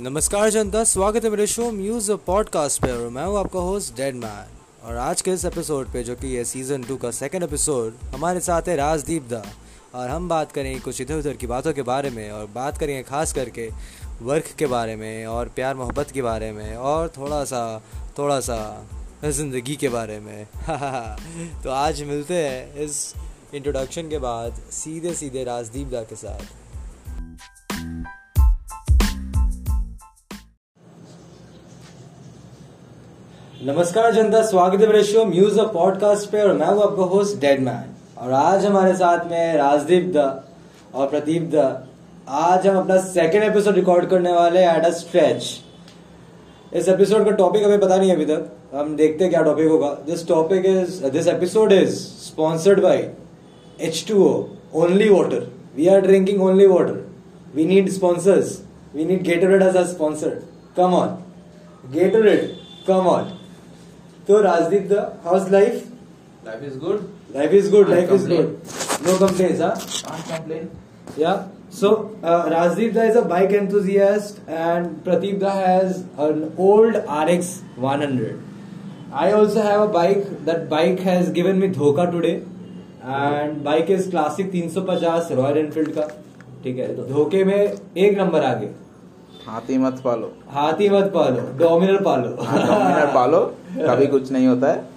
नमस्कार 0.00 0.50
जनता, 0.50 0.84
स्वागत 0.84 1.24
है 1.24 1.30
मेरे 1.30 1.46
शो 1.46 1.70
म्यूज 1.72 2.10
पॉडकास्ट 2.10 2.82
पे 2.82 2.90
और 2.92 3.08
मैं 3.08 3.24
हूँ 3.24 3.38
आपका 3.38 3.60
होस्ट 3.60 3.96
डेड 3.96 4.14
मैन 4.14 4.46
और 4.84 4.96
आज 4.96 5.22
के 5.22 5.30
इस 5.30 5.44
एपिसोड 5.44 5.92
पे, 5.92 6.02
जो 6.04 6.14
कि 6.16 6.36
है 6.36 6.44
सीज़न 6.44 6.82
टू 6.82 6.96
का 6.96 7.10
सेकंड 7.10 7.42
एपिसोड 7.42 7.94
हमारे 8.14 8.40
साथ 8.40 8.62
है 8.62 8.76
राजदीप 8.76 9.22
दा। 9.22 9.42
और 9.94 10.10
हम 10.10 10.28
बात 10.28 10.52
करेंगे 10.52 10.80
कुछ 10.80 11.00
इधर 11.00 11.14
उधर 11.14 11.32
की 11.32 11.46
बातों 11.46 11.72
के 11.72 11.82
बारे 11.82 12.10
में 12.10 12.30
और 12.30 12.46
बात 12.46 12.78
करेंगे 12.78 13.02
खास 13.02 13.32
करके 13.32 13.70
वर्क 14.22 14.44
के 14.58 14.66
बारे 14.66 14.96
में 14.96 15.26
और 15.26 15.48
प्यार 15.48 15.74
मोहब्बत 15.74 16.10
के 16.10 16.22
बारे 16.22 16.52
में 16.52 16.76
और 16.76 17.08
थोड़ा 17.08 17.44
सा 17.44 17.82
थोड़ा 18.18 18.40
सा 18.40 18.88
ज़िंदगी 19.24 19.76
के 19.76 19.88
बारे 19.88 20.20
में। 20.20 20.46
तो 21.64 21.70
आज 21.70 22.02
मिलते 22.02 22.34
हैं 22.34 22.74
इस 22.74 23.14
इंट्रोडक्शन 23.54 24.08
के 24.08 24.18
बाद 24.18 24.62
सीधे 24.70 25.14
सीधे 25.14 25.44
राजदीप 25.44 25.88
दा 25.88 26.02
के 26.02 26.16
साथ। 26.16 26.57
नमस्कार 33.62 34.12
जनता, 34.14 34.40
स्वागत 34.42 34.80
है 34.80 34.86
मेरे 34.86 35.02
शो 35.04 35.24
म्यूज 35.24 35.58
ऑफ़ 35.58 35.72
पॉडकास्ट 35.74 36.30
पे 36.30 36.40
और 36.40 36.52
मैं 36.52 36.66
हूँ 36.66 36.82
आपका 36.82 37.02
होस्ट 37.04 37.40
डेड 37.40 37.60
मैन 37.60 38.18
और 38.18 38.32
आज 38.32 38.64
हमारे 38.64 38.92
साथ 38.96 39.24
में 39.30 39.54
राजदीप 39.54 40.04
दा 40.14 40.26
और 40.94 41.08
प्रदीप 41.08 41.42
दा। 41.42 41.64
आज 42.28 42.66
हम 42.66 42.76
अपना 42.78 42.96
सेकेंड 42.96 43.44
एपिसोड 43.44 43.74
रिकॉर्ड 43.74 44.06
करने 44.06 44.32
वाले 44.32 44.60
एट 44.60 44.84
अ 44.84 44.90
स्ट्रेच 44.90 45.44
इस 46.72 46.88
एपिसोड 46.88 47.24
का 47.24 47.30
टॉपिक 47.30 47.64
हमें 47.64 47.80
पता 47.80 47.96
नहीं 47.96 48.10
है 48.10 48.16
अभी 48.16 48.26
तक। 48.26 48.46
हम 48.74 48.94
देखते 48.96 49.24
हैं 49.24 49.32
क्या 49.32 49.42
टॉपिक 49.42 49.68
होगा। 49.68 49.88
This 50.06 50.26
topic 50.28 50.66
is 50.66 51.04
this 51.06 51.26
episode 51.26 51.72
is 51.72 51.96
sponsored 52.26 52.82
by 52.82 53.10
H 53.80 54.04
two 54.08 54.24
O 54.24 54.32
only 54.74 55.08
water 55.08 55.50
we 55.76 55.88
are 55.88 56.00
drinking 56.00 56.42
only 56.42 56.66
water 56.66 57.04
we 57.54 57.64
need 57.64 57.90
sponsors 57.90 58.58
we 58.94 59.04
need 59.04 59.26
sponsor 59.86 60.42
come 60.76 60.94
on 60.94 61.18
Gatorade 61.92 62.50
come 62.86 63.06
on 63.06 63.37
तो 64.28 64.40
Rajdeep 64.42 64.88
the 64.88 65.04
how's 65.24 65.50
life 65.50 65.84
life 66.46 66.62
is 66.64 66.78
good 66.78 67.04
life 67.36 67.52
is 67.54 67.70
good 67.70 67.88
life 67.90 68.12
is 68.12 68.28
good 68.28 69.06
no 69.06 69.16
complain 69.18 70.68
या 71.18 71.32
so 71.80 71.90
Rajdeep 72.24 72.92
the 72.94 73.04
is 73.10 73.16
a 73.18 73.20
bike 73.28 73.52
enthusiast 73.52 74.48
and 74.48 74.86
Pradeep 75.04 75.38
the 75.40 75.52
has 75.56 75.96
an 76.20 76.44
old 76.66 76.96
R 76.96 77.30
X 77.30 77.50
one 77.78 78.02
hundred 78.02 79.14
I 79.14 79.32
also 79.32 79.60
have 79.60 79.82
a 79.82 79.92
bike 79.92 80.24
that 80.46 80.68
bike 80.70 81.00
has 81.00 81.30
given 81.32 81.56
me 81.56 81.68
धोखा 81.78 82.04
today 82.12 82.30
and 82.30 83.62
bike 83.64 83.90
is 83.90 84.10
classic 84.10 84.50
तीन 84.52 84.68
सौ 84.68 84.80
पचास 84.90 85.28
royal 85.32 85.58
Enfield 85.58 85.90
का 85.94 86.08
ठीक 86.64 86.78
है 86.78 86.86
धोखे 87.08 87.44
में 87.44 87.56
एक 87.56 88.18
नंबर 88.18 88.44
आगे। 88.44 88.70
हाथी 89.46 89.76
मत 89.78 90.00
पालो। 90.04 90.32
हाथी 90.50 90.88
मत 90.88 91.04
पालो 91.14 91.42
डोमिनल 91.58 91.96
पालो। 92.04 92.30
हाँ, 92.44 92.66
डोमिनर 92.66 93.06
पालो। 93.14 93.40
कभी 93.81 94.07
कुछ 94.07 94.31
नहीं 94.31 94.47
होता 94.47 94.67
है 94.67 94.91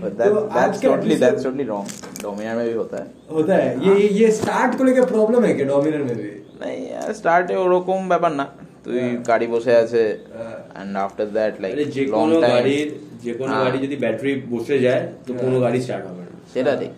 तो 0.00 0.40
आज 0.40 0.54
दैट्स 0.54 0.80
के 0.80 0.86
totally 0.86 1.04
episode- 1.06 1.20
that's 1.20 1.44
totally 1.44 1.64
wrong 1.66 2.22
Dominar 2.22 2.54
में 2.56 2.66
भी 2.66 2.74
होता 2.74 2.96
है 2.96 3.06
होता 3.32 3.54
है 3.54 3.70
ये 3.86 4.08
ये 4.10 4.30
स्टार्ट 4.32 4.78
को 4.78 4.84
लेकर 4.84 5.04
प्रॉब्लम 5.06 5.44
है 5.44 5.54
क्या 5.54 5.66
डोमिनर 5.68 6.02
में 6.02 6.16
भी 6.16 6.30
नहीं 6.60 6.88
স্টার্টে 7.14 7.54
ওরকম 7.56 7.98
ব্যাপার 8.08 8.32
না 8.32 8.46
তুই 8.84 8.98
হ্যাঁ। 8.98 9.16
গাড়ি 9.28 9.46
বসে 9.54 9.72
আছে 9.74 10.02
হ্যাঁ। 10.32 10.56
এন্ড 10.80 10.92
আফটার 10.98 11.28
দ্যাট 11.36 11.54
লাইক 11.62 11.72
আরে 11.74 11.84
যে 11.94 12.02
লং 12.04 12.16
কোনো 12.16 12.34
টাইম 12.42 12.54
গাড়ির 12.54 12.88
যে 13.24 13.32
কোনো 13.34 13.50
হ্যাঁ। 13.50 13.64
গাড়ি 13.64 13.78
যদি 13.84 13.96
ব্যাটারি 14.04 14.32
বসে 14.54 14.76
যায় 14.86 15.02
তো 15.26 15.30
কোনো 15.42 15.56
গাড়ি 15.64 15.78
স্টার্ট 15.84 16.04
হবে 16.08 16.22
না 16.22 16.32
সেটা 16.54 16.72
ঠিক 16.80 16.92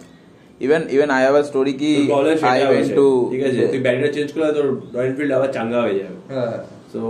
even 0.60 0.82
even 0.94 1.08
I 1.16 1.22
have 1.24 1.36
a 1.36 1.42
story 1.50 1.74
কি 1.80 1.92
প্রবলেম 2.08 2.36
আই 2.44 2.56
সেটা 2.56 2.68
ওয়েন্ট 2.68 2.72
হয়েছে 2.72 2.94
টু 2.98 3.06
ঠিক 3.32 3.42
আছে 3.48 3.62
তুই 3.72 3.80
ব্যাটারিটা 3.84 4.10
চেঞ্জ 4.16 4.28
করলে 4.34 4.52
তোর 4.58 4.66
রয়্যাল 4.94 5.06
এনফিল্ড 5.08 5.32
আবার 5.38 5.50
চাঙ্গা 5.56 5.78
হয়ে 5.84 5.96
যাবে 6.00 6.16
হ্যাঁ 6.32 6.56
so 6.92 7.00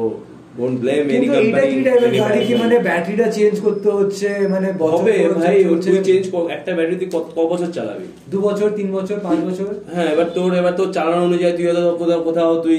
don't 0.58 0.78
blame 0.82 1.04
any 1.10 1.28
company 1.28 1.76
গাড়ি 2.20 2.40
কি 2.48 2.54
মানে 2.56 2.76
ব্যাটারিটা 2.80 3.28
চেঞ্জ 3.32 3.56
করতে 3.60 3.90
হচ্ছে 3.92 4.28
মানে 4.50 4.68
হবে 4.94 5.14
ভাই 5.36 5.56
তুই 5.86 5.98
চেঞ্জ 6.04 6.24
একটা 6.50 6.72
ব্যাটারি 6.76 6.98
তুই 6.98 7.10
কত- 7.12 7.34
বছর 7.52 7.70
চালাবি? 7.72 8.06
দু 8.32 8.38
বছর 8.40 8.68
তিন 8.70 8.88
বছর 8.92 9.18
পাঁচ 9.20 9.40
বছর? 9.40 9.68
হ্যাঁ 9.94 10.10
এবার 10.12 10.28
তোর 10.34 10.52
এবার 10.56 10.74
তোর 10.74 10.90
চালানো 10.94 11.22
অনুযায়ী 11.26 11.54
তুই 11.58 11.66
হয়তো 11.66 11.84
কোথাও 11.98 12.22
কোথাও 12.24 12.52
তুই 12.62 12.78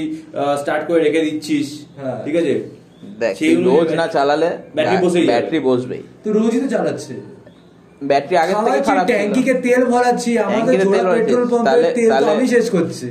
স্টার্ট 0.61 0.83
করে 0.87 0.99
রেখে 1.03 1.21
দিচ্ছিস 1.21 1.67
হ্যাঁ। 1.97 2.17
ঠিক 2.25 2.35
আছে? 2.35 2.53
তুই 3.39 3.53
রোজ 3.67 3.89
না 3.93 4.05
চালালে 4.07 4.49
ব্যাটারি। 4.75 4.97
বসবেই। 5.65 6.01
তো 6.23 6.33
রোজই 6.33 6.59
তো 6.59 6.67
চালাচ্ছে। 6.67 7.13
ব্যাটারি 8.01 8.35
আগে 8.37 8.53
থেকে 8.57 8.79
খারাপ 8.81 9.05
ট্যাঙ্কিকে 9.11 9.53
তেল 9.61 9.81
ভরাচ্ছি 9.85 10.31
আমাদের 10.39 10.75
পেট্রোল 11.17 11.45
পাম্পের 11.51 11.83
তেল 11.95 12.11
আমি 12.33 12.45
শেষ 12.47 12.65
করছি। 12.69 13.07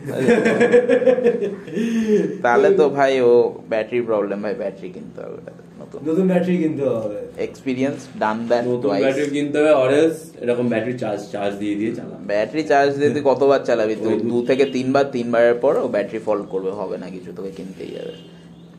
তাহলে 2.42 2.74
তো 2.74 2.88
ভাই 2.88 3.20
ও 3.20 3.54
ব্যাটারি 3.68 4.02
প্রবলেম 4.02 4.42
ভাই 4.42 4.54
ব্যাটারি 4.54 4.88
কিনতে 4.88 5.22
হবে 5.22 5.38
নতুন। 5.80 6.08
নতুন 6.08 6.28
ব্যাটারি 6.28 6.56
কিনতে 6.56 6.94
হবে। 6.94 7.14
এক্সপিরিয়েন্স 7.38 8.08
ডান 8.18 8.46
দ্যাট 8.46 8.66
নতুন 8.66 9.00
ব্যাটারি 9.00 9.30
কিনতে 9.30 9.58
হবে 9.58 9.74
অরেস 9.74 10.32
এরকম 10.40 10.68
ব্যাটারি 10.68 10.98
চার্জ 10.98 11.32
চার্জ 11.32 11.58
দিয়ে 11.58 11.74
দিয়ে 11.74 11.94
চালাবে। 11.94 12.26
ব্যাটারি 12.26 12.62
চার্জ 12.62 12.96
দিয়ে 12.96 13.10
তুই 13.10 13.22
কতবার 13.24 13.64
চালাবি? 13.64 13.96
তুই 13.96 14.22
দু- 14.22 14.46
থেকে 14.46 14.66
তিনবার 14.66 15.04
তিনবারের 15.12 15.54
পর 15.54 15.76
ও 15.76 15.88
ব্যাটারি 15.88 16.18
ফল্ট 16.18 16.48
করবে 16.48 16.70
হবে 16.70 16.98
না 16.98 17.10
কিছু 17.10 17.32
তোকে 17.36 17.50
কিনতেই 17.50 17.90
যাবে 17.90 18.12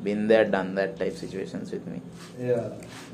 been 0.03 0.27
that 0.27 0.49
done 0.49 0.75
that 0.75 0.99
type 0.99 1.15
situation 1.15 1.59
with 1.73 1.81
me 1.88 1.99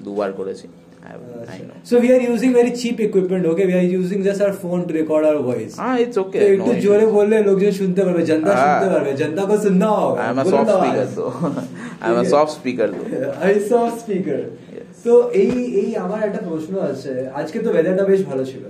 দুবার 0.04 0.34
করেছি। 0.34 0.68
I, 1.04 1.14
uh, 1.14 1.46
I 1.54 1.58
know. 1.60 1.74
So 1.84 2.00
we 2.00 2.12
are 2.12 2.20
using 2.20 2.54
very 2.54 2.72
cheap 2.72 3.00
equipment, 3.00 3.46
okay? 3.46 3.66
We 3.66 3.74
are 3.74 3.90
using 4.00 4.24
just 4.24 4.42
our 4.42 4.54
phone 4.54 4.88
to 4.88 4.94
record 4.94 5.24
our 5.26 5.40
voice. 5.42 5.76
Ah, 5.80 5.98
it's 5.98 6.18
okay. 6.18 6.40
So 6.40 6.46
একটু 6.56 6.72
জোরে 6.86 7.06
বললে 7.18 7.38
লোকজন 7.50 7.72
শুনতে 7.82 8.02
পারবে 8.06 8.24
জনতা 8.32 8.54
শুনতে 8.64 8.88
পারবে 8.94 9.12
জনতা 9.22 9.42
কো 9.50 9.56
শুননা 9.66 9.88
হবে 10.00 10.20
I 10.22 10.30
am 10.32 10.38
a 10.42 10.46
soft 10.54 10.70
speaker 10.78 11.08
তো 11.18 11.26
I 12.04 12.10
am 12.12 12.18
a 12.22 12.26
soft 12.34 12.52
speaker 12.58 12.88
তো 12.98 13.04
আই 13.46 13.54
সফট 13.70 13.96
স্পিকার 14.04 14.40
তো 15.06 15.14
এই 15.42 15.54
এই 15.82 15.90
আমার 16.06 16.20
একটা 16.28 16.42
প্রশ্ন 16.50 16.74
আছে 16.92 17.14
আজকে 17.40 17.58
তো 17.66 17.70
ওয়েদারটা 17.74 18.04
বেশ 18.12 18.22
ভালো 18.30 18.44
ছিল। 18.52 18.64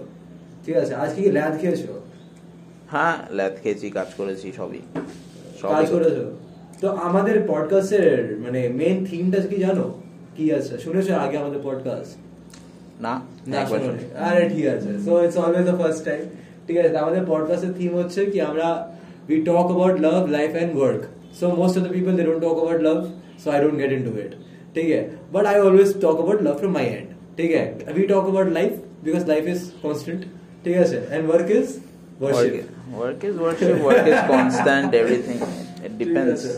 ঠিক 0.65 0.75
আছে 0.81 0.93
আজকে 1.03 1.19
কি 1.25 1.29
ল্যাদ 1.37 1.53
খেয়েছো? 1.61 1.93
হ্যাঁ 2.93 3.15
ল্যাদ 3.37 3.53
খেয়েছি 3.61 3.87
কাজ 3.97 4.09
করেছি 4.19 4.47
সবই। 4.59 4.81
কাজ 5.75 5.85
করেছ। 5.95 6.17
তো 6.81 6.87
আমাদের 7.07 7.35
পডকাস্টের 7.51 8.11
মানে 8.43 8.61
মেইন 8.79 8.97
থিমটা 9.09 9.39
কি 9.51 9.57
জানো? 9.65 9.85
কি 10.36 10.44
আছে 10.58 10.74
শুনেছো 10.84 11.12
আগে 11.24 11.36
আমাদের 11.42 11.60
পডকাস্ট 11.64 12.12
না 13.04 13.12
না 13.46 13.54
একবার 13.62 13.78
শোনোনি। 13.80 13.98
শুনি। 13.98 14.24
আরে 14.26 14.42
ঠিক 14.54 14.66
আছে 14.74 14.90
so 15.04 15.12
it's 15.24 15.36
always 15.44 15.64
the 15.70 15.76
first 15.80 16.00
time 16.08 16.22
ঠিক 16.66 16.76
আছে 16.78 16.90
তো 16.94 16.98
আমাদের 17.04 17.22
পডকাস্টের 17.28 17.72
থিম 17.78 17.92
হচ্ছে 18.00 18.20
কি 18.26 18.38
আমরা 18.50 18.68
we 19.28 19.36
talk 19.48 19.66
about 19.70 19.96
love 20.00 20.22
life 20.30 20.50
and 20.54 20.72
work 20.76 21.02
so 21.40 21.44
most 21.60 21.74
of 21.78 21.82
the 21.84 21.92
people 21.92 22.12
they 22.18 22.22
don't 22.22 22.40
talk 22.42 22.56
about 22.62 22.80
love 22.86 22.98
so 23.42 23.46
I 23.50 23.58
don't 23.64 23.76
get 23.82 23.92
into 23.98 24.12
it 24.24 24.32
ठीक 24.74 24.88
है 24.94 25.00
but 25.34 25.44
I 25.50 25.56
always 25.66 25.90
talk 26.00 26.16
about 26.18 26.38
love 26.42 26.54
from 26.60 26.72
my 26.72 26.86
and 26.96 27.06
ठीक 27.38 27.50
है 27.56 27.64
we 27.96 28.04
talk 28.06 28.24
about 28.26 28.48
life 28.58 28.70
because 29.04 29.22
life 29.28 29.44
is 29.46 29.60
constant 29.82 30.20
ठीक 30.64 30.74
है 30.76 30.84
and 31.14 31.22
work 31.32 31.50
is 31.58 31.66
work 32.20 32.34
worship 32.34 32.64
work 32.98 33.22
is 33.28 33.34
worship 33.44 33.76
work 33.86 34.08
is 34.10 34.20
constant 34.30 34.90
everything 35.00 35.40
it 35.86 35.92
depends 36.02 36.32
আছে। 36.32 36.52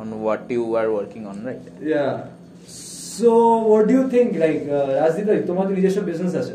on 0.00 0.08
what 0.26 0.40
you 0.54 0.64
are 0.80 0.88
working 0.96 1.24
on 1.30 1.36
right 1.48 1.64
या 1.92 2.04
So 3.20 3.30
what 3.68 3.84
do 3.88 3.94
you 3.98 4.04
think 4.14 4.28
like 4.42 4.58
Rajdeep 5.00 5.26
ভাই 5.30 5.38
তোমার 5.50 5.64
তো 5.68 5.72
নিজস্ব 5.78 6.00
business 6.10 6.34
আছে 6.42 6.54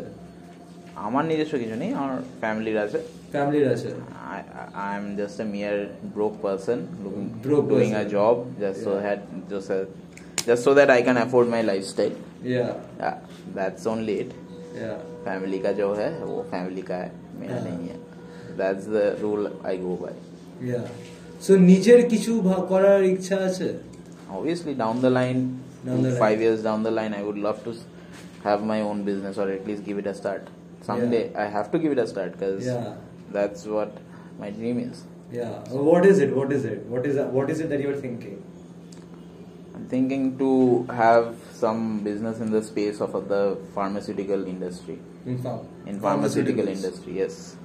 আমার 1.07 1.23
নিজস্ব 1.31 1.53
কিছু 1.61 1.75
নেই 1.83 1.91
আমার 2.01 2.17
ফ্যামিলির 2.41 2.77
আছে 2.85 2.99
ফ্যামিলির 3.33 3.67
আছে 3.75 3.89
I, 4.35 4.39
I 4.81 4.89
am 4.97 5.05
just 5.19 5.38
a 5.39 5.47
mere 5.55 5.79
broke 6.16 6.38
person 6.41 6.77
looking, 7.03 7.27
Broke 7.45 7.67
doing 7.72 7.91
person. 7.91 8.07
a 8.07 8.13
job 8.17 8.35
just 8.63 8.79
so 8.85 8.91
Yeah. 8.91 9.03
that 9.05 9.19
just 9.51 9.69
a, 9.77 9.79
just 10.47 10.61
so 10.67 10.72
that 10.79 10.89
I 10.89 10.99
can 11.07 11.17
afford 11.23 11.47
my 11.55 11.61
lifestyle. 11.72 12.16
या 12.53 12.66
Yeah, 13.01 13.16
that's 13.57 13.83
only 13.94 14.16
it. 14.23 14.29
या 14.81 14.91
family 15.25 15.59
का 15.66 15.72
जो 15.79 15.88
है 16.01 16.09
वो 16.29 16.37
family 16.53 16.84
का 16.90 16.97
है 17.03 17.09
मेरा 17.40 17.58
Yeah. 17.58 17.66
नहीं 17.67 17.84
है 17.91 17.97
that's 18.61 18.85
the 18.96 19.05
rule 19.23 19.43
I 19.72 19.75
go 19.85 19.93
by. 20.03 20.13
Yeah 20.69 20.81
so 21.46 21.52
নিজের 21.72 21.99
কিছু 22.11 22.31
ভা- 22.47 22.66
করার 22.72 23.02
ইচ্ছা 23.13 23.37
আছে 23.49 23.69
Obviously, 24.37 24.73
down 24.81 24.96
the 25.05 25.11
line, 25.19 25.40
Down 25.41 25.49
the 25.49 25.65
five 26.18 26.41
years 26.41 26.62
down 26.62 26.83
the 26.83 26.91
line, 26.91 27.15
I 27.15 27.22
would 27.22 27.38
love 27.38 27.62
to 27.65 27.74
have 28.44 28.62
my 28.62 28.80
own 28.80 29.04
business 29.04 29.38
or 29.38 29.50
at 29.50 29.66
least 29.66 29.84
give 29.84 29.98
it 29.98 30.06
a 30.06 30.15
start. 30.15 30.48
Someday 30.83 31.34
I 31.34 31.47
have 31.47 31.71
to 31.72 31.78
give 31.78 31.92
it 31.92 31.98
a 31.98 32.06
start 32.06 32.33
because 32.33 32.66
Yeah. 32.66 32.94
that's 33.33 33.66
what 33.66 33.98
my 34.38 34.50
dream 34.50 34.78
is. 34.78 35.04
Yeah. 35.33 35.54
What 35.71 36.06
is 36.06 36.21
it? 36.21 36.34
What 36.36 36.53
is 36.53 36.65
it? 36.65 36.86
What 36.86 37.06
is 37.06 37.18
what 37.38 37.50
is 37.50 37.60
it 37.60 37.68
that 37.71 37.80
you 37.80 37.91
are 37.91 38.00
thinking? 38.06 38.42
I'm 39.74 39.86
thinking 39.86 40.38
to 40.38 40.50
have 40.92 41.36
some 41.53 42.00
business 42.04 42.38
in 42.41 42.50
the 42.50 42.62
space 42.62 43.00
of 43.00 43.16
the 43.28 43.59
pharmaceutical 43.74 44.47
industry. 44.47 44.98
In 45.27 45.38
farm. 45.38 45.66
In 45.86 46.00
pharmaceutical 46.00 46.68
industry, 46.68 47.18
yes. 47.18 47.56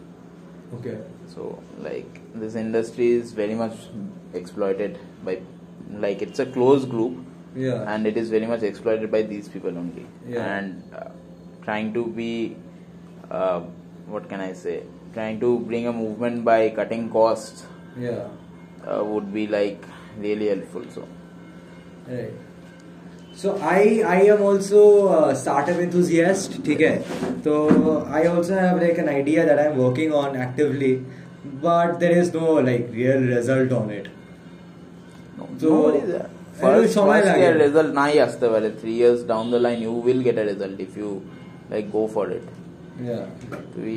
Okay. 0.79 0.97
So 1.35 1.59
like 1.79 2.21
this 2.33 2.55
industry 2.55 3.11
is 3.11 3.33
very 3.33 3.55
much 3.55 3.77
exploited 4.33 4.97
by 5.23 5.41
like 5.89 6.21
it's 6.21 6.39
a 6.39 6.45
closed 6.45 6.89
group 6.89 7.17
yeah. 7.55 7.93
and 7.93 8.07
it 8.07 8.17
is 8.17 8.29
very 8.29 8.45
much 8.45 8.63
exploited 8.63 9.11
by 9.11 9.21
these 9.21 9.47
people 9.47 9.77
only. 9.77 10.05
Yeah. 10.27 10.57
and 10.57 10.83
uh, 10.95 11.09
trying 11.63 11.93
to 11.93 12.05
be 12.07 12.55
uh, 13.29 13.61
what 14.07 14.29
can 14.29 14.41
i 14.41 14.53
say? 14.53 14.83
Trying 15.13 15.39
to 15.41 15.59
bring 15.59 15.87
a 15.87 15.93
movement 15.93 16.45
by 16.45 16.69
cutting 16.69 17.09
costs 17.09 17.65
yeah. 17.97 18.27
uh, 18.85 19.03
would 19.03 19.33
be 19.33 19.47
like 19.47 19.83
really 20.17 20.47
helpful 20.47 20.85
so. 20.89 21.07
Right. 22.07 22.31
So 23.41 23.51
I 23.63 23.99
I 24.01 24.27
am 24.29 24.41
also 24.43 24.81
startup 25.41 25.79
enthusiast 25.81 26.61
ठीक 26.65 26.81
है? 26.81 26.95
तो 27.43 27.53
I 28.13 28.27
also 28.27 28.53
have 28.53 28.79
like 28.79 28.99
an 28.99 29.09
idea 29.09 29.45
that 29.45 29.59
I 29.59 29.65
am 29.65 29.77
working 29.77 30.13
on 30.13 30.35
actively 30.41 30.93
but 31.63 31.95
there 31.99 32.17
is 32.17 32.35
no 32.35 32.59
like 32.61 32.89
real 32.93 33.27
result 33.33 33.71
on 33.73 33.91
it 33.91 34.07
so 35.61 35.79
First, 36.60 36.90
সময় 36.98 37.20
first 37.20 37.28
লাগে। 37.28 37.40
year 37.42 37.54
result 37.64 37.90
নাই 38.00 38.12
আসতে 38.26 38.46
পারে 38.52 38.68
three 38.80 38.92
years 39.00 39.20
down 39.32 39.46
the 39.54 39.60
line 39.66 39.78
you 39.86 39.92
will 40.06 40.20
get 40.26 40.36
a 40.42 40.44
result 40.52 40.78
if 40.86 40.92
you 41.00 41.10
like 41.72 41.84
go 41.96 42.02
for 42.14 42.26
it 42.38 42.46
Yeah. 43.10 43.24
তুই 43.74 43.94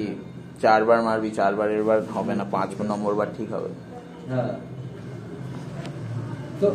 চারবার 0.63 0.99
মারবি 1.07 1.29
চারবারের 1.39 1.83
বার 1.89 1.99
হবে 2.15 2.33
না 2.39 2.45
পাঁচ 2.55 2.69
নম্বর 2.91 3.11
বার 3.19 3.29
ঠিক 3.37 3.49
হবে 3.55 3.69
Yeah. 4.31 4.51
So, 6.61 6.67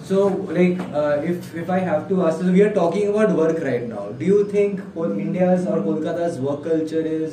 so 0.00 0.16
like, 0.50 0.78
uh, 0.92 1.14
if 1.24 1.54
if 1.54 1.68
I 1.68 1.78
have 1.80 2.02
to 2.10 2.16
ask, 2.22 2.36
so 2.40 2.52
we 2.52 2.62
are 2.62 2.72
talking 2.72 3.08
about 3.08 3.30
work 3.34 3.58
right 3.62 3.86
now. 3.88 4.04
Do 4.20 4.24
you 4.24 4.44
think 4.46 4.72
Kol- 4.94 5.18
India's 5.18 5.66
or 5.66 5.78
Kolkata's 5.80 6.38
work 6.38 6.60
culture 6.64 7.04
is 7.14 7.32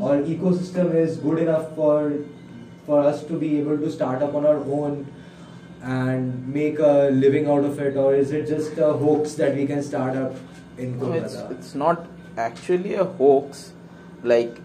or 0.00 0.12
ecosystem 0.34 0.94
is 0.94 1.16
good 1.18 1.38
enough 1.38 1.66
for 1.74 1.96
for 2.86 2.98
us 3.02 3.18
to 3.24 3.34
be 3.36 3.50
able 3.58 3.78
to 3.78 3.90
start 3.90 4.22
up 4.22 4.34
on 4.34 4.44
our 4.44 4.60
own 4.78 4.92
and 5.82 6.48
make 6.48 6.78
a 6.78 7.10
living 7.12 7.46
out 7.46 7.64
of 7.64 7.78
it, 7.78 7.96
or 7.96 8.14
is 8.14 8.32
it 8.32 8.46
just 8.46 8.78
a 8.78 8.92
hoax 8.92 9.34
that 9.34 9.54
we 9.54 9.66
can 9.66 9.82
start 9.82 10.16
up 10.16 10.34
in 10.78 10.98
No, 10.98 11.12
it's, 11.12 11.36
Kolkata? 11.36 11.50
it's 11.50 11.74
not 11.74 12.06
actually 12.38 12.94
a 12.94 13.04
hoax. 13.04 13.72
Like 14.22 14.60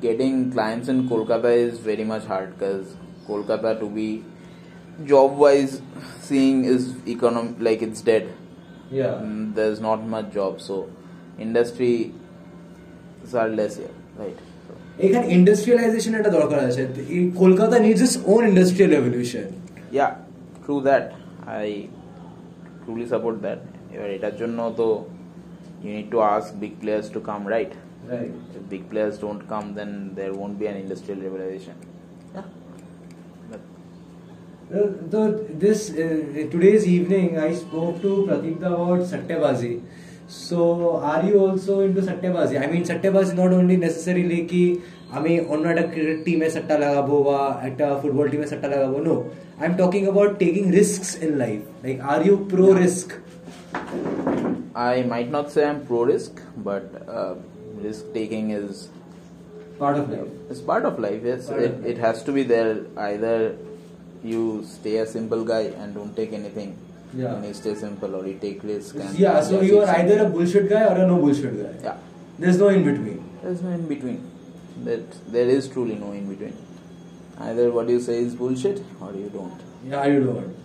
getting 0.00 0.50
clients 0.52 0.88
in 0.88 1.08
Kolkata 1.08 1.54
is 1.54 1.78
very 1.78 2.04
much 2.04 2.24
hard 2.24 2.58
because 2.58 2.94
Kolkata 3.28 3.78
to 3.80 3.88
be 3.88 4.24
job 5.04 5.36
wise 5.36 5.82
seeing 6.20 6.64
is 6.64 6.92
econom 7.14 7.50
like 7.60 7.82
it's 7.82 8.00
dead. 8.12 8.32
yeah. 8.90 9.12
Mm, 9.26 9.54
there's 9.58 9.78
not 9.80 10.00
much 10.14 10.26
job 10.32 10.60
so 10.60 10.74
industry 11.44 12.12
are 13.42 13.48
less 13.48 13.76
here 13.82 13.94
right 14.22 14.38
so, 14.66 14.72
এখানে 15.06 15.26
industrialisation 15.36 16.12
একটা 16.18 16.30
দরকার 16.38 16.58
আছে 16.68 16.82
এই 17.14 17.22
Kolkata 17.42 17.76
needs 17.86 18.00
it's 18.04 18.16
own 18.32 18.42
industrial 18.50 18.90
revolution 18.96 19.46
yeah 19.98 20.10
true 20.66 20.80
that 20.82 21.04
I 21.64 21.88
truly 22.84 23.06
support 23.14 23.36
that 23.46 23.60
এবার 23.94 24.08
এটার 24.16 24.34
জন্য 24.40 24.58
তো 24.80 24.88
you 25.84 25.90
need 25.96 26.08
to 26.14 26.18
ask 26.34 26.46
big 26.64 26.74
players 26.82 27.06
to 27.14 27.18
come 27.28 27.42
right 27.54 27.72
right 28.12 28.32
if 28.56 28.62
big 28.74 28.82
players 28.90 29.14
don't 29.24 29.42
come 29.52 29.66
then 29.78 29.90
there 30.18 30.32
won't 30.38 30.56
be 30.62 30.66
an 30.72 30.76
industrial 30.84 31.18
revolution 31.26 31.74
yeah 32.36 32.46
but 33.50 33.62
So 34.72 35.20
this 35.62 35.80
uh, 35.92 36.48
today's 36.52 36.84
evening 36.86 37.28
I 37.38 37.50
spoke 37.54 37.94
to 38.04 38.10
Pratikda 38.28 38.68
about 38.76 39.00
sattebazi. 39.12 39.74
So 40.28 40.60
are 41.10 41.22
you 41.28 41.36
also 41.46 41.72
into 41.80 42.00
sattebazi? 42.00 42.54
I 42.62 42.66
mean 42.72 42.82
sattebazi 42.82 43.32
not 43.34 43.52
only 43.52 43.76
necessarily 43.86 44.40
কি 44.52 44.64
আমি 45.16 45.32
অন্য 45.52 45.64
একটা 45.72 45.84
cricket 45.92 46.18
টিমে 46.26 46.48
সাট্টা 46.54 46.76
লাগাবো 46.84 47.14
বা 47.28 47.38
একটা 47.68 47.86
football 48.00 48.26
টিমে 48.32 48.46
সাট্টা 48.52 48.68
লাগাবো 48.74 48.98
no 49.06 49.14
I'm 49.59 49.75
talking 49.75 50.07
about 50.07 50.39
taking 50.39 50.69
risks 50.71 51.15
in 51.15 51.39
life. 51.39 51.63
Like, 51.83 51.99
are 52.01 52.23
you 52.23 52.45
pro 52.49 52.73
risk? 52.73 53.15
I 54.75 55.01
might 55.01 55.31
not 55.31 55.51
say 55.51 55.67
I'm 55.67 55.85
pro 55.85 56.03
risk, 56.03 56.41
but 56.57 57.07
uh, 57.07 57.35
risk 57.75 58.13
taking 58.13 58.51
is 58.51 58.89
part 59.79 59.97
of 59.97 60.11
life. 60.11 60.27
It's 60.51 60.61
part 60.61 60.85
of 60.85 60.99
life. 60.99 61.21
Yes, 61.23 61.49
it, 61.49 61.83
it 61.85 61.97
has 61.97 62.21
to 62.23 62.31
be 62.31 62.43
there. 62.43 62.85
Either 62.97 63.57
you 64.23 64.63
stay 64.63 64.97
a 64.97 65.07
simple 65.07 65.43
guy 65.43 65.61
and 65.61 65.95
don't 65.95 66.15
take 66.15 66.33
anything, 66.33 66.77
yeah. 67.15 67.33
and 67.33 67.45
you 67.45 67.53
stay 67.55 67.73
simple, 67.73 68.15
or 68.15 68.27
you 68.27 68.37
take 68.39 68.61
risk. 68.61 68.95
yeah, 69.13 69.41
so 69.41 69.61
you 69.61 69.79
are 69.79 69.89
either 69.95 70.23
a 70.27 70.29
bullshit 70.29 70.69
guy 70.69 70.83
or 70.83 71.03
a 71.03 71.07
no 71.07 71.17
bullshit 71.17 71.57
guy. 71.63 71.83
Yeah, 71.83 71.97
there's 72.37 72.59
no 72.59 72.69
in 72.69 72.83
between. 72.83 73.27
There's 73.41 73.63
no 73.63 73.71
in 73.71 73.87
between. 73.87 74.31
That 74.83 75.31
there 75.31 75.49
is 75.49 75.67
truly 75.67 75.95
no 75.95 76.11
in 76.11 76.29
between. 76.29 76.55
Either 77.39 77.71
what 77.71 77.89
you 77.89 77.99
say 77.99 78.19
is 78.19 78.35
bullshit 78.35 78.81
or 79.01 79.13
you 79.13 79.29
don't. 79.33 79.59
Yeah, 79.89 80.05
you 80.05 80.23
don't. 80.23 80.55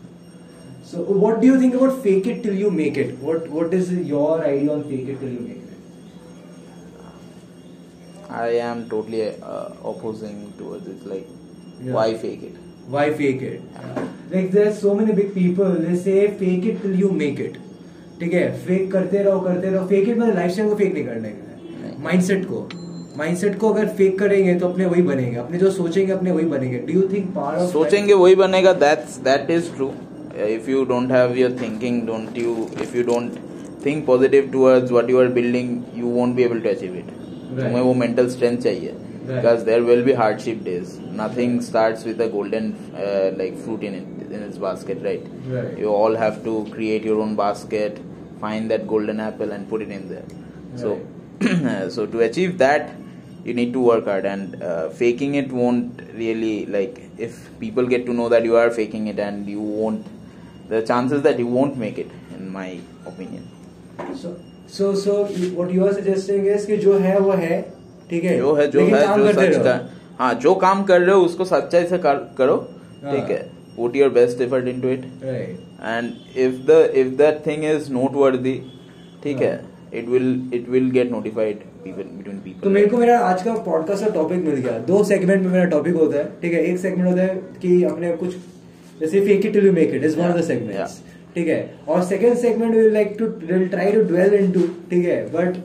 So, 0.84 1.02
what 1.02 1.40
do 1.40 1.46
you 1.46 1.58
think 1.60 1.74
about 1.74 2.02
fake 2.02 2.26
it 2.26 2.42
till 2.42 2.54
you 2.54 2.70
make 2.70 2.96
it? 2.96 3.19
What 3.19 3.48
What 3.48 3.74
is 3.74 3.90
your 4.12 4.42
idea 4.44 4.72
on 4.72 4.84
fake 4.84 5.08
it 5.08 5.20
till 5.20 5.28
you 5.28 5.40
make 5.40 5.58
it? 5.58 5.69
I 8.30 8.48
am 8.70 8.88
totally 8.88 9.22
uh, 9.42 9.69
opposing 9.84 10.52
towards 10.58 10.86
it. 10.86 11.06
Like, 11.06 11.26
Yeah. 11.84 11.92
why 11.94 12.14
fake 12.14 12.42
it? 12.48 12.56
Why 12.88 13.12
fake 13.20 13.42
it? 13.42 13.60
yeah. 13.74 14.08
Like 14.32 14.50
there's 14.56 14.78
so 14.80 14.94
many 14.94 15.12
big 15.12 15.34
people. 15.34 15.72
They 15.86 15.96
say 15.96 16.19
fake 16.42 16.64
it 16.72 16.80
till 16.82 16.96
you 17.04 17.10
make 17.24 17.40
it. 17.48 17.58
ठीक 18.20 18.32
है 18.34 18.42
fake 18.66 18.90
करते 18.92 19.22
रहो 19.22 19.38
करते 19.40 19.70
रहो 19.70 19.86
fake 19.86 20.08
it 20.08 20.16
मतलब 20.19 20.34
life 20.34 20.56
को 20.69 20.74
fake 20.76 20.92
नहीं 20.94 21.04
करने 21.04 21.28
का। 21.28 21.96
माइंडसेट 22.02 22.44
को 22.50 22.60
माइंडसेट 23.16 23.58
को 23.58 23.68
अगर 23.72 23.86
फेक 23.96 24.18
करेंगे 24.18 24.54
तो 24.54 24.68
अपने 24.68 24.86
वही 24.86 25.02
बनेंगे। 25.02 25.36
अपने 25.38 25.58
जो 25.58 25.70
सोचेंगे 25.70 26.12
अपने 26.12 26.30
वही 26.30 26.44
बनेंगे। 26.46 26.78
Do 26.78 26.92
you 26.92 27.02
think 27.08 27.26
part 27.34 27.58
of 27.58 27.70
सोचेंगे 27.72 28.14
वही 28.14 28.34
बनेगा। 28.34 28.72
That's 28.82 29.16
that 29.24 29.50
is 29.50 29.70
true 29.76 29.90
if 30.46 30.70
you 30.70 30.84
don't 30.84 31.12
have 31.12 31.36
your 31.38 31.56
thinking 31.62 32.00
don't 32.06 32.38
you 32.38 32.56
if 32.82 32.96
you 32.96 33.02
don't 33.04 33.32
think 33.86 34.04
positive 34.06 34.48
towards 34.52 34.90
what 34.92 35.10
you 35.10 35.20
are 35.20 35.28
building 35.38 35.78
you 35.96 36.06
won't 36.14 36.34
be 36.36 36.42
able 36.42 36.60
to 36.60 36.68
achieve 36.70 36.96
it 36.96 37.10
तुम्हें 37.60 37.82
वो 37.82 37.94
mental 37.94 38.28
strength 38.30 38.58
चाहिए। 38.58 38.94
Because 39.26 39.64
there 39.64 39.80
will 39.80 40.02
be 40.04 40.12
hardship 40.22 40.62
days 40.64 40.98
nothing 41.20 41.60
starts 41.62 42.06
with 42.06 42.22
a 42.22 42.28
golden 42.30 42.74
like 43.38 43.58
fruit 43.64 43.84
in 43.84 43.94
in 43.94 44.44
its 44.46 44.58
basket 44.58 45.04
right 45.04 45.80
you 45.80 45.88
all 45.88 46.16
have 46.16 46.42
to 46.44 46.60
create 46.74 47.06
your 47.06 47.20
own 47.22 47.36
basket 47.36 47.98
find 48.42 48.68
that 48.68 48.86
golden 48.94 49.20
apple 49.28 49.52
and 49.52 49.68
put 49.70 49.82
it 49.82 49.90
in 49.90 50.08
there 50.08 50.78
so 50.82 50.98
so 51.94 52.02
to 52.10 52.20
achieve 52.24 52.50
that 52.58 52.90
you 53.45 53.53
need 53.59 53.71
to 53.73 53.81
work 53.89 54.05
hard 54.11 54.25
and 54.25 54.61
uh, 54.61 54.89
faking 55.01 55.35
it 55.41 55.51
won't 55.59 56.01
really 56.21 56.55
like 56.77 56.95
if 57.17 57.35
people 57.59 57.85
get 57.95 58.05
to 58.07 58.13
know 58.13 58.27
that 58.35 58.44
you 58.49 58.55
are 58.61 58.69
faking 58.79 59.07
it 59.13 59.19
and 59.27 59.47
you 59.55 59.61
won't 59.81 60.09
the 60.73 60.81
chances 60.91 61.21
that 61.27 61.39
you 61.44 61.47
won't 61.57 61.77
make 61.85 61.97
it 62.05 62.11
in 62.39 62.49
my 62.59 62.69
opinion 63.11 63.45
So, 64.21 64.35
so, 64.67 64.94
so 65.03 65.13
what 65.59 65.71
you 65.75 65.85
are 65.85 65.94
suggesting 65.94 66.45
is 66.55 66.65
कि 66.65 66.77
जो 66.88 66.97
है 67.05 67.17
वो 67.19 67.31
है 67.44 67.61
ठीक 68.09 68.23
है 68.23 68.38
जो 68.38 68.53
है 68.55 68.67
जो 68.71 68.79
लेकिन 68.79 68.95
है 68.95 69.05
काम 69.05 69.19
जो 69.19 69.25
करते 69.25 69.47
सच 69.47 69.56
रहो। 69.56 69.63
का 69.63 70.23
हाँ 70.23 70.33
जो 70.44 70.54
काम 70.66 70.83
कर 70.92 71.01
रहे 71.01 71.16
हो 71.16 71.21
उसको 71.30 71.45
सच्चाई 71.45 71.85
से 71.87 71.97
कर, 72.06 72.16
करो 72.37 72.56
हाँ। 73.04 73.16
ठीक 73.16 73.30
है 73.31 73.39
put 73.77 73.95
your 74.01 74.09
best 74.18 74.39
effort 74.44 74.68
into 74.73 74.92
it 74.97 75.01
Right. 75.23 75.57
and 75.94 76.37
if 76.44 76.56
the 76.69 76.77
if 77.01 77.09
that 77.23 77.44
thing 77.47 77.66
is 77.71 77.89
noteworthy 77.97 78.56
ठीक 79.23 79.42
है 79.42 79.51
it 80.01 80.07
will 80.13 80.30
it 80.59 80.69
will 80.75 80.87
get 80.99 81.11
notified 81.18 81.61
Between 81.84 82.41
people 82.44 82.62
तो 82.62 82.70
मेरे 82.70 82.86
को 82.86 82.96
मेरा 82.96 83.19
आज 83.19 83.43
का 83.43 83.55
पॉडकास्ट 83.55 84.05
का 84.05 84.10
टॉपिक 84.10 84.39
मिल 84.39 84.55
गया। 84.55 84.79
दो 84.79 85.03
सेगमेंट 85.05 85.43
में 85.43 85.51
मेरा 85.53 85.65
टॉपिक 85.65 85.94
होता 85.94 86.19
है 86.19 86.24
ठीक 86.43 86.53
है? 86.53 86.65
एक 86.65 86.79
सेगमेंट 86.79 87.08
होता 87.08 87.22
है 87.22 87.34
कि 87.62 87.82
अपने 87.84 88.12
कुछ 88.17 88.36
जैसे 89.01 89.20
fake 89.20 89.46
it 89.46 89.53
till 89.53 89.67
you 89.67 89.72
make 89.72 89.94
it 89.94 90.05
is 90.05 90.19
one 90.19 90.29
of 90.29 90.39
the 90.39 90.43
segments 90.44 91.01
ठीक 91.34 91.48
है? 91.48 91.74
और 91.89 92.03
second 92.05 92.34
segment 92.34 92.74
will 92.74 92.93
like 92.93 93.17
to 93.19 93.27
will 93.53 93.69
try 93.69 93.93
to 93.93 94.03
dwell 94.03 94.34
into 94.34 94.60
ठीक 94.91 95.05
है? 95.05 95.24
But 95.36 95.56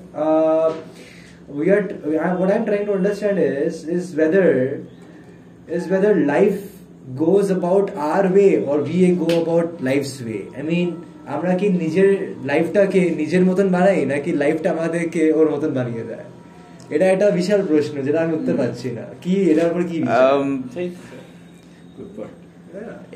we 1.57 1.67
are 1.73 2.31
what 2.39 2.49
i'm 2.53 2.65
trying 2.67 2.85
to 2.87 2.93
understand 2.93 3.37
is 3.41 3.75
is 3.97 4.07
whether 4.15 4.47
is 5.77 5.85
whether 5.91 6.09
life 6.29 6.57
goes 7.21 7.51
about 7.55 7.93
our 8.07 8.23
way 8.33 8.49
or 8.71 8.75
we 8.87 9.03
go 9.21 9.27
about 9.35 9.77
life's 9.87 10.11
way. 10.25 10.41
I 10.61 10.65
mean 10.69 10.89
আমরা 11.35 11.51
কি 11.59 11.67
নিজের 11.83 12.09
লাইফটাকে 12.49 13.01
নিজের 13.21 13.43
মতন 13.49 13.67
বানাই 13.75 13.99
নাকি 14.13 14.29
লাইফটা 14.41 14.69
আমাদেরকে 14.75 15.21
ওর 15.39 15.47
মতন 15.53 15.71
বানিয়ে 15.77 16.03
দেয়? 16.09 16.25
এটা 16.95 17.05
একটা 17.13 17.27
বিশাল 17.39 17.61
প্রশ্ন 17.69 17.95
যেটা 18.07 18.19
আমি 18.25 18.33
উত্তর 18.39 18.55
পাচ্ছি 18.61 18.87
না। 18.97 19.05
কি? 19.23 19.33
এটার 19.51 19.67
উপর 19.71 19.81
কি 19.89 19.97
um, 20.19 20.47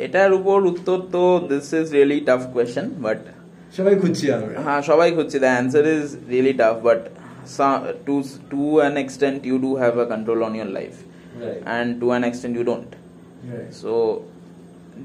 এটার 0.05 0.31
উপর 0.39 0.57
উত্তর 0.71 0.97
তো 1.13 1.23
this 1.49 1.67
is 1.79 1.85
really 1.95 2.19
tough 2.27 2.41
question 2.53 2.85
but 3.05 3.19
সবাই 3.77 3.93
খুঁজছি 4.01 4.25
আমরা। 4.35 4.55
হ্যাঁ 4.65 4.81
সবাই 4.89 5.09
খুঁজছে। 5.15 5.37
The 5.43 5.51
answer 5.55 5.85
is 5.95 6.05
really 6.33 6.53
tough 6.61 6.75
but 6.87 7.01
to 8.07 8.15
to 8.51 8.63
an 8.81 8.93
extent 9.03 9.39
you 9.49 9.55
do 9.65 9.71
have 9.81 9.93
a 10.03 10.05
control 10.13 10.39
on 10.47 10.53
your 10.59 10.71
life 10.79 10.93
and 11.67 11.89
to 12.01 12.07
an 12.11 12.21
extent 12.29 12.53
you 12.57 12.65
don't 12.71 12.89
so 13.81 13.93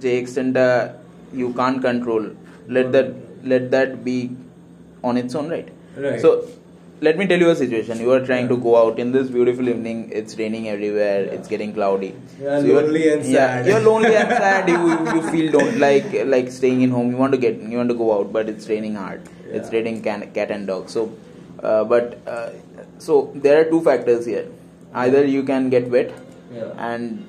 যে 0.03 0.11
এক্সটেন্টটা 0.21 0.69
you 1.41 1.49
can 1.63 1.75
control 1.87 2.25
let 2.68 2.92
that 2.92 3.14
let 3.44 3.70
that 3.70 4.04
be 4.04 4.30
on 5.02 5.16
its 5.16 5.35
own 5.35 5.49
right? 5.49 5.68
Right. 5.96 6.20
so 6.20 6.46
let 7.00 7.18
me 7.18 7.26
tell 7.26 7.38
you 7.38 7.50
a 7.50 7.54
situation. 7.56 8.00
You 8.00 8.11
are 8.12 8.25
trying 8.25 8.49
to 8.49 8.56
go 8.56 8.76
out 8.76 8.99
in 8.99 9.12
this 9.12 9.28
beautiful 9.28 9.68
evening. 9.68 10.11
It's 10.11 10.38
raining 10.38 10.68
everywhere. 10.70 11.25
Yeah. 11.26 11.32
it's 11.32 11.46
getting 11.46 11.75
cloudy. 11.75 12.14
You 12.40 12.49
are 12.49 12.61
lonely 12.62 13.11
and 13.12 13.23
sad. 13.25 13.32
yeah, 13.32 13.66
you're 13.66 13.80
lonely 13.80 14.14
and 14.16 14.28
sad. 14.44 14.68
You, 14.68 14.78
you 15.14 15.23
feel 15.30 15.52
don't 15.52 15.78
like 15.78 16.06
like 16.25 16.50
staying 16.50 16.80
in 16.80 16.90
home. 16.90 17.11
You 17.11 17.18
want 17.18 17.32
to 17.32 17.38
get 17.38 17.61
you 17.61 17.76
want 17.76 17.90
to 17.90 17.94
go 17.94 18.18
out 18.18 18.32
but 18.32 18.49
it's 18.49 18.68
raining 18.68 18.94
hard. 18.94 19.20
Yeah. 19.46 19.56
it's 19.56 19.73
raining 19.73 20.02
can, 20.02 20.30
cat 20.32 20.50
and 20.50 20.66
dog. 20.66 20.88
So 20.88 21.12
uh, 21.62 21.85
but 21.85 22.18
uh, 22.26 22.50
so 22.99 23.30
there 23.35 23.61
are 23.61 23.64
two 23.70 23.82
factors 23.82 24.25
here. 24.25 24.46
Either 24.94 25.25
you 25.25 25.42
can 25.42 25.68
get 25.68 25.90
wet 25.90 26.12
Yeah. 26.54 26.73
and 26.78 27.26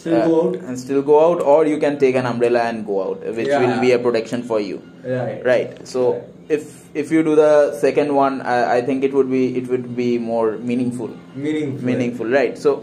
Still 0.00 0.28
go 0.28 0.40
out. 0.48 0.56
and 0.62 0.78
still 0.78 1.02
go 1.02 1.14
out, 1.26 1.40
or 1.42 1.66
you 1.66 1.78
can 1.84 1.98
take 1.98 2.14
an 2.22 2.26
umbrella 2.26 2.60
and 2.70 2.86
go 2.86 2.96
out, 3.04 3.22
which 3.38 3.48
Yeah. 3.48 3.62
will 3.66 3.80
be 3.84 3.92
a 3.92 3.98
protection 3.98 4.42
for 4.50 4.58
you. 4.60 4.80
Right. 5.04 5.44
Right. 5.52 5.86
So 5.92 6.02
Right. 6.12 6.22
if 6.58 6.74
if 7.04 7.10
you 7.14 7.22
do 7.28 7.34
the 7.38 7.52
second 7.84 8.14
one, 8.18 8.36
I, 8.42 8.58
I 8.76 8.80
think 8.90 9.04
it 9.08 9.14
would 9.20 9.30
be 9.30 9.40
it 9.62 9.68
would 9.72 9.88
be 9.96 10.10
more 10.18 10.44
meaningful. 10.72 11.10
Meaningful. 11.46 11.86
Meaningful, 11.90 12.26
right? 12.38 12.58
So 12.66 12.74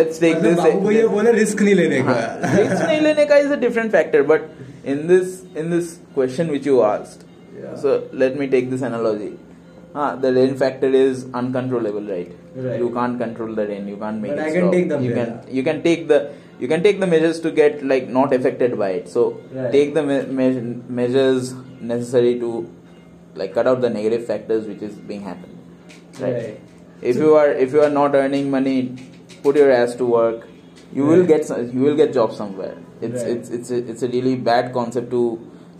let's 0.00 0.18
take 0.24 0.36
मतलब 0.36 0.56
this. 0.56 0.64
बाबू 0.64 0.80
को 0.86 0.90
ये 0.92 1.06
बोले 1.16 1.32
risk 1.38 1.62
नहीं 1.68 1.74
लेने 1.74 2.00
का 2.08 2.16
हाँ, 2.18 2.56
risk 2.58 2.86
नहीं 2.88 3.00
लेने 3.06 3.26
का 3.32 3.40
is 3.46 3.50
a 3.58 3.60
different 3.66 3.92
factor, 3.98 4.22
but 4.32 4.50
in 4.94 5.06
this 5.12 5.34
in 5.62 5.70
this 5.76 5.96
question 6.18 6.52
which 6.56 6.66
you 6.72 6.82
asked, 6.92 7.24
Yeah. 7.62 7.76
so 7.84 7.94
let 8.24 8.36
me 8.42 8.48
take 8.56 8.68
this 8.74 8.82
analogy. 8.92 9.32
Ah, 9.95 10.15
the 10.15 10.33
rain 10.33 10.55
factor 10.55 10.87
is 10.87 11.25
uncontrollable, 11.33 12.01
right? 12.01 12.31
Right. 12.55 12.79
You 12.79 12.89
can't 12.91 13.19
control 13.19 13.53
the 13.53 13.67
rain. 13.67 13.87
You 13.87 13.97
can't 13.97 14.21
make 14.21 14.31
But 14.31 14.39
it 14.39 14.45
I 14.45 14.51
can 14.51 14.61
stop. 14.63 14.71
take 14.73 14.89
the 14.89 14.99
you 15.07 15.13
can 15.13 15.41
you 15.57 15.63
can 15.63 15.83
take 15.83 16.07
the 16.07 16.19
you 16.59 16.67
can 16.67 16.81
take 16.83 16.99
the 16.99 17.07
measures 17.07 17.39
to 17.41 17.51
get 17.51 17.83
like 17.91 18.07
not 18.09 18.33
affected 18.33 18.77
by 18.83 18.89
it. 18.99 19.09
So 19.15 19.25
Right. 19.53 19.71
take 19.71 19.93
the 19.97 20.03
me- 20.11 20.25
me- 20.39 20.77
measures 21.01 21.53
necessary 21.93 22.39
to 22.39 22.51
like 23.35 23.53
cut 23.53 23.67
out 23.67 23.81
the 23.81 23.89
negative 23.89 24.25
factors 24.31 24.65
which 24.71 24.81
is 24.81 24.95
being 25.11 25.21
happened. 25.21 25.57
Right. 26.19 26.33
Right. 26.33 26.59
If 27.01 27.17
you 27.17 27.35
are 27.35 27.49
if 27.67 27.73
you 27.73 27.81
are 27.89 27.93
not 27.99 28.15
earning 28.15 28.49
money, 28.57 28.77
put 29.43 29.55
your 29.63 29.69
ass 29.71 29.95
to 30.01 30.05
work. 30.05 30.47
You 30.93 31.05
will 31.05 31.23
get 31.25 31.45
some, 31.45 31.69
you 31.75 31.81
will 31.81 31.95
get 32.01 32.13
job 32.13 32.33
somewhere. 32.33 32.75
It's 33.01 33.21
it's 33.35 33.49
it's 33.59 33.71
a, 33.71 33.77
it's 33.93 34.03
a 34.03 34.07
really 34.17 34.35
bad 34.49 34.73
concept 34.73 35.11
to 35.11 35.21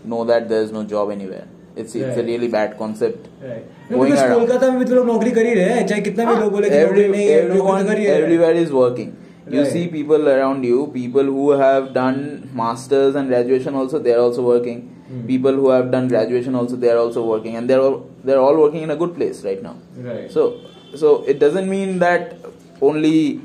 know 0.04 0.24
that 0.30 0.48
there 0.48 0.62
is 0.62 0.72
no 0.78 0.84
job 0.94 1.10
anywhere 1.10 1.44
it's 1.76 1.94
right. 1.94 2.04
it's 2.04 2.18
a 2.18 2.22
really 2.22 2.48
bad 2.48 2.78
concept. 2.78 3.28
Right. 3.42 3.64
No, 3.90 4.04
because 4.04 4.20
kolkata 4.20 4.72
mein 4.78 4.94
log 4.98 5.06
naukri 5.12 5.34
kar 5.34 5.44
rahe 5.44 5.74
hain 5.74 5.86
chahe 5.92 6.04
kitna 6.08 6.26
bhi 6.30 6.36
ah, 6.36 6.40
log 6.44 6.52
bole 6.56 6.68
ki 6.74 6.80
every, 6.86 7.04
nahi 7.14 7.28
everyone 7.42 7.88
everywhere 7.88 8.52
is 8.64 8.72
working. 8.72 9.16
You 9.50 9.62
right. 9.62 9.72
see 9.72 9.88
people 9.88 10.28
around 10.34 10.64
you 10.64 10.86
people 10.92 11.24
who 11.24 11.50
have 11.62 11.92
done 11.92 12.48
masters 12.54 13.14
and 13.14 13.28
graduation 13.28 13.74
also 13.74 13.98
they 13.98 14.14
are 14.14 14.20
also 14.26 14.42
working. 14.42 14.90
Hmm. 15.06 15.26
people 15.26 15.52
who 15.52 15.68
have 15.68 15.90
done 15.90 16.06
graduation 16.08 16.54
also 16.54 16.76
they 16.76 16.90
are 16.90 16.98
also 16.98 17.24
working. 17.24 17.56
And 17.56 17.68
they're 17.68 17.80
all 17.80 17.98
they're 18.24 18.40
all 18.40 18.56
working 18.56 18.82
in 18.82 18.90
a 18.90 18.96
good 18.96 19.14
place 19.14 19.44
right 19.44 19.62
now. 19.62 19.76
Right. 19.96 20.30
So 20.30 20.60
so 20.94 21.24
it 21.24 21.38
doesn't 21.38 21.68
mean 21.68 21.98
that 21.98 22.38
only 22.80 23.40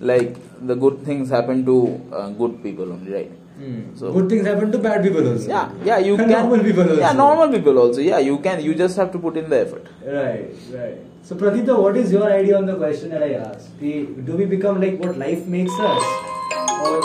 like 0.00 0.36
the 0.66 0.74
good 0.74 1.04
things 1.04 1.28
happen 1.30 1.64
to 1.66 1.76
uh, 2.12 2.28
good 2.30 2.62
people 2.62 2.92
only 2.92 3.12
right? 3.12 3.30
Hmm. 3.60 3.80
So- 4.00 4.10
good 4.12 4.28
things 4.32 4.46
happen 4.46 4.70
to 4.74 4.78
bad 4.84 5.02
people 5.06 5.26
also 5.30 5.48
Yeah, 5.48 5.70
yeah, 5.84 5.98
you 5.98 6.12
And 6.16 6.30
can. 6.30 6.30
normal 6.48 6.60
people 6.66 6.84
also 6.88 7.00
Yeah, 7.00 7.12
normal 7.12 7.48
people 7.54 7.78
also. 7.78 8.00
Yeah, 8.00 8.18
you 8.26 8.38
can. 8.38 8.62
You 8.66 8.74
just 8.74 8.96
have 8.96 9.10
to 9.16 9.18
put 9.24 9.36
in 9.36 9.50
the 9.50 9.58
effort. 9.60 9.86
Right, 10.06 10.54
right. 10.76 10.98
So 11.30 11.36
Pradeep, 11.36 11.68
what 11.86 11.96
is 12.02 12.10
your 12.12 12.30
idea 12.32 12.56
on 12.58 12.64
the 12.66 12.76
question 12.76 13.10
that 13.10 13.22
I 13.22 13.34
asked? 13.34 13.68
We, 13.80 13.90
do 14.28 14.36
we 14.36 14.46
become 14.46 14.80
like 14.80 14.98
what 14.98 15.18
life 15.18 15.44
makes 15.46 15.72
us? 15.88 16.02
Or 16.86 17.00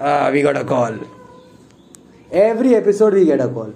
Ah, 0.00 0.30
we 0.32 0.42
got 0.42 0.56
a 0.56 0.64
call. 0.64 0.94
Every 2.32 2.74
episode 2.76 3.14
we 3.14 3.24
get 3.24 3.40
a 3.40 3.48
call. 3.48 3.74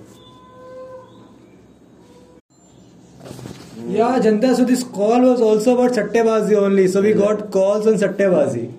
Yeah, 3.89 4.19
Janta, 4.21 4.55
so 4.57 4.65
this 4.65 4.83
call 4.85 5.21
was 5.21 5.41
also 5.41 5.75
about 5.75 5.91
Sattebazi 5.99 6.57
only. 6.57 6.87
So 6.89 7.03
we 7.03 7.13
got 7.13 7.51
calls 7.51 7.87
on 7.87 7.95
Sattebazi. 7.95 8.73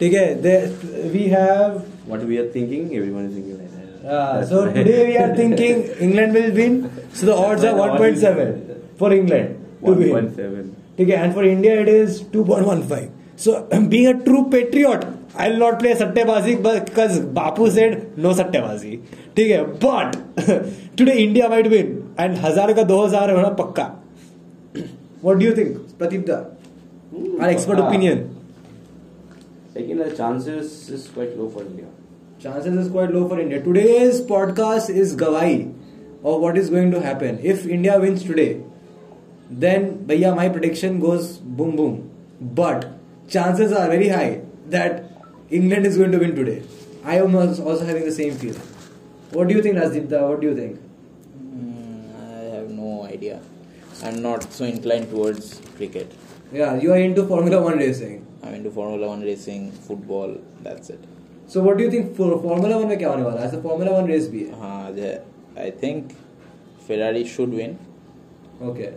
Okay, 0.00 0.34
there, 0.34 0.70
we 1.12 1.28
have 1.28 1.84
What 2.06 2.22
we 2.24 2.38
are 2.38 2.48
thinking, 2.48 2.94
everyone 2.96 3.24
is 3.26 3.34
thinking 3.34 3.58
like 3.58 3.70
that. 3.72 4.08
Uh, 4.08 4.38
That's 4.38 4.50
so 4.50 4.64
right. 4.66 4.74
today 4.74 5.06
we 5.08 5.16
are 5.18 5.34
thinking 5.34 5.82
England 5.98 6.34
will 6.34 6.52
win. 6.52 6.76
So 7.12 7.26
the 7.26 7.34
odds 7.34 7.64
are 7.64 7.74
1.7 7.74 8.96
for 8.96 9.12
England 9.12 9.56
to 9.84 9.92
win. 9.92 10.28
1.7. 10.28 10.74
Okay, 11.00 11.14
and 11.14 11.34
for 11.34 11.42
India 11.44 11.80
it 11.80 11.88
is 11.88 12.22
2.15. 12.22 13.10
So 13.36 13.66
being 13.88 14.06
a 14.06 14.24
true 14.24 14.48
patriot, 14.48 15.04
I'll 15.36 15.56
not 15.56 15.80
play 15.80 15.94
sattebazi 15.94 16.56
because 16.62 17.18
Bapu 17.20 17.70
said 17.70 18.16
no 18.16 18.32
sattebazi. 18.32 19.02
Okay, 19.32 19.64
but 19.80 20.16
today 20.96 21.24
India 21.24 21.48
might 21.48 21.68
win 21.68 22.14
and 22.18 22.36
हज़ार 22.36 22.72
का 22.74 22.86
2000 22.86 23.30
होना 23.36 23.56
पक्का. 23.56 23.92
What 25.22 25.38
do 25.40 25.44
you 25.44 25.54
think, 25.54 25.76
Pradeep 25.98 26.26
da? 26.26 26.44
Our 27.40 27.48
expert 27.48 27.76
पक्का. 27.78 27.88
opinion. 27.88 28.37
Taking 29.74 29.98
the 29.98 30.10
chances 30.16 30.88
is 30.88 31.08
quite 31.08 31.36
low 31.36 31.48
for 31.48 31.62
India. 31.62 31.86
Chances 32.40 32.74
is 32.86 32.90
quite 32.90 33.12
low 33.12 33.28
for 33.28 33.38
India. 33.38 33.62
Today's 33.62 34.20
podcast 34.20 34.88
is 34.90 35.14
Gawai 35.14 35.74
of 36.24 36.40
what 36.40 36.56
is 36.56 36.70
going 36.70 36.90
to 36.92 37.00
happen. 37.00 37.38
If 37.42 37.66
India 37.66 37.98
wins 38.00 38.24
today, 38.24 38.62
then 39.50 40.06
bhaiya, 40.06 40.34
my 40.34 40.48
prediction 40.48 41.00
goes 41.00 41.36
boom 41.38 41.76
boom. 41.76 42.10
But 42.40 42.90
chances 43.28 43.72
are 43.72 43.88
very 43.88 44.08
high 44.08 44.42
that 44.68 45.04
England 45.50 45.86
is 45.86 45.96
going 45.98 46.12
to 46.12 46.18
win 46.18 46.34
today. 46.34 46.62
I 47.04 47.16
am 47.18 47.34
also 47.34 47.64
also 47.64 47.84
having 47.84 48.04
the 48.04 48.12
same 48.12 48.34
feeling. 48.34 48.62
What 49.32 49.48
do 49.48 49.54
you 49.54 49.62
think, 49.62 49.76
Rajdeep? 49.76 50.28
What 50.28 50.40
do 50.40 50.48
you 50.48 50.56
think? 50.56 50.80
Mm, 51.36 52.14
I 52.24 52.56
have 52.56 52.70
no 52.70 53.04
idea. 53.04 53.40
I'm 54.02 54.22
not 54.22 54.50
so 54.52 54.64
inclined 54.64 55.10
towards 55.10 55.60
cricket. 55.76 56.12
Yeah, 56.52 56.76
you 56.76 56.92
are 56.92 56.98
into 56.98 57.26
Formula 57.26 57.60
One 57.62 57.78
racing. 57.78 58.24
I'm 58.43 58.53
into 58.53 58.69
Formula 58.71 59.07
One 59.07 59.21
racing, 59.21 59.71
football. 59.71 60.35
That's 60.63 60.89
it. 60.89 60.99
So 61.47 61.61
what 61.61 61.77
do 61.77 61.83
you 61.83 61.91
think 61.91 62.15
for 62.15 62.41
Formula 62.41 62.77
One 62.77 62.87
में 62.87 62.97
क्या 62.97 63.09
होने 63.09 63.23
वाला 63.23 63.41
है? 63.41 63.47
ऐसा 63.47 63.61
Formula 63.63 63.91
One 63.91 64.07
race 64.07 64.27
भी 64.27 64.43
है. 64.43 64.59
हाँ, 64.59 64.95
the- 64.95 65.21
I 65.57 65.71
think 65.83 66.03
Ferrari 66.87 67.23
should 67.23 67.53
win, 67.59 67.77
Okay. 68.61 68.91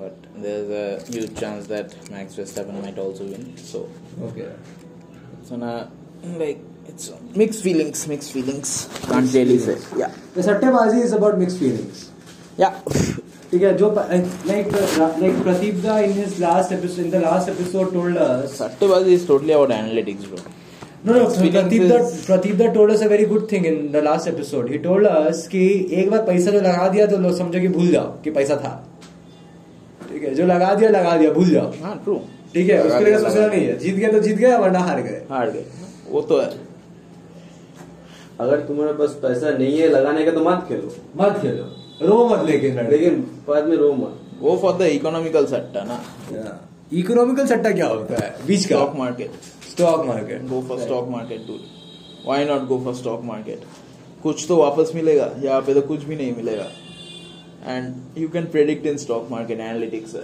but 0.00 0.12
there's 0.44 0.70
a 0.70 1.02
huge 1.12 1.34
chance 1.34 1.66
that 1.66 1.94
Max 2.10 2.34
Verstappen 2.36 2.82
might 2.82 2.98
also 2.98 3.24
win. 3.24 3.56
So, 3.56 3.88
Okay. 4.22 4.48
so 5.48 5.56
now, 5.56 5.88
like 6.38 6.58
it's 6.88 7.10
mixed 7.36 7.62
feelings. 7.62 8.06
Mixed 8.08 8.32
feelings. 8.32 8.88
Can't 9.02 9.32
really 9.34 9.58
say. 9.58 9.76
Yeah. 9.96 10.10
The 10.34 10.42
sattebazi 10.42 11.02
is 11.02 11.12
about 11.12 11.38
mixed 11.38 11.58
feelings. 11.58 12.10
Yeah. 12.56 12.74
ठीक 13.53 13.63
है 13.63 13.73
जो 13.77 13.87
like 13.87 14.67
like 15.21 15.41
Pradeep 15.43 15.75
दा 15.81 15.97
in 15.99 16.11
his 16.11 16.39
last 16.41 16.71
episode 16.73 17.05
in 17.05 17.11
the 17.11 17.15
last 17.23 17.49
episode 17.49 17.91
told 17.93 18.17
us 18.17 18.53
सट्टेबाजी 18.59 19.13
is 19.13 19.25
totally 19.27 19.53
about 19.53 19.71
analytics 19.71 20.25
bro 20.29 20.39
no 21.05 21.19
no 21.19 21.27
Pradeep 21.51 21.83
दा 21.83 21.97
प्रदीप 22.27 22.55
दा 22.55 22.67
told 22.77 22.93
us 22.93 23.03
a 23.03 23.07
very 23.09 23.25
good 23.33 23.45
thing 23.51 23.65
in 23.65 23.75
the 23.91 24.01
last 24.05 24.27
episode 24.27 24.71
he 24.71 24.77
told 24.87 25.07
us 25.07 25.47
कि 25.51 25.61
एक 25.99 26.09
बार 26.11 26.23
पैसा 26.31 26.51
जो 26.51 26.61
लगा 26.61 26.87
दिया 26.87 27.05
तो 27.05 27.17
लोग 27.17 27.37
समझो 27.37 27.59
कि 27.59 27.67
भूल 27.75 27.91
जाओ 27.91 28.07
कि 28.23 28.31
पैसा 28.31 28.55
था। 28.63 28.73
ठीक 30.09 30.23
है 30.23 30.33
जो 30.35 30.45
लगा 30.45 30.73
दिया 30.73 30.89
लगा 30.89 31.15
दिया 31.17 31.31
भूल 31.33 31.49
जाओ। 31.49 31.71
हाँ 31.83 31.95
ट्रू 32.03 32.19
ठीक 32.53 32.69
है 32.69 32.81
उसके 32.83 33.03
लिए 33.05 33.19
सोचना 33.19 33.45
नहीं 33.45 33.65
है। 33.65 33.77
जीत 33.77 33.95
गए 33.95 34.11
तो 34.11 34.19
जीत 34.21 34.37
गए 34.37 34.57
वरना 34.57 34.79
हार 34.79 35.01
गए। 35.01 35.21
हार 35.29 35.51
गए। 35.51 35.65
वो 36.09 36.21
तो 36.21 36.41
है। 36.41 36.49
अगर 38.39 38.59
तुम्हारे 38.67 38.93
पास 38.93 39.17
पैसा 39.21 39.57
नहीं 39.57 39.79
है 39.79 39.89
लगाने 39.89 40.25
का 40.25 40.31
तो 40.31 40.49
मत 40.49 40.65
खेलो। 40.69 40.95
मत 41.17 41.39
खेलो। 41.41 41.71
रो 42.01 42.27
मत 42.27 42.45
लेकिन 42.45 42.79
लेकिन 42.89 43.19
बाद 43.47 43.67
में 43.67 43.75
रो 43.77 43.91
मत। 43.93 44.19
वो 44.39 44.57
फॉर 44.57 44.77
द 44.77 44.81
इकोनॉमिकल 44.91 45.45
सट्टा 45.47 45.83
ना। 45.83 45.99
इकोनॉमिकल 46.93 47.45
सट्टा 47.47 47.71
क्या 47.71 47.87
होता 47.87 48.23
है? 48.23 48.35
बीच 48.47 48.65
का? 48.65 48.75
Stock 48.75 48.95
market 48.97 49.31
stock 49.71 50.05
market 50.05 50.47
go 50.47 50.61
for 50.67 50.79
stock 50.79 51.07
market 51.09 51.47
to 51.47 51.53
why 52.25 52.45
not 52.45 52.67
go 52.67 52.79
for 52.83 52.95
stock 52.95 53.23
market 53.23 53.63
कुछ 54.23 54.45
तो 54.47 54.57
वापस 54.57 54.91
मिलेगा 54.95 55.29
यहाँ 55.43 55.61
पे 55.61 55.73
तो 55.73 55.81
कुछ 55.83 56.03
भी 56.03 56.15
नहीं 56.15 56.35
मिलेगा। 56.35 56.67
And 57.65 58.17
you 58.17 58.27
can 58.29 58.45
predict 58.51 58.85
in 58.85 58.97
stock 58.97 59.27
market 59.31 59.59
analytics 59.59 60.15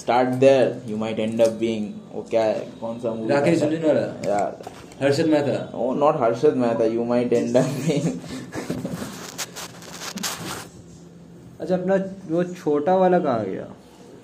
start 0.00 0.28
there 0.40 0.82
you 0.88 0.96
might 0.96 1.18
end 1.20 1.40
up 1.40 1.52
being 1.60 1.88
वो 2.14 2.26
क्या 2.30 2.44
है 2.44 2.66
कौन 2.80 2.98
सा 2.98 3.14
मूवी 3.14 3.28
राकेश? 3.28 3.62
यार 4.26 4.62
Harshad 5.00 5.28
Mehta. 5.28 5.70
Oh, 5.72 5.94
not 5.94 6.16
Harshad 6.18 6.56
Mehta. 6.56 6.88
You 6.88 7.04
might 7.04 7.32
end 7.32 7.56
up 7.56 7.66
being. 7.86 8.20
अच्छा 11.60 11.74
अपना 11.76 11.94
वो 12.30 12.42
छोटा 12.60 12.94
वाला 12.96 13.18
कहाँ 13.24 13.44
गया? 13.44 13.64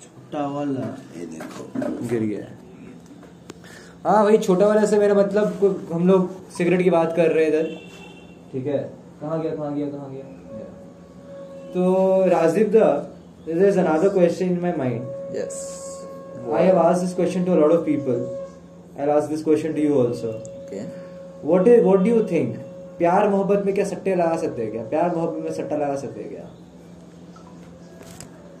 छोटा 0.03 0.45
वाला 0.53 0.85
ये 1.17 1.25
देखो। 1.33 1.63
गिर 2.09 2.21
गया। 2.23 2.45
हाँ 4.05 4.23
भाई 4.23 4.37
छोटा 4.47 4.67
वाला 4.67 4.85
से 4.91 4.97
मेरा 4.99 5.13
मतलब 5.15 5.89
हम 5.93 6.07
लोग 6.07 6.29
सिगरेट 6.57 6.81
की 6.83 6.89
बात 6.89 7.13
कर 7.15 7.31
रहे 7.31 7.45
हैं 7.45 7.51
इधर। 7.51 7.69
ठीक 8.53 8.65
है। 8.67 8.77
कहाँ 9.21 9.41
गया 9.41 9.55
कहाँ 9.55 9.73
गया 9.75 9.87
कहाँ 9.91 10.09
गया? 10.13 10.23
तो 11.73 12.25
राजदीप 12.29 12.67
दा 12.75 12.89
this 13.45 13.61
is 13.67 13.79
another 13.79 14.09
question 14.13 14.45
in 14.51 14.59
my 14.61 14.73
mind 14.77 15.35
yes 15.37 15.57
I 16.53 16.63
have 16.65 16.77
asked 16.79 17.05
this 17.05 17.15
question 17.15 17.43
to 17.45 17.51
a 17.53 17.67
of 17.77 17.85
people 17.85 18.19
I 18.99 19.09
ask 19.17 19.29
this 19.29 19.43
question 19.43 19.73
to 19.73 19.81
you 19.81 19.99
also 20.05 20.31
What 20.71 21.67
is 21.67 21.83
what 21.83 22.03
do 22.03 22.09
you 22.09 22.23
think? 22.27 22.55
प्यार 22.97 23.29
मोहब्बत 23.29 23.65
में 23.65 23.75
क्या 23.75 23.85
सट्टे 23.85 24.15
लगा 24.15 24.37
सकते 24.37 24.61
हैं 24.61 24.71
क्या? 24.71 24.83
प्यार 24.83 25.15
मोहब्बत 25.15 25.43
में 25.43 25.51
सट्टा 25.51 25.75
लगा 25.75 25.95
सकते 25.95 26.21
हैं 26.21 26.29
क्या? 26.29 26.49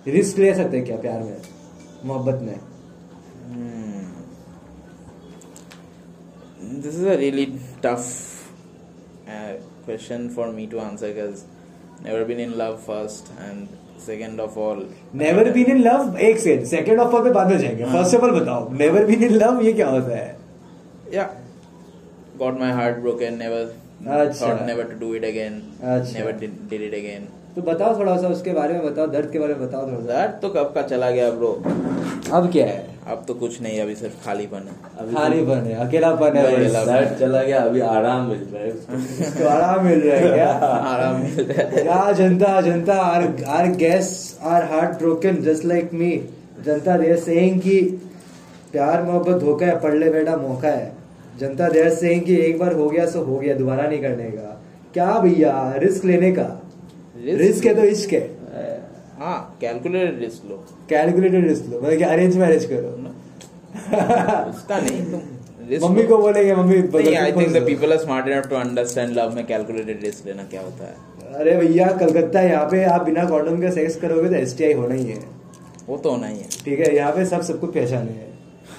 रिस्क 0.07 0.37
ले 0.37 0.55
सकते 0.55 0.77
हैं 0.77 0.85
क्या 0.85 0.97
प्यार 0.97 1.19
में? 1.19 1.37
मोहब्बत 2.05 2.41
में. 2.41 2.59
This 6.81 6.95
is 6.95 7.05
a 7.05 7.17
really 7.17 7.59
tough 7.81 8.05
uh, 9.27 9.53
question 9.85 10.29
for 10.29 10.51
me 10.51 10.67
to 10.67 10.79
answer 10.79 11.13
because 11.13 11.43
never 12.03 12.25
been 12.25 12.39
in 12.39 12.57
love 12.57 12.79
first 12.83 13.31
and 13.49 13.67
second 13.97 14.39
of 14.39 14.57
all 14.57 14.83
never 15.15 15.51
been 15.51 15.65
in 15.65 15.77
love 15.77 16.17
एक 16.17 16.39
सेकंड 16.39 16.65
सेकंड 16.65 16.99
ऑफ़ 16.99 17.15
ऑल 17.15 17.23
पे 17.23 17.31
बाद 17.31 17.47
में 17.47 17.57
जाएँगे। 17.57 17.85
फ़र्स्ट 17.85 18.15
ऑफ़ 18.15 18.23
ऑल 18.23 18.39
बताओ 18.39 18.71
never 18.71 19.05
been 19.05 19.23
in 19.23 19.33
love 19.33 19.61
ये 19.61 19.73
क्या 19.73 19.89
होता 19.89 20.15
है? 20.15 20.37
Yeah. 21.13 21.46
Got 22.37 22.59
my 22.59 22.71
heart 22.79 23.01
broken 23.03 23.37
never 23.43 23.63
अच्छा। 24.07 24.45
thought 24.45 24.61
never 24.67 24.83
to 24.83 24.99
do 24.99 25.11
it 25.15 25.25
again 25.29 25.55
अच्छा। 25.83 26.19
never 26.19 26.33
did, 26.41 26.51
did 26.73 26.85
it 26.89 26.95
again. 26.99 27.21
तो 27.55 27.61
बताओ 27.61 27.99
थोड़ा 27.99 28.17
सा 28.17 28.27
उसके 28.27 28.51
बारे 28.53 28.73
में 28.73 28.85
बताओ 28.85 29.07
दर्द 29.07 29.31
के 29.31 29.39
बारे 29.39 29.53
में 29.53 29.67
बताओ 29.67 29.87
थोड़ा 29.87 29.99
सा। 29.99 30.27
that 30.27 30.41
तो 30.41 30.49
कब 30.49 30.71
का 30.75 30.81
चला 30.81 31.11
गया 31.11 31.31
ब्रो 31.31 31.63
अब 32.33 32.51
क्या 32.51 32.65
है? 32.65 32.89
अब 33.07 33.25
तो 33.27 33.33
कुछ 33.33 33.61
नहीं 33.61 33.81
अभी 33.81 33.95
सिर्फ़ 33.95 34.25
खालीपन 34.25 34.57
है। 34.57 34.75
अभी 34.99 35.15
खालीपन 35.15 35.57
है 35.57 35.87
अकेलापन 35.87 36.37
है 36.37 36.55
अकेला- 36.55 36.85
दर्द 36.85 37.19
चला 37.19 37.43
गया 37.43 37.59
अभी 37.59 37.79
आराम 37.79 38.29
मिल 38.29 38.47
रहा 38.53 38.63
है 38.63 38.71
उसको। 38.71 38.93
उसको 39.27 39.47
आराम 39.49 39.85
मिल 39.85 40.01
रहा 40.01 40.17
है 40.17 40.33
क्या? 40.33 40.47
आराम 40.93 41.21
मिल 41.21 41.51
रहा 41.51 41.67
है। 41.67 41.85
Yeah, 41.85 42.19
Janta, 42.19 42.51
Janta, 42.67 42.97
our, 43.03 43.25
our 43.57 43.77
guests 43.77 44.35
are 44.43 44.63
heartbroken 44.65 45.41
just 45.49 45.65
like 45.73 45.93
me. 46.03 46.11
Janata 46.65 46.95
are 46.97 47.17
saying 47.17 47.61
कि 47.61 48.01
प्यार 48.71 49.03
मोहब्बत 49.03 49.41
धोखा 49.41 49.65
है 49.65 49.79
पढ़ 49.79 49.93
ले 49.93 50.09
बेटा 50.09 50.37
मौका 50.37 50.67
है। 50.67 51.06
जनता 51.39 51.67
देर 51.69 51.89
saying 51.93 52.23
कि 52.25 52.35
एक 52.41 52.59
बार 52.59 52.73
हो 52.73 52.89
गया 52.89 53.05
सो 53.07 53.23
हो 53.23 53.37
गया 53.39 53.55
दोबारा 53.55 53.87
नहीं 53.87 54.01
करने 54.01 54.29
का। 54.31 54.53
क्या 54.93 55.19
भैया 55.19 55.53
रिस्क 55.77 56.05
लेने 56.05 56.31
का? 56.31 56.49
रिस्क? 57.17 57.65
है 57.65 57.73
तो 57.75 57.83
इश्क 57.85 58.13
है। 58.13 58.21
हाँ 59.19 59.57
कैलकुलेटेड 59.61 60.19
रिस्क 60.19 60.49
लो। 60.49 60.63
कैलकुलेटेड 60.89 61.47
रिस्क 61.47 61.65
लो। 61.69 61.81
मतलब 61.81 61.97
कि 61.97 62.03
अरेंज 62.05 62.37
मैरिज 62.37 62.65
करो। 62.65 62.89
उसका 64.49 64.79
नहीं 64.79 65.01
तुम 65.11 65.21
मम्मी 65.83 66.03
को 66.03 66.17
बोलेंगे 66.17 66.55
mummy 66.55 67.15
I 67.15 67.31
think 67.31 67.53
the 67.53 67.65
people 67.65 67.91
are 67.91 67.97
smart 67.99 68.27
enough 68.27 68.47
to 68.49 68.55
understand 68.55 69.17
love 69.17 69.35
में 69.35 69.45
कैलकुलेटेड 69.45 70.03
रिस्क 70.03 70.27
लेना 70.27 70.43
क्या 70.51 70.61
होता 70.61 70.85
है। 70.85 70.95
अरे 71.33 71.55
भैया 71.57 71.87
कलकत्ता 71.99 72.41
यहाँ 72.41 72.65
पे 72.71 72.83
आप 72.85 73.01
बिना 73.05 73.25
कॉन्डोम 73.29 73.61
के 73.61 73.71
सेक्स 73.71 73.95
करोगे 74.01 74.29
तो 74.29 74.35
एसटीआई 74.35 74.73
होना 74.73 74.95
ही 74.95 75.05
है। 75.05 75.19
वो 75.87 75.97
तो 75.97 76.09
होना 76.09 76.27
ही 76.27 76.37
है। 76.37 76.47
ठीक 76.65 76.79
है 76.79 76.95
यहाँ 76.95 77.11
पे 77.11 77.25
सब 77.25 77.41
सबको 77.43 77.67
पहचाने 77.69 78.11
हैं। 78.11 78.36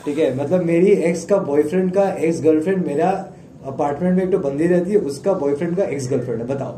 ठीक 0.09 0.19
है? 0.19 0.29
मतलब 0.37 0.65
मेरी 0.65 0.91
एक्स 1.09 1.25
का 1.25 1.37
बॉयफ्रेंड 1.45 1.93
का 1.95 2.11
एक्स 2.11 2.41
गर्लफ्रेंड 2.43 2.87
मेरा 2.87 3.09
अपार्टमेंट 3.67 4.17
में 4.17 4.23
एक 4.25 4.31
तो 4.33 4.39
बंदी 4.41 4.67
रहती 4.67 4.91
है 4.91 4.99
उसका 5.11 5.33
बॉयफ्रेंड 5.41 5.77
का 5.77 5.85
एक्स 5.87 6.09
गर्लफ्रेंड 6.11 6.41
है 6.41 6.47
बताओ। 6.49 6.75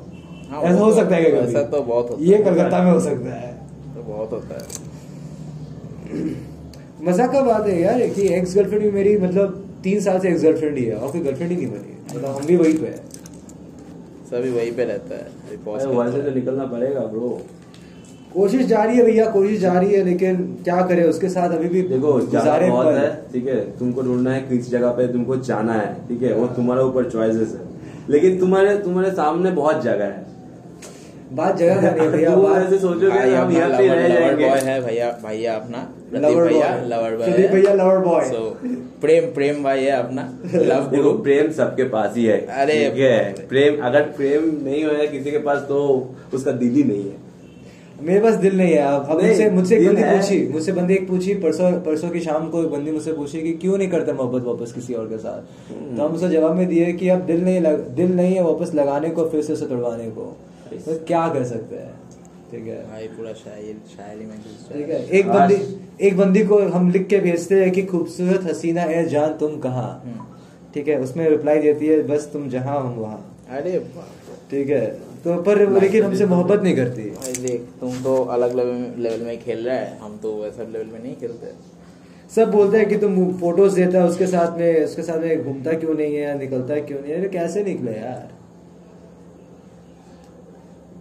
हाँ, 0.51 0.63
ऐसा 0.63 0.79
हो 0.79 0.93
सकता 0.95 1.17
है 1.17 1.25
क्या 1.25 1.41
ऐसा 1.41 1.63
तो 1.65 1.83
बहुत 1.83 2.11
होता 2.11 2.25
ये 2.25 2.39
कलकत्ता 2.45 2.83
में 2.83 2.91
हो 2.93 3.01
सकता 3.01 3.35
है। 3.35 3.53
तो 3.95 4.03
बहुत 4.03 4.33
होता 4.33 4.55
है। 4.55 4.65
मज़ाक 7.09 7.31
का 7.33 7.43
बात 7.43 7.67
है 7.67 7.81
यार 7.81 8.07
कि 8.09 8.27
एक्स 8.35 8.55
गर्लफ्रेंड 8.57 8.83
भी 8.85 8.91
मेरी 8.91 9.17
मतलब 9.19 9.53
तीन 9.85 10.01
साल 10.01 10.19
से 10.21 10.29
एक्स 10.29 10.43
गर्लफ्रेंड 10.43 10.79
ही 10.79 10.85
है 10.85 10.97
और 10.97 11.13
कोई 11.13 11.21
गर्लफ्रेंड 11.21 11.51
ही 11.51 11.57
नहीं 11.57 11.67
बनी 11.69 11.95
मतलब 12.11 12.37
हम 12.37 12.47
भी 12.47 12.57
वही 12.57 12.73
पे 12.73 12.87
है। 12.87 12.97
सभी 14.31 14.51
वही 14.51 14.71
पे 14.71 14.85
रहता 14.85 15.15
है। 15.15 15.23
अभी 15.23 15.57
pause 15.57 15.77
अरे 15.77 15.85
करते 15.85 15.97
वहाँ 15.97 16.11
से 16.13 16.23
तो 16.23 16.35
निकलना 16.35 16.65
पड़ेगा 16.67 17.01
ब्रो 17.15 17.31
कोशिश 18.35 18.67
जारी 18.67 18.97
है 18.97 19.05
भैया 19.05 19.25
कोशिश 19.31 19.59
जारी 19.61 19.87
है 19.95 20.05
लेकिन 20.05 20.37
क्या 20.65 20.81
करे 20.87 21.05
उसके 21.05 21.29
साथ 21.29 21.51
अभी 21.51 21.69
भी 21.69 21.83
देखो 21.83 22.13
गुजारे 22.13 22.69
बहुत 22.71 22.95
है 22.95 23.09
ठीक 23.33 23.47
है? 23.47 23.61
तुमको 23.79 24.03
ढूंढना 24.03 24.33
है 24.33 24.41
किस 24.41 24.71
जगह 24.71 24.91
पे 24.91 25.07
तुमको 25.13 25.37
जाना 25.37 25.73
है 25.73 25.95
ठीक 26.09 26.23
है? 26.23 26.33
वो 26.35 26.47
तुम्हारे 26.47 26.83
ऊपर 26.83 27.11
चॉइसेस 27.11 27.55
है। 27.55 27.69
लेकिन 28.11 28.39
तुम्हारे 28.39 28.77
तुम्हारे 28.79 29.11
सामने 29.11 29.51
बहुत 29.51 29.83
जगह 29.83 30.05
है। 30.05 30.29
बात 31.33 31.57
जगह 31.57 31.75
का 31.83 31.91
नहीं 31.91 32.09
भैया 32.09 32.37
बात- 32.37 32.67
ऐसे 32.67 32.79
सोचोगे 32.79 33.09
भाई 33.09 33.33
हम 33.33 33.51
यहाँ 33.53 33.69
पे 33.71 33.89
रह 33.89 34.09
जाएँगे। 34.09 34.49
boy 34.51 34.63
है 34.63 34.81
भैया 34.87 35.11
भैया 35.27 35.55
अपना 35.55 35.89
लवर 36.15 36.49
भैया 36.49 36.71
लवर 36.85 37.17
बॉय 37.17 37.27
प्रदीप 37.33 37.51
भैया 37.51 37.75
lover 37.75 38.05
boy. 38.07 38.23
सो 38.25 38.57
प्रेम 39.01 39.25
प्रेम 39.25 39.63
भाई 39.65 39.85
है 39.85 39.91
अपना 39.91 40.29
लव 40.55 40.91
गुरु 40.91 41.13
प्रेम 41.19 41.51
सबके 41.53 41.85
पास 41.89 42.15
ही 42.17 42.25
है 42.25 42.39
अरे 42.47 42.79
प्रेम 43.49 43.83
अगर 43.83 44.03
प्रेम 44.17 44.51
नहीं 44.65 44.85
होगा 44.85 45.05
किसी 45.07 45.31
के 45.31 45.39
पास 45.39 45.59
तो 45.59 45.81
उसका 46.35 46.53
दिल 46.53 46.75
ही 46.75 46.85
नहीं 46.85 47.05
है। 47.05 47.30
मेरे 48.02 48.21
पास 48.21 48.35
दिल 48.35 48.57
नहीं 48.57 48.73
है 48.73 48.78
अब 48.78 49.07
अब 49.11 49.23
मुझसे 49.23 49.50
मुझसे 49.50 49.76
एक 49.76 49.87
बंदी 49.88 50.02
पूछी 50.02 50.47
मुझसे 50.52 50.73
बंदी 50.73 50.95
एक 50.95 51.09
पूछी 51.09 51.35
परसों 51.35 51.70
परसों 51.81 52.11
की 52.11 52.20
शाम 52.20 52.48
को 52.51 52.62
एक 52.62 52.70
बंदी 52.70 52.90
मुझसे 52.90 53.12
पूछी 53.12 53.40
कि 53.42 53.53
क्यों 53.53 53.79
नहीं 53.79 53.88
करता 53.88 54.12
मोहब्बत 54.12 54.46
वापस 54.46 54.72
किसी 54.72 54.94
और 54.94 55.07
के 55.07 55.18
साथ? 55.18 55.72
हम्म। 55.72 55.96
तो 55.96 56.05
हम 56.05 56.14
उसको 56.14 56.29
जवाब 56.29 56.57
में 56.57 56.66
दिए 56.68 56.92
कि 56.92 57.09
अब 57.09 57.20
दिल 57.20 57.44
नहीं 57.44 57.61
लग, 57.61 57.88
दिल 57.88 58.14
नहीं 58.16 58.35
है 58.35 58.42
वापस 58.42 58.75
लगाने 58.75 59.11
को 59.11 59.25
फिर 59.29 59.42
से 59.42 59.53
उसे 59.53 59.66
तोड़वाने 59.66 60.11
को। 60.11 60.37
तो 60.87 60.94
क्या 61.07 61.29
कर 61.29 61.44
सकते 61.44 61.77
हैं? 61.77 61.92
ठीक 62.51 62.66
है। 62.66 62.79
भाई 62.90 63.07
पूरा 63.09 63.33
शायरी 63.33 63.75
शायरी 63.96 64.27
में 64.27 64.38
ठीक 64.72 64.88
है। 64.90 65.05
एक 65.18 65.29
बंदी 65.29 65.59
एक 66.07 66.16
बंदी 66.16 66.44
को 66.44 66.59
हम 66.68 66.90
लिख 66.90 67.07
के 67.07 67.18
भेजते 67.18 67.61
हैं 67.62 67.70
कि 67.70 67.83
खूबसूरत 67.83 68.44
हसीना 68.44 68.83
है 68.83 69.07
जान 69.09 69.35
तुम 69.35 69.59
कहाँ। 69.59 69.90
हम्म। 70.05 70.27
ठीक 70.75 70.88
है 70.88 70.98
उसमें 71.01 71.29
रिप्लाई 71.31 71.59
देती 71.59 71.87
है 71.87 72.03
बस 72.09 72.31
तुम 72.33 72.48
जहाँ 72.48 72.81
हम 72.81 72.94
वहाँ। 72.94 73.25
अरे 73.51 73.79
ठीक 74.51 74.68
है। 74.70 75.10
तो 75.24 75.35
पर 75.42 75.59
लेकिन 75.72 76.04
हमसे 76.04 76.26
मोहब्बत 76.26 76.62
नहीं 76.62 76.76
करती। 76.76 77.02
देख 77.42 77.66
तुम 77.80 78.02
तो 78.02 78.14
अलग 78.26 78.54
लेवल 78.56 78.72
में 78.72 78.96
लेवल 78.96 79.24
में 79.26 79.42
खेल 79.42 79.66
रहा 79.66 79.76
है। 79.76 79.98
हम 79.98 80.16
तो 80.18 80.33
वैसा 80.42 80.62
लेवल 80.62 80.87
में 80.87 81.02
नहीं 81.02 81.14
खेलते। 81.16 81.52
सब 82.30 82.50
बोलते 82.52 82.78
हैं 82.78 82.88
कि 82.88 82.96
तुम 82.98 83.16
फ़ोटोज़ 83.38 83.76
देता 83.76 83.98
है 83.98 84.09
उसके 84.09 84.26
साथ 84.26 84.56
में 84.59 84.85
उसके 84.85 85.02
साथ 85.02 85.18
में 85.18 85.44
घूमता 85.44 85.72
क्यों 85.78 85.94
नहीं 85.94 86.14
है 86.16 86.38
निकलता 86.38 86.74
है 86.74 86.80
क्यों 86.80 87.00
नहीं 87.00 87.12
है? 87.12 87.28
कैसे 87.28 87.64
निकले 87.64 87.92
यार? 87.92 88.33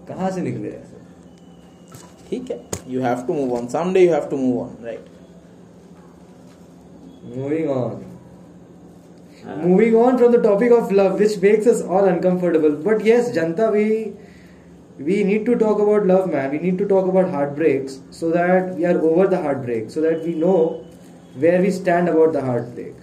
कहाँ 0.07 0.29
से 0.31 0.41
निकले? 0.41 0.71
ठीक 2.29 2.51
है 2.51 2.61
you 2.87 3.01
have 3.01 3.23
to 3.27 3.33
move 3.33 3.53
on 3.57 3.67
someday 3.67 3.99
you 3.99 4.11
have 4.13 4.27
to 4.29 4.37
move 4.37 4.59
on 4.61 4.75
right 4.83 5.05
moving 7.37 7.69
on 7.69 8.05
moving 9.62 9.94
on 10.02 10.18
from 10.18 10.32
the 10.32 10.42
topic 10.44 10.70
of 10.76 10.92
love 11.00 11.18
which 11.20 11.34
makes 11.40 11.66
us 11.72 11.82
all 11.82 12.04
uncomfortable 12.12 12.76
but 12.86 13.04
yes 13.04 13.30
janta 13.38 13.66
we 13.76 13.86
we 15.08 15.16
need 15.30 15.44
to 15.46 15.56
talk 15.62 15.80
about 15.84 16.06
love 16.12 16.30
man 16.34 16.50
we 16.56 16.60
need 16.64 16.78
to 16.82 16.86
talk 16.92 17.06
about 17.12 17.30
heartbreaks 17.36 17.98
so 18.18 18.30
that 18.30 18.74
we 18.76 18.86
are 18.92 18.98
over 19.10 19.26
the 19.34 19.40
heartbreak 19.46 19.90
so 19.96 20.04
that 20.06 20.22
we 20.28 20.34
know 20.44 20.58
where 21.44 21.60
we 21.66 21.70
stand 21.80 22.08
about 22.14 22.32
the 22.38 22.44
heartbreak 22.50 22.94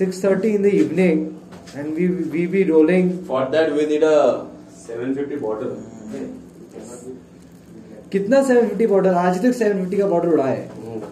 6:30 0.00 0.54
in 0.58 0.62
the 0.68 0.74
evening 0.82 1.22
and 1.76 1.94
we 2.00 2.06
we 2.36 2.46
be 2.56 2.64
rolling 2.72 3.08
For 3.30 3.44
that 3.56 3.72
we 3.78 3.86
need 3.92 4.04
a 4.10 4.18
750 4.86 5.36
bottle. 5.46 5.72
कितना 8.12 8.40
750 8.48 8.86
bottle 8.90 9.14
आज 9.22 9.42
तक 9.42 9.56
750 9.58 9.98
का 9.98 10.06
bottle 10.12 10.28
उड़ा 10.32 10.44
है 10.44 10.60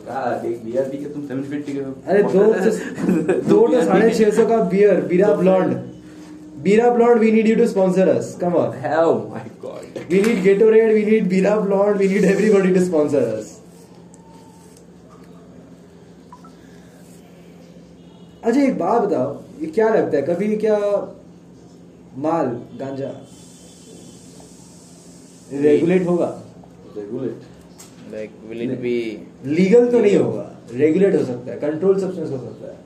कहा 0.08 0.42
एक 0.46 0.64
beer 0.66 0.90
P 0.90 0.98
के 0.98 1.06
तुम 1.06 1.28
750 1.28 1.64
के 1.68 1.80
अरे 2.12 2.24
दो 2.24 2.44
तो 2.54 3.40
दो 3.50 3.68
तो 3.68 3.84
साढ़े 3.86 4.10
छह 4.10 4.32
सौ 4.32 4.46
का 4.46 4.58
beer 4.74 5.02
Bira 5.06 5.34
blonde 5.36 5.74
Bira 6.64 6.90
blonde 6.94 7.20
we 7.20 7.32
need 7.32 7.48
you 7.48 7.56
to 7.56 7.68
sponsor 7.68 8.10
us 8.10 8.38
come 8.42 8.54
on 8.56 8.78
Oh. 8.98 9.16
अच्छा 18.44 18.62
एक 18.62 18.78
बात 18.78 19.02
बताओ 19.02 19.34
ये 19.62 19.68
क्या 19.68 19.90
लगता 19.90 20.18
है? 20.18 20.22
कभी 20.24 20.56
क्या 20.58 20.78
माल 22.18 22.48
गांजा 22.80 23.10
रेगुलेट 25.54 26.08
होगा? 26.08 26.30
Regulate. 26.96 27.51
Like 28.12 28.32
will 28.50 28.62
it 28.62 28.80
be 28.80 28.96
legal 29.46 29.92
तो 29.92 30.00
नहीं 30.00 30.16
होगा। 30.16 30.48
रेगुलेट 30.74 31.16
हो 31.16 31.24
सकता 31.26 31.52
है। 31.52 31.58
कंट्रोल 31.60 32.00
सब्सटेंस 32.02 32.30
हो 32.32 32.38
सकता 32.38 32.72
है। 32.72 32.80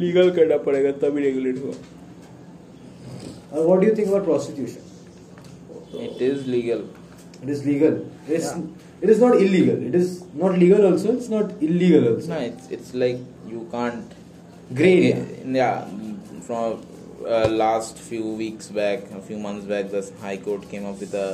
लीगल 0.00 0.30
करना 0.36 0.56
पड़ेगा 0.66 0.90
तभी 1.02 1.22
रेगुलेट 1.22 1.62
होगा। 1.64 1.76
और 3.52 3.66
what 3.66 3.80
do 3.80 3.86
you 3.86 3.94
think 3.96 4.08
about 4.08 4.24
prostitution 4.24 4.82
it 6.04 6.22
is 6.22 6.46
legal 6.50 6.84
it 7.42 7.48
is 7.50 7.64
legal 7.68 8.00
it's 8.30 8.52
it 9.02 9.10
is 9.10 9.20
not 9.24 9.34
illegal 9.42 9.86
it 9.86 9.94
is 9.94 10.18
not 10.42 10.56
legal 10.58 10.86
also 10.86 11.12
it's 11.12 11.30
not 11.30 11.62
illegal 11.62 12.04
No, 12.04 12.10
also 12.12 12.32
it's 12.46 12.64
it's 12.76 12.94
like 13.02 13.18
you 13.54 13.60
can't. 13.74 14.14
Grey 14.78 14.96
area. 15.02 15.20
Yeah, 15.58 15.76
from 16.46 16.72
uh, 17.26 17.46
last 17.60 18.00
few 18.08 18.32
weeks 18.40 18.66
back, 18.78 19.06
a 19.18 19.20
few 19.28 19.38
months 19.44 19.68
back, 19.70 19.86
the 19.94 20.02
High 20.24 20.36
Court 20.48 20.66
came 20.72 20.88
up 20.90 21.00
with 21.04 21.14
a 21.20 21.28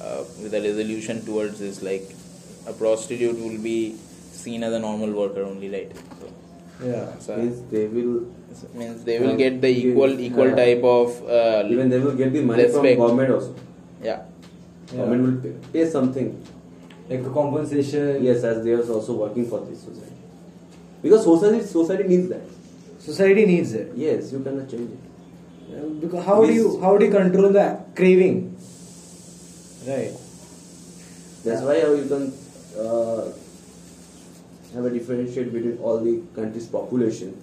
uh, 0.00 0.24
with 0.42 0.54
a 0.54 0.60
resolution 0.60 1.24
towards 1.24 1.58
this. 1.58 1.82
Like, 1.82 2.14
a 2.66 2.72
prostitute 2.72 3.38
will 3.38 3.58
be 3.58 3.96
seen 4.32 4.62
as 4.62 4.72
a 4.72 4.78
normal 4.78 5.12
worker 5.12 5.42
only, 5.42 5.70
right? 5.70 5.92
So, 6.20 6.28
yeah 6.86 7.18
so 7.18 7.36
Means 7.36 7.62
they 7.72 7.86
will 7.88 8.12
it 8.50 8.74
means 8.74 9.02
they 9.04 9.18
will 9.18 9.36
get 9.36 9.60
the 9.60 9.68
equal 9.68 10.12
equal 10.26 10.48
Yeah. 10.50 10.54
type 10.56 10.84
of 10.84 11.08
uh, 11.38 11.64
even 11.68 11.88
they 11.88 11.98
will 11.98 12.14
get 12.20 12.32
the 12.32 12.42
money 12.42 12.62
respect. 12.64 12.96
from 12.98 13.06
government 13.06 13.30
also. 13.36 13.54
Yeah, 14.02 14.20
Government 14.92 15.22
will 15.26 15.40
pay, 15.42 15.54
pay 15.72 15.90
something. 15.90 16.28
like 17.10 17.24
a 17.26 17.30
compensation 17.30 18.22
Yes, 18.22 18.44
as 18.44 18.62
they 18.64 18.72
are 18.76 18.82
also 18.98 19.14
working 19.24 19.46
for 19.50 19.60
this 19.66 19.80
society. 19.80 20.14
Because 21.02 21.24
society 21.24 21.64
society 21.66 22.04
needs 22.12 22.28
that. 22.28 22.42
society 23.08 23.44
needs 23.46 23.72
it 23.80 23.92
Yes, 23.96 24.32
you 24.32 24.40
cannot 24.46 24.70
change 24.70 24.90
it. 24.96 26.00
because 26.02 26.24
how 26.30 26.38
do 26.44 26.52
you 26.60 26.66
how 26.84 26.96
do 26.96 27.04
you 27.06 27.10
control 27.18 27.50
the 27.58 27.66
craving 28.00 28.38
Right. 29.88 30.12
That's 31.44 31.62
why 31.62 31.76
you 31.78 32.06
can 32.06 32.32
uh, 32.78 33.32
have 34.74 34.84
a 34.84 34.90
differentiate 34.90 35.50
between 35.52 35.78
all 35.78 35.98
the 35.98 36.22
countries' 36.34 36.66
population. 36.66 37.40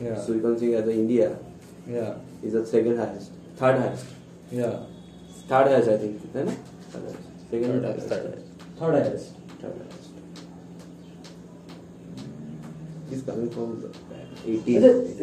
Yeah. 0.00 0.18
So 0.18 0.32
you 0.32 0.40
can 0.40 0.56
think 0.58 0.74
as 0.74 0.88
India. 0.88 1.36
Yeah. 1.86 2.14
Is 2.42 2.54
the 2.54 2.64
second 2.66 2.96
highest, 2.96 3.30
third 3.56 3.78
highest. 3.78 4.06
Yeah. 4.50 4.78
Third 5.48 5.66
highest, 5.66 5.88
I 5.90 5.98
think. 5.98 6.32
Then 6.32 6.46
third 6.90 7.02
highest. 7.02 7.50
Second 7.50 7.72
third 7.72 7.84
highest. 7.84 8.08
Third 8.08 8.24
highest. 8.24 8.46
Third 8.78 8.94
highest. 8.94 9.34
Third 9.60 9.74
highest. 9.76 10.10
This 13.10 13.22
coming 13.22 13.50
from 13.50 13.82
the 13.82 13.88
80. 14.46 14.74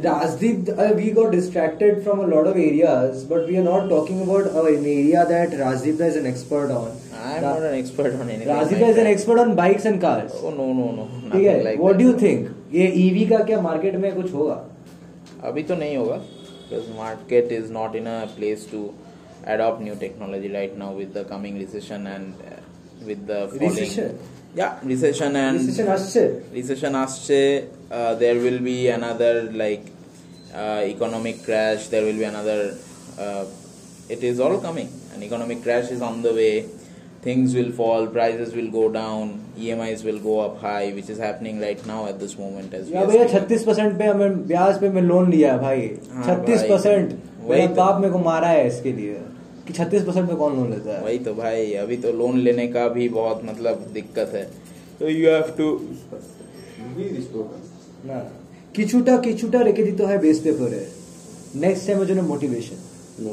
Rajdeep, 0.02 0.70
uh, 0.78 0.94
we 0.96 1.12
got 1.12 1.32
distracted 1.32 2.04
from 2.04 2.20
a 2.20 2.28
lot 2.28 2.48
of 2.48 2.56
areas, 2.56 3.24
but 3.26 3.48
we 3.48 3.58
are 3.58 3.64
not 3.64 3.90
talking 3.90 4.22
about 4.22 4.48
uh, 4.56 4.64
an 4.64 4.86
area 4.86 5.26
that 5.26 5.50
Rajdeep 5.52 6.00
is 6.00 6.16
an 6.16 6.26
expert 6.26 6.72
on. 6.72 6.92
I'm 7.14 7.44
Ra- 7.44 7.54
not 7.56 7.64
an 7.64 7.76
expert 7.76 8.14
on 8.16 8.30
anything. 8.30 8.48
Rajdeep 8.48 8.72
like 8.82 8.90
is 8.92 8.98
an 8.98 9.08
expert 9.08 9.40
on 9.40 9.56
bikes 9.56 9.86
and 9.86 10.00
cars. 10.02 10.32
Oh 10.42 10.52
no 10.52 10.72
no 10.74 10.92
no. 11.00 11.08
ठीक 11.32 11.46
है 11.48 11.58
like 11.66 11.80
what 11.80 11.94
that. 11.94 12.02
Do 12.02 12.08
you 12.10 12.14
think 12.22 12.50
ये 12.74 12.88
EV 13.08 13.26
का 13.34 13.44
क्या 13.52 13.62
market 13.62 13.96
में 14.06 14.14
कुछ 14.16 14.34
होगा 14.34 14.64
अभी 15.50 15.64
तो 15.64 15.76
नहीं 15.76 15.98
होगा 15.98 16.22
because 16.70 16.90
market 16.96 17.52
is 17.60 17.70
not 17.76 17.96
in 18.00 18.08
a 18.08 18.18
place 18.40 18.64
to 18.72 18.80
adopt 19.54 19.82
new 19.86 19.96
technology 20.02 20.50
right 20.56 20.76
now 20.82 20.90
with 20.98 21.14
the 21.14 21.24
coming 21.30 21.56
recession 21.62 22.06
and 22.16 22.44
uh, 22.50 22.58
with 23.08 23.24
the 23.32 23.40
falling 23.54 23.70
Recession? 23.70 24.20
yeah 24.61 24.73
recession 24.93 25.33
and 25.45 25.57
Recession 25.61 25.89
আসছে 25.97 26.23
recession 26.59 26.95
আসছে 27.05 27.41
uh, 27.97 28.13
there 28.23 28.39
will 28.45 28.61
be 28.71 28.79
another 28.99 29.35
like 29.63 29.85
uh, 30.61 30.81
economic 30.95 31.37
crash 31.47 31.83
there 31.93 32.05
will 32.09 32.19
be 32.25 32.29
another 32.35 32.61
uh, 33.25 33.43
it 34.15 34.23
is 34.31 34.39
all 34.45 34.57
coming 34.67 34.89
an 35.15 35.23
economic 35.29 35.59
crash 35.67 35.89
is 35.97 36.03
on 36.09 36.17
the 36.27 36.33
way 36.41 36.55
things 37.27 37.55
will 37.59 37.71
fall 37.73 38.03
prices 38.17 38.51
will 38.57 38.71
go 38.71 38.85
down 38.97 39.23
emis 39.69 40.01
will 40.09 40.19
go 40.31 40.35
up 40.47 40.55
high 40.67 40.87
which 40.97 41.09
is 41.15 41.19
happening 41.27 41.57
right 41.67 41.83
now 41.93 42.01
at 42.11 42.17
this 42.23 42.35
moment 42.43 42.71
as 42.79 42.85
we 42.89 42.95
या 42.97 43.03
are 43.03 43.09
भैया 43.11 43.23
speaking. 43.23 43.35
छत्तीस 43.35 43.63
percent 43.69 43.99
पे 43.99 44.07
हमें 44.07 44.47
ब्याज 44.49 44.81
पे 44.81 44.89
मैं 44.97 45.03
loan 45.03 45.31
लिया 45.31 45.53
है 45.53 45.59
भाई 45.61 45.81
हाँ 46.15 46.25
छत्तीस 46.27 46.61
भाई। 46.61 46.69
परसेंट 46.71 47.07
वही 47.45 47.61
मेरा 47.61 47.67
तो। 47.67 47.75
बाप 47.75 48.01
मेरे 48.01 48.13
को 48.13 48.19
मारा 48.31 48.49
है 48.49 48.67
इसके 48.67 48.93
लिए 48.99 49.15
कि 49.69 49.73
छत्तीस 49.73 50.03
परसेंट 50.07 50.27
पे 50.31 50.35
कौन 50.37 50.57
लोन 50.57 50.71
लेता 50.71 50.91
है 50.95 51.01
वही 51.05 51.19
तो 51.27 51.35
भाई 51.35 51.61
अभी 51.83 51.97
तो 51.99 52.13
लोन 52.21 52.35
लेने 52.47 52.67
का 52.75 52.83
भी 52.97 53.09
बहुत 53.11 53.45
मतलब 53.45 53.85
दिक्कत 53.95 54.35
है 54.39 54.45
तो 54.99 55.05
यू 55.11 55.27
हैव 55.31 55.47
टू 55.59 55.69
না 58.11 58.19
কিছুটা 58.75 59.13
কিছুটা 59.27 59.59
রেখে 59.69 59.83
দিতে 59.89 60.03
হয় 60.09 60.19
বেস 60.25 60.39
পেপারে 60.45 60.81
নেক্সট 61.65 61.83
টাইমের 61.87 62.07
জন্য 62.11 62.23
মোটিভেশন 62.33 62.81
No. 63.19 63.33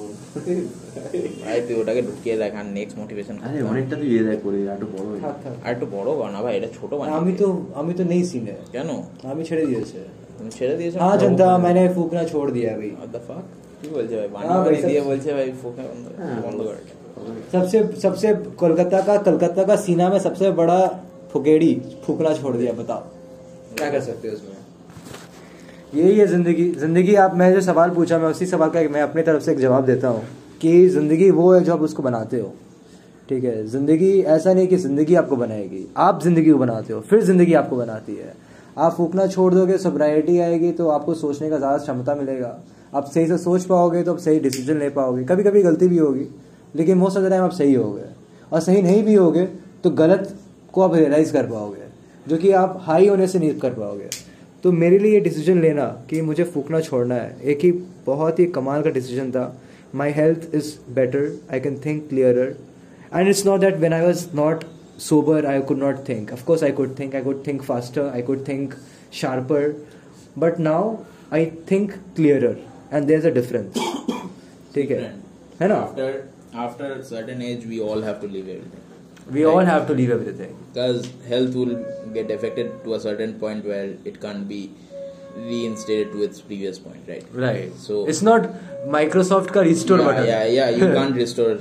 ভাই 1.43 1.57
তুই 1.67 1.75
ওটাকে 1.81 2.01
ঢুকিয়ে 2.09 2.35
রাখ 2.41 2.53
আর 2.61 2.65
নেক্সট 2.77 2.95
মোটিভেশন 3.01 3.35
আরে 3.45 3.59
অনেকটা 3.71 3.95
তুই 4.01 4.07
ইয়ে 4.13 4.23
দেয় 4.27 4.39
করে 4.43 4.57
একটু 4.73 4.87
বড় 4.95 5.05
হয়ে 5.11 5.21
থাক 5.25 5.35
থাক 5.43 5.55
আর 5.65 5.69
একটু 5.75 5.87
বড় 5.95 6.09
কর 6.19 6.27
না 6.35 6.39
ভাই 6.45 6.53
এটা 6.59 6.69
ছোট 6.77 6.91
বানিয়ে 6.99 7.15
আমি 7.19 7.31
দে। 7.31 7.37
তো 7.41 7.47
আমি 7.81 7.91
তো 7.99 8.03
नहीं 8.11 8.23
सीने 8.31 8.53
কেন 8.73 8.89
আমি 9.31 9.41
ছেড়ে 9.49 9.63
দিয়েছে 9.69 9.99
তুমি 10.37 10.49
ছেড়ে 10.57 10.75
দিয়েছো 10.79 10.97
हाँ 11.03 11.15
जनता 11.23 11.45
मैंने 11.65 11.83
फूकना 11.95 12.21
छोड़ 12.31 12.47
दिया 12.55 12.69
अभी 12.77 12.89
What 12.99 13.11
the 13.15 13.21
fuck? 13.29 13.45
কি 13.81 13.87
বলছে 13.93 14.15
ভাই 14.15 14.29
বানি 14.29 14.47
हाँ, 14.47 14.59
বানি 14.59 14.75
भाई, 14.75 14.89
দিয়ে 14.89 15.01
सब- 15.01 15.09
বলছে 15.09 15.29
ভাই 15.33 15.47
ফোকা 15.61 15.83
বন্ধ 15.89 16.05
হ্যাঁ, 16.19 16.39
বন্ধ 16.43 16.59
কর 16.61 16.75
सबसे 17.53 17.77
सबसे 18.01 18.27
कोलकाता 18.57 18.99
का 19.01 19.15
कलकत्ता 19.19 19.63
का 19.63 19.75
सीना 19.77 20.05
में 20.09 20.19
सबसे 20.19 20.45
बड़ा 20.51 20.77
फुकेड़ी 21.31 21.71
फूकना 22.03 22.31
छोड़ 22.33 22.55
दिया 22.57 22.71
बताओ 22.73 23.01
क्या 23.75 23.89
कर 23.91 24.01
सकते 24.01 24.27
हो 24.27 24.33
उसमें 24.33 24.57
यही 25.93 26.15
है 26.19 26.25
जिंदगी 26.27 26.65
जिंदगी 26.77 27.15
आप 27.17 27.31
मैं 27.35 27.49
जो 27.53 27.61
सवाल 27.61 27.89
पूछा 27.91 28.17
मैं 28.17 28.29
उसी 28.29 28.45
सवाल 28.47 28.69
का 28.69 28.81
मैं 28.89 29.01
अपनी 29.01 29.21
तरफ 29.23 29.41
से 29.41 29.51
एक 29.51 29.59
जवाब 29.59 29.85
देता 29.85 30.07
हूँ 30.07 30.23
कि 30.61 30.73
जिंदगी 30.89 31.29
वो 31.31 31.45
है 31.53 31.63
जो 31.63 31.73
आप 31.73 31.81
उसको 31.81 32.03
बनाते 32.03 32.39
हो 32.39 32.49
ठीक 33.29 33.43
है 33.43 33.55
जिंदगी 33.67 34.11
ऐसा 34.29 34.53
नहीं 34.53 34.67
कि 34.67 34.77
जिंदगी 34.77 35.15
आपको 35.15 35.35
बनाएगी 35.35 35.85
आप 35.99 36.21
जिंदगी 36.23 36.51
को 36.51 36.57
बनाते 36.57 36.93
हो 36.93 36.99
फिर 37.09 37.23
जिंदगी 37.23 37.53
आपको 37.61 37.75
बनाती 37.75 38.15
है 38.15 38.33
आप 38.77 38.91
फूकना 38.93 39.27
छोड़ 39.27 39.53
दोगे 39.53 39.77
सोब्राइटी 39.77 40.39
आएगी 40.39 40.71
तो 40.73 40.87
आपको 40.89 41.13
सोचने 41.15 41.49
का 41.49 41.57
ज़्यादा 41.57 41.77
क्षमता 41.77 42.15
मिलेगा 42.15 42.51
आप 42.96 43.10
सही 43.10 43.26
से 43.26 43.38
सोच 43.38 43.64
पाओगे 43.64 44.02
तो 44.02 44.12
आप 44.12 44.18
सही 44.18 44.40
डिसीज़न 44.40 44.78
ले 44.78 44.88
पाओगे। 44.90 45.24
कभी 45.24 45.42
कभी 45.42 45.62
गलती 45.62 45.88
भी 45.88 45.98
होगी, 45.98 46.26
लेकिन 46.74 46.98
मोस्ट 46.98 47.18
ऑफ़ 47.18 47.24
द 47.24 47.30
टाइम 47.30 47.42
आप 47.42 47.52
सही 47.52 47.74
होगे 47.74 48.04
और 48.52 48.60
सही 48.60 48.82
नहीं 48.82 49.02
भी 49.04 49.14
होगे 49.14 49.44
तो 49.84 49.90
गलत 49.92 50.34
को 50.72 50.82
आप 50.82 50.94
रियलाइज़ 50.94 51.32
कर 51.32 51.46
पाओगे, 51.46 51.82
जो 52.26 52.36
कि 52.36 52.50
आप 52.52 52.78
हाई 52.82 53.08
होने 53.08 53.26
से 53.26 53.38
नहीं 53.38 53.58
कर 53.60 53.74
पाओगे। 53.74 54.08
तो 54.64 54.72
मेरे 54.72 54.98
लिए 54.98 55.12
ये 55.12 55.20
डिसीज़न 55.20 55.60
लेना 55.60 55.84
कि 56.10 56.20
मुझे 56.22 56.44
फूकना 56.44 56.80
छोड़ना 56.80 57.14
है, 57.14 57.36
एक 57.42 57.64
ही 57.64 57.72
बहुत 58.06 58.38
ही 58.38 58.44
कमाल 58.46 58.82
का 58.82 58.90
डिसीज़न 58.90 59.30
था। 59.30 59.44
My 59.94 60.12
health 60.12 60.54
is 60.54 60.72
better 60.94 61.30
I 61.52 61.60
can 61.60 61.80
think 61.86 62.08
clearer 62.08 62.54
and 63.14 63.28
it's 63.28 63.44
not 63.46 63.60
that 63.60 63.76
when 63.76 63.92
I 63.92 64.06
was 64.06 64.26
not 64.34 64.64
sober 65.00 65.44
I 65.46 65.60
could 65.60 65.78
not 65.78 65.96
think 66.08 66.30
of 66.32 66.62
I 66.64 66.70
could 66.72 66.98
think 66.98 67.14
I 67.14 67.22
could 67.22 67.46
think 67.46 67.62
faster 67.62 68.08
I 68.08 68.22
could 68.22 68.46
think 68.48 68.74
sharper 69.12 69.74
but 70.38 70.58
now 70.60 70.94
I 71.32 71.46
think 71.70 71.92
clearer 72.16 72.54
and 72.91 73.11
there's 73.11 73.27
a 73.31 73.33
difference 73.39 73.79
ठीक 74.75 74.91
है 74.91 75.01
है 75.61 75.67
ना 75.67 75.79
after 75.87 76.11
after 76.65 76.89
certain 77.09 77.41
age 77.49 77.65
we 77.73 77.81
all 77.89 78.07
have 78.09 78.21
to 78.21 78.29
leave 78.35 78.47
everything 78.53 78.87
we 79.37 79.45
all 79.45 79.65
have 79.71 79.87
to 79.87 79.93
leave 79.93 80.13
everything 80.15 80.55
because 80.69 81.09
health 81.27 81.55
will 81.55 81.75
get 82.13 82.31
affected 82.31 82.71
to 82.85 82.95
a 82.95 82.99
certain 82.99 83.35
point 83.43 83.69
where 83.73 83.89
it 84.11 84.19
can't 84.21 84.47
be 84.47 84.61
reinstated 85.35 86.11
to 86.13 86.23
its 86.23 86.41
previous 86.41 86.79
point 86.79 87.11
right 87.11 87.25
right 87.33 87.77
so 87.83 88.05
it's 88.13 88.21
not 88.21 88.49
microsoft 88.95 89.53
का 89.57 89.63
restore 89.67 89.99
yeah, 89.99 90.05
button 90.09 90.27
yeah 90.31 90.43
yeah 90.55 90.69
you 90.69 90.91
can't 90.97 91.15
restore 91.15 91.53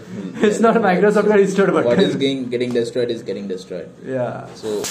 it's 0.48 0.61
not 0.66 0.80
microsoft 0.88 1.28
का 1.35 1.38
restore 1.42 1.66
button 1.66 1.90
what 1.90 2.02
is 2.06 2.16
getting, 2.16 2.48
getting 2.48 2.72
destroyed 2.72 3.11
is 3.11 3.22
getting 3.22 3.46
destroyed 3.46 3.88
yeah 4.04 4.46
so 4.54 4.83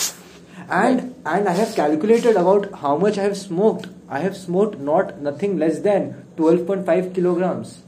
and 0.69 1.15
and 1.25 1.49
i 1.49 1.53
have 1.59 1.75
calculated 1.75 2.35
about 2.35 2.71
how 2.83 2.95
much 2.97 3.17
i 3.17 3.23
have 3.23 3.37
smoked 3.37 3.87
I 4.08 4.20
have 4.20 4.36
smoked 4.36 4.78
not 4.78 5.20
nothing 5.20 5.58
less 5.58 5.80
than 5.80 6.26
12.5 6.36 7.14
kilograms, 7.14 7.82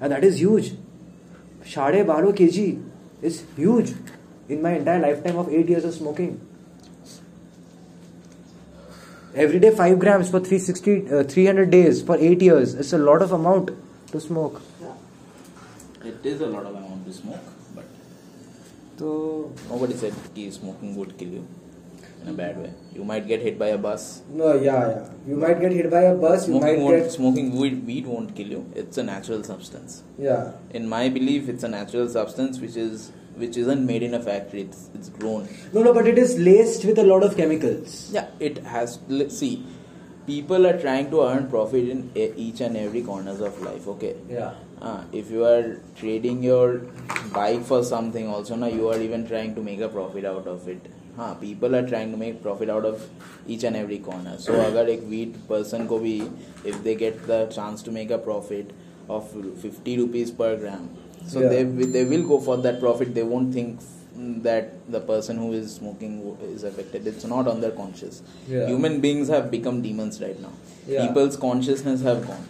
and 0.00 0.12
that 0.12 0.24
is 0.24 0.40
huge. 0.40 0.74
Shade 1.64 2.06
baro 2.06 2.32
kg 2.32 2.82
is 3.22 3.44
huge 3.56 3.94
in 4.48 4.62
my 4.62 4.72
entire 4.72 5.00
lifetime 5.00 5.36
of 5.38 5.48
eight 5.48 5.68
years 5.68 5.84
of 5.84 5.94
smoking. 5.94 6.40
Every 9.34 9.58
day 9.58 9.70
5 9.70 9.98
grams 9.98 10.30
for 10.30 10.40
360, 10.40 11.10
uh, 11.12 11.22
300 11.24 11.70
days 11.70 12.00
for 12.02 12.16
8 12.16 12.40
years. 12.40 12.74
It's 12.74 12.92
a 12.94 12.98
lot 12.98 13.20
of 13.20 13.32
amount 13.32 13.70
to 14.12 14.20
smoke. 14.20 14.62
It 16.04 16.24
is 16.24 16.40
a 16.40 16.46
lot 16.46 16.64
of 16.64 16.74
amount 16.74 17.04
to 17.06 17.12
smoke, 17.12 17.44
but. 17.74 17.84
So. 18.98 19.52
Nobody 19.68 19.94
said 19.94 20.14
smoking 20.52 20.96
would 20.96 21.18
kill 21.18 21.28
you 21.28 21.46
in 22.22 22.28
a 22.28 22.32
bad 22.32 22.58
way. 22.58 22.72
You 22.94 23.04
might 23.04 23.26
get 23.26 23.40
hit 23.40 23.58
by 23.58 23.68
a 23.68 23.78
bus. 23.78 24.22
No 24.28 24.54
yeah 24.54 24.88
yeah. 24.88 25.08
You 25.26 25.36
might 25.36 25.60
get 25.60 25.72
hit 25.72 25.90
by 25.90 26.02
a 26.02 26.14
bus 26.14 26.48
you 26.48 26.54
smoking 26.54 26.68
might 26.68 26.78
won't, 26.78 27.02
get 27.02 27.12
smoking 27.12 27.54
weed, 27.56 27.86
weed 27.86 28.06
won't 28.06 28.34
kill 28.34 28.48
you. 28.48 28.70
It's 28.74 28.98
a 28.98 29.02
natural 29.02 29.44
substance. 29.44 30.02
Yeah. 30.18 30.52
In 30.70 30.88
my 30.88 31.08
belief 31.08 31.48
it's 31.48 31.62
a 31.62 31.68
natural 31.68 32.08
substance 32.08 32.60
which 32.60 32.76
is 32.76 33.12
which 33.36 33.56
isn't 33.56 33.84
made 33.84 34.02
in 34.02 34.14
a 34.14 34.22
factory. 34.22 34.62
It's, 34.62 34.88
it's 34.94 35.08
grown. 35.10 35.48
No 35.72 35.82
no 35.82 35.92
but 35.92 36.06
it 36.06 36.18
is 36.18 36.38
laced 36.38 36.84
with 36.84 36.98
a 36.98 37.04
lot 37.04 37.22
of 37.22 37.36
chemicals. 37.36 38.10
Yeah 38.12 38.28
it 38.40 38.58
has 38.58 38.98
let's 39.08 39.38
see 39.38 39.64
people 40.26 40.66
are 40.66 40.78
trying 40.80 41.10
to 41.10 41.22
earn 41.22 41.48
profit 41.48 41.88
in 41.88 42.10
each 42.16 42.60
and 42.60 42.76
every 42.76 43.02
corners 43.02 43.40
of 43.40 43.60
life 43.62 43.86
okay? 43.86 44.16
Yeah. 44.28 44.54
Uh, 44.80 45.04
if 45.12 45.30
you 45.30 45.44
are 45.44 45.80
trading 45.94 46.42
your 46.42 46.78
bike 47.32 47.62
for 47.64 47.82
something 47.84 48.28
also 48.28 48.56
now 48.56 48.66
you 48.66 48.88
are 48.88 49.00
even 49.00 49.26
trying 49.26 49.54
to 49.54 49.62
make 49.62 49.80
a 49.80 49.88
profit 49.88 50.24
out 50.24 50.46
of 50.46 50.68
it 50.68 50.90
हाँ 51.16 51.28
people 51.40 51.74
are 51.76 51.86
trying 51.88 52.10
to 52.12 52.18
make 52.22 52.42
profit 52.42 52.70
out 52.70 52.84
of 52.84 53.02
each 53.54 53.62
and 53.64 53.76
every 53.82 53.98
corner 54.08 54.36
so 54.46 54.54
अगर 54.64 54.88
एक 54.94 55.04
weed 55.12 55.36
person 55.50 55.86
को 55.92 55.98
भी 56.00 56.14
if 56.72 56.82
they 56.86 56.94
get 57.02 57.22
the 57.30 57.38
chance 57.56 57.84
to 57.88 57.94
make 57.98 58.10
a 58.16 58.18
profit 58.26 58.72
of 59.16 59.30
50 59.64 59.96
rupees 60.02 60.30
per 60.40 60.50
gram 60.64 60.88
so 61.34 61.40
Yeah. 61.44 61.48
they 61.52 61.86
they 61.98 62.04
will 62.14 62.26
go 62.32 62.40
for 62.48 62.56
that 62.66 62.80
profit 62.82 63.14
they 63.20 63.24
won't 63.30 63.54
think 63.58 63.80
mm, 64.18 64.34
that 64.48 64.74
the 64.96 65.00
person 65.12 65.40
who 65.44 65.48
is 65.60 65.72
smoking 65.78 66.18
is 66.50 66.66
affected 66.72 67.06
it's 67.14 67.28
not 67.34 67.48
on 67.54 67.64
their 67.66 67.74
conscious 67.80 68.20
Yeah. 68.56 68.66
human 68.72 69.00
beings 69.06 69.32
have 69.36 69.48
become 69.56 69.80
demons 69.88 70.20
right 70.26 70.44
now 70.48 70.52
Yeah. 70.96 71.06
people's 71.06 71.40
consciousness 71.46 72.04
have 72.10 72.22
gone 72.28 72.44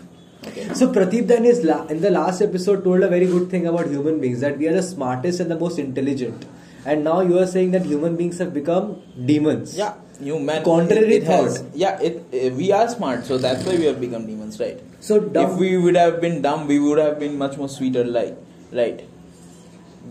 okay 0.49 0.67
So 0.81 0.87
Pradeep 0.99 1.27
then 1.31 1.47
is 1.55 1.63
la- 1.71 1.85
in 1.95 2.01
the 2.09 2.11
last 2.19 2.43
episode 2.51 2.83
told 2.91 3.07
a 3.11 3.15
very 3.17 3.29
good 3.37 3.47
thing 3.55 3.65
about 3.75 3.95
human 3.95 4.19
beings 4.25 4.43
that 4.49 4.59
we 4.65 4.69
are 4.73 4.75
the 4.81 4.83
smartest 4.89 5.41
and 5.45 5.51
the 5.55 5.59
most 5.63 5.79
intelligent, 5.85 6.45
and 6.93 7.05
now 7.11 7.21
you 7.29 7.39
are 7.45 7.47
saying 7.55 7.73
that 7.77 7.85
human 7.93 8.17
beings 8.23 8.39
have 8.45 8.53
become 8.55 8.89
demons. 9.33 9.77
Yeah, 9.81 9.95
human. 10.29 10.63
Contrary 10.69 11.15
it, 11.17 11.23
it 11.23 11.31
has. 11.35 11.59
Yeah, 11.85 12.01
it. 12.09 12.17
Uh, 12.33 12.55
we 12.63 12.71
are 12.81 12.89
smart, 12.97 13.25
so 13.33 13.39
that's 13.47 13.65
why 13.71 13.77
we 13.83 13.85
have 13.91 14.01
become 14.07 14.27
demons, 14.33 14.59
right? 14.65 14.81
So 15.11 15.21
dumb. 15.21 15.51
If 15.53 15.59
we 15.67 15.77
would 15.87 15.97
have 16.05 16.21
been 16.27 16.41
dumb, 16.49 16.67
we 16.75 16.79
would 16.87 16.99
have 17.07 17.19
been 17.27 17.37
much 17.45 17.57
more 17.63 17.69
sweeter, 17.77 18.05
like, 18.19 18.37
right? 18.83 19.05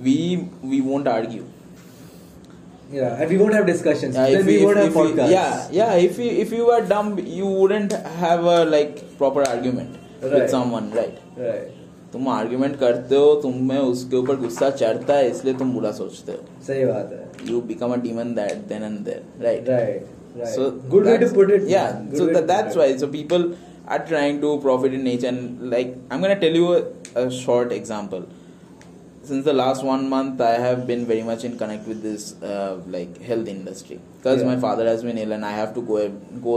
We 0.09 0.17
we 0.73 0.81
won't 0.91 1.07
argue. 1.17 1.45
yeah, 2.91 3.15
and 3.21 3.29
we 3.33 3.37
won't 3.37 3.53
have 3.53 3.65
discussions. 3.67 4.15
Yeah, 4.15 4.29
then 4.31 4.45
we, 4.45 4.57
if- 4.57 4.63
won't 4.63 4.77
have 4.77 4.87
if 4.89 4.95
we- 4.95 5.01
podcasts. 5.13 5.31
yeah, 5.31 5.67
yeah. 5.71 5.93
If 6.09 6.19
you 6.23 6.29
if 6.45 6.51
you 6.57 6.67
were 6.71 6.81
dumb, 6.95 7.17
you 7.19 7.45
wouldn't 7.47 7.93
have 8.25 8.43
a 8.43 8.57
like 8.65 8.99
proper 9.17 9.43
argument 9.53 9.95
Right. 10.21 10.33
with 10.33 10.49
someone, 10.49 10.91
right? 10.99 11.17
Right. 11.37 11.71
तुम 12.14 12.28
argument 12.28 12.78
करते 12.78 13.16
हो 13.16 13.34
तुम्हें 13.42 13.78
उसके 13.78 14.16
ऊपर 14.16 14.36
गुस्सा 14.36 14.70
चढ़ता 14.70 15.14
है 15.16 15.28
इसलिए 15.30 15.54
तुम 15.58 15.72
बुरा 15.74 15.90
सोचते 15.98 16.32
हो 16.32 16.62
सही 16.66 16.84
बात 16.86 17.12
है. 17.12 17.26
you 17.50 17.60
become 17.68 17.92
a 17.96 17.98
demon 18.06 18.32
that 18.38 18.64
then 18.72 18.86
and 18.88 19.04
there 19.10 19.22
right 19.48 19.68
Right. 19.74 20.08
Right. 20.40 20.54
so 20.56 20.64
good 20.94 21.06
way 21.10 21.14
to 21.18 21.26
that's- 21.26 21.36
put 21.38 21.52
it. 21.58 21.68
yeah 21.74 21.92
Good 22.10 22.18
so 22.22 22.26
way 22.26 22.32
that, 22.34 22.40
to 22.40 22.46
that's 22.52 22.74
put 22.74 22.82
why 22.82 22.88
it. 22.96 23.00
so 23.04 23.08
people 23.14 23.46
are 23.94 24.00
trying 24.10 24.40
to 24.42 24.50
profit 24.66 24.92
in 24.98 25.04
nature 25.10 25.30
and 25.34 25.70
like 25.76 25.94
i'm 26.10 26.20
gonna 26.26 26.40
tell 26.44 26.58
you 26.62 26.66
a 26.74 26.82
a 27.22 27.30
short 27.36 27.72
example. 27.76 28.26
Since 29.30 29.44
the 29.46 29.52
last 29.52 29.84
one 29.86 30.04
month, 30.10 30.40
I 30.40 30.52
have 30.64 30.86
been 30.90 31.02
very 31.08 31.22
much 31.22 31.42
in 31.48 31.56
connect 31.62 31.88
with 31.92 31.98
this 32.02 32.22
uh, 32.50 32.76
like 32.94 33.16
health 33.30 33.48
industry 33.54 33.98
because 34.18 34.40
Yeah. 34.42 34.48
my 34.50 34.54
father 34.64 34.86
has 34.90 35.02
been 35.08 35.18
ill 35.24 35.32
and 35.36 35.44
I 35.48 35.50
have 35.56 35.72
to 35.78 35.82
go 35.90 35.98
go 36.46 36.54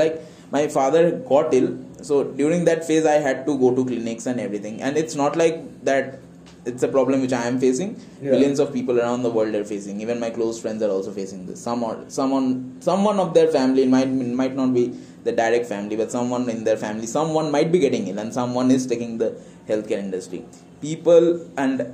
like 0.00 0.16
my 0.51 0.67
father 0.67 1.11
got 1.11 1.53
ill. 1.53 1.77
So 2.01 2.23
during 2.23 2.65
that 2.65 2.83
phase, 2.85 3.05
I 3.05 3.17
had 3.27 3.45
to 3.45 3.57
go 3.57 3.73
to 3.75 3.85
clinics 3.85 4.25
and 4.25 4.39
everything. 4.39 4.81
And 4.81 4.97
it's 4.97 5.15
not 5.15 5.35
like 5.35 5.83
that. 5.85 6.19
It's 6.63 6.83
a 6.83 6.87
problem 6.87 7.21
which 7.21 7.33
I 7.33 7.47
am 7.47 7.59
facing. 7.59 7.99
Yeah. 8.21 8.31
Millions 8.31 8.59
of 8.59 8.71
people 8.71 8.99
around 8.99 9.23
the 9.23 9.31
world 9.31 9.55
are 9.55 9.63
facing. 9.63 10.01
Even 10.01 10.19
my 10.19 10.29
close 10.29 10.61
friends 10.61 10.83
are 10.83 10.89
also 10.89 11.11
facing 11.11 11.47
this. 11.47 11.61
Some 11.61 11.83
or 11.83 12.03
someone, 12.07 12.77
someone 12.81 13.19
of 13.19 13.33
their 13.33 13.47
family 13.47 13.87
might 13.87 14.09
might 14.09 14.55
not 14.55 14.73
be 14.73 14.95
the 15.23 15.31
direct 15.31 15.65
family, 15.65 15.95
but 15.95 16.11
someone 16.11 16.47
in 16.49 16.63
their 16.63 16.77
family, 16.77 17.07
someone 17.07 17.49
might 17.51 17.71
be 17.71 17.79
getting 17.79 18.07
ill, 18.07 18.19
and 18.19 18.33
someone 18.33 18.69
is 18.69 18.85
taking 18.85 19.17
the 19.17 19.35
healthcare 19.67 19.97
industry. 19.99 20.45
People 20.81 21.47
and 21.57 21.91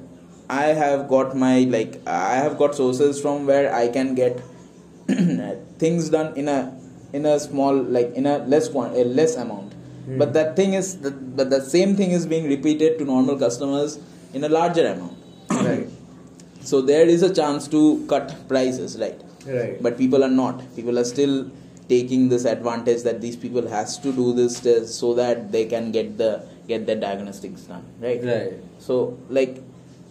I 0.49 0.67
have 0.83 1.07
got 1.07 1.35
my 1.35 1.59
like 1.59 2.01
I 2.07 2.35
have 2.35 2.57
got 2.57 2.75
sources 2.75 3.21
from 3.21 3.45
where 3.45 3.73
I 3.73 3.87
can 3.87 4.15
get 4.15 4.41
things 5.77 6.09
done 6.09 6.35
in 6.35 6.47
a 6.49 6.77
in 7.17 7.25
a 7.25 7.39
small 7.39 7.75
like 7.97 8.13
in 8.21 8.25
a 8.25 8.37
less 8.53 8.69
quan- 8.69 8.95
a 9.03 9.03
less 9.19 9.35
amount. 9.43 9.73
Hmm. 10.05 10.17
But 10.23 10.33
that 10.39 10.55
thing 10.55 10.73
is 10.81 10.97
the, 11.05 11.11
but 11.11 11.49
the 11.49 11.61
same 11.61 11.95
thing 12.01 12.11
is 12.11 12.25
being 12.33 12.47
repeated 12.55 12.97
to 12.99 13.05
normal 13.05 13.37
customers 13.45 13.99
in 14.33 14.43
a 14.43 14.49
larger 14.49 14.87
amount. 14.95 15.17
Right. 15.69 15.87
So 16.69 16.81
there 16.81 17.07
is 17.07 17.21
a 17.23 17.33
chance 17.33 17.65
to 17.73 18.05
cut 18.09 18.31
prices, 18.49 18.97
right? 19.01 19.21
Right. 19.45 19.81
But 19.81 19.97
people 19.97 20.23
are 20.25 20.33
not. 20.39 20.63
People 20.75 20.99
are 20.99 21.05
still 21.05 21.49
taking 21.91 22.27
this 22.27 22.43
advantage 22.43 23.03
that 23.03 23.21
these 23.21 23.37
people 23.43 23.69
has 23.69 23.97
to 23.99 24.11
do 24.11 24.33
this 24.33 24.59
test 24.59 24.95
so 24.95 25.13
that 25.13 25.51
they 25.53 25.63
can 25.73 25.93
get 25.93 26.17
the 26.17 26.31
get 26.67 26.85
their 26.85 26.99
diagnostics 27.03 27.61
done, 27.61 27.85
right? 28.01 28.21
Right. 28.31 28.53
So 28.79 29.17
like 29.29 29.63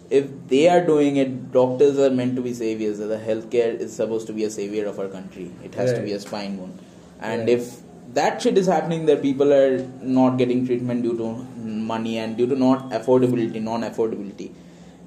if 0.09 0.25
they 0.47 0.67
are 0.69 0.83
doing 0.85 1.17
it, 1.17 1.51
doctors 1.51 1.99
are 1.99 2.09
meant 2.09 2.35
to 2.37 2.41
be 2.41 2.53
saviors. 2.53 2.97
The 2.97 3.21
healthcare 3.29 3.79
is 3.79 3.95
supposed 3.95 4.27
to 4.27 4.33
be 4.33 4.43
a 4.45 4.49
savior 4.49 4.87
of 4.87 4.99
our 4.99 5.07
country. 5.07 5.51
It 5.63 5.75
has 5.75 5.93
to 5.93 6.01
be 6.01 6.13
a 6.13 6.19
spine 6.19 6.57
bone. 6.57 6.79
And 7.21 7.41
Right. 7.41 7.49
if 7.49 7.77
that 8.13 8.41
shit 8.41 8.57
is 8.57 8.67
happening, 8.67 9.05
that 9.07 9.21
people 9.21 9.53
are 9.53 9.85
not 10.01 10.37
getting 10.37 10.65
treatment 10.65 11.03
due 11.03 11.17
to 11.17 11.45
money 11.93 12.17
and 12.17 12.37
due 12.37 12.47
to 12.47 12.55
not 12.55 12.89
affordability, 12.91 13.61
non-affordability. 13.61 14.51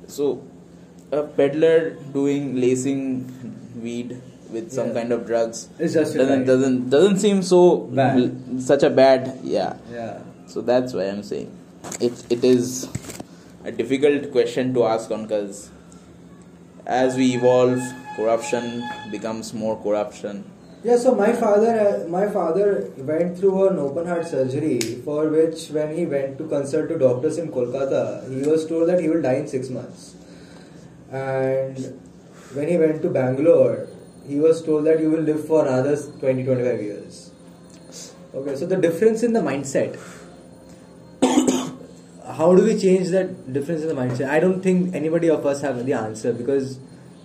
So 0.07 0.40
a 1.12 1.23
peddler 1.23 1.96
doing 2.12 2.61
lacing 2.61 3.01
weed 3.83 4.16
with 4.53 4.73
some 4.73 4.88
Yeah. 4.88 4.94
kind 4.94 5.12
of 5.12 5.27
drugs 5.27 5.68
doesn't 5.79 6.44
doesn't 6.46 6.90
doesn't 6.90 7.18
seem 7.18 7.40
so 7.42 7.59
Bad. 7.99 8.33
such 8.68 8.83
a 8.83 8.90
bad 8.90 9.38
yeah 9.44 9.75
Yeah. 9.92 10.18
so 10.46 10.61
that's 10.61 10.92
why 10.92 11.05
I'm 11.05 11.23
saying 11.23 11.49
it 12.01 12.25
it 12.37 12.42
is 12.44 12.88
a 13.64 13.70
difficult 13.70 14.31
question 14.33 14.75
to 14.75 14.85
ask 14.94 15.11
on 15.12 15.23
because 15.23 15.70
as 16.87 17.16
we 17.16 17.35
evolve, 17.37 17.81
corruption 18.16 18.83
becomes 19.12 19.53
more 19.55 19.77
corruption. 19.81 20.44
Yeah, 20.83 20.97
so 20.97 21.14
my 21.14 21.33
father, 21.35 22.07
my 22.09 22.27
father 22.31 22.90
went 22.97 23.37
through 23.37 23.69
an 23.69 23.79
open 23.79 24.07
heart 24.07 24.27
surgery 24.27 24.81
for 25.05 25.29
which, 25.29 25.69
when 25.69 25.95
he 25.95 26.07
went 26.07 26.38
to 26.38 26.49
consult 26.49 26.88
to 26.88 26.99
doctors 26.99 27.37
in 27.37 27.53
Kolkata, 27.53 28.27
he 28.31 28.49
was 28.49 28.66
told 28.66 28.88
that 28.88 28.99
he 28.99 29.09
will 29.09 29.21
die 29.21 29.35
in 29.35 29.47
six 29.47 29.69
months. 29.69 30.14
And 31.12 32.01
when 32.55 32.69
he 32.69 32.79
went 32.79 33.03
to 33.03 33.11
Bangalore, 33.11 33.88
he 34.27 34.40
was 34.40 34.62
told 34.64 34.87
that 34.87 35.01
you 35.01 35.11
will 35.11 35.21
live 35.21 35.47
for 35.47 35.66
another 35.66 35.97
20 35.97 36.45
25 36.45 36.81
years. 36.81 37.31
Okay, 38.33 38.57
so 38.57 38.64
the 38.64 38.77
difference 38.77 39.23
in 39.23 39.35
the 39.35 39.40
mindset. 39.40 40.01
How 42.25 42.55
do 42.55 42.64
we 42.64 42.79
change 42.79 43.09
that 43.09 43.53
difference 43.53 43.83
in 43.83 43.88
the 43.88 43.95
mindset? 43.95 44.31
I 44.31 44.40
don't 44.40 44.62
think 44.62 44.95
anybody 44.95 45.29
of 45.29 45.45
us 45.45 45.61
have 45.61 45.85
the 45.85 45.93
answer 45.93 46.33
because 46.33 46.79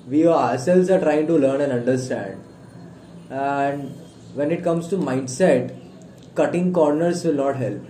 we 0.10 0.28
ourselves 0.28 0.90
are 0.90 1.00
trying 1.00 1.28
to 1.28 1.38
learn 1.38 1.62
and 1.62 1.72
understand. 1.72 2.42
And 3.30 3.92
when 4.34 4.52
it 4.52 4.64
comes 4.64 4.88
to 4.90 4.98
mindset, 4.98 5.76
cutting 6.36 6.74
corners 6.74 7.24
will 7.24 7.34
not 7.34 7.56
help. 7.56 7.82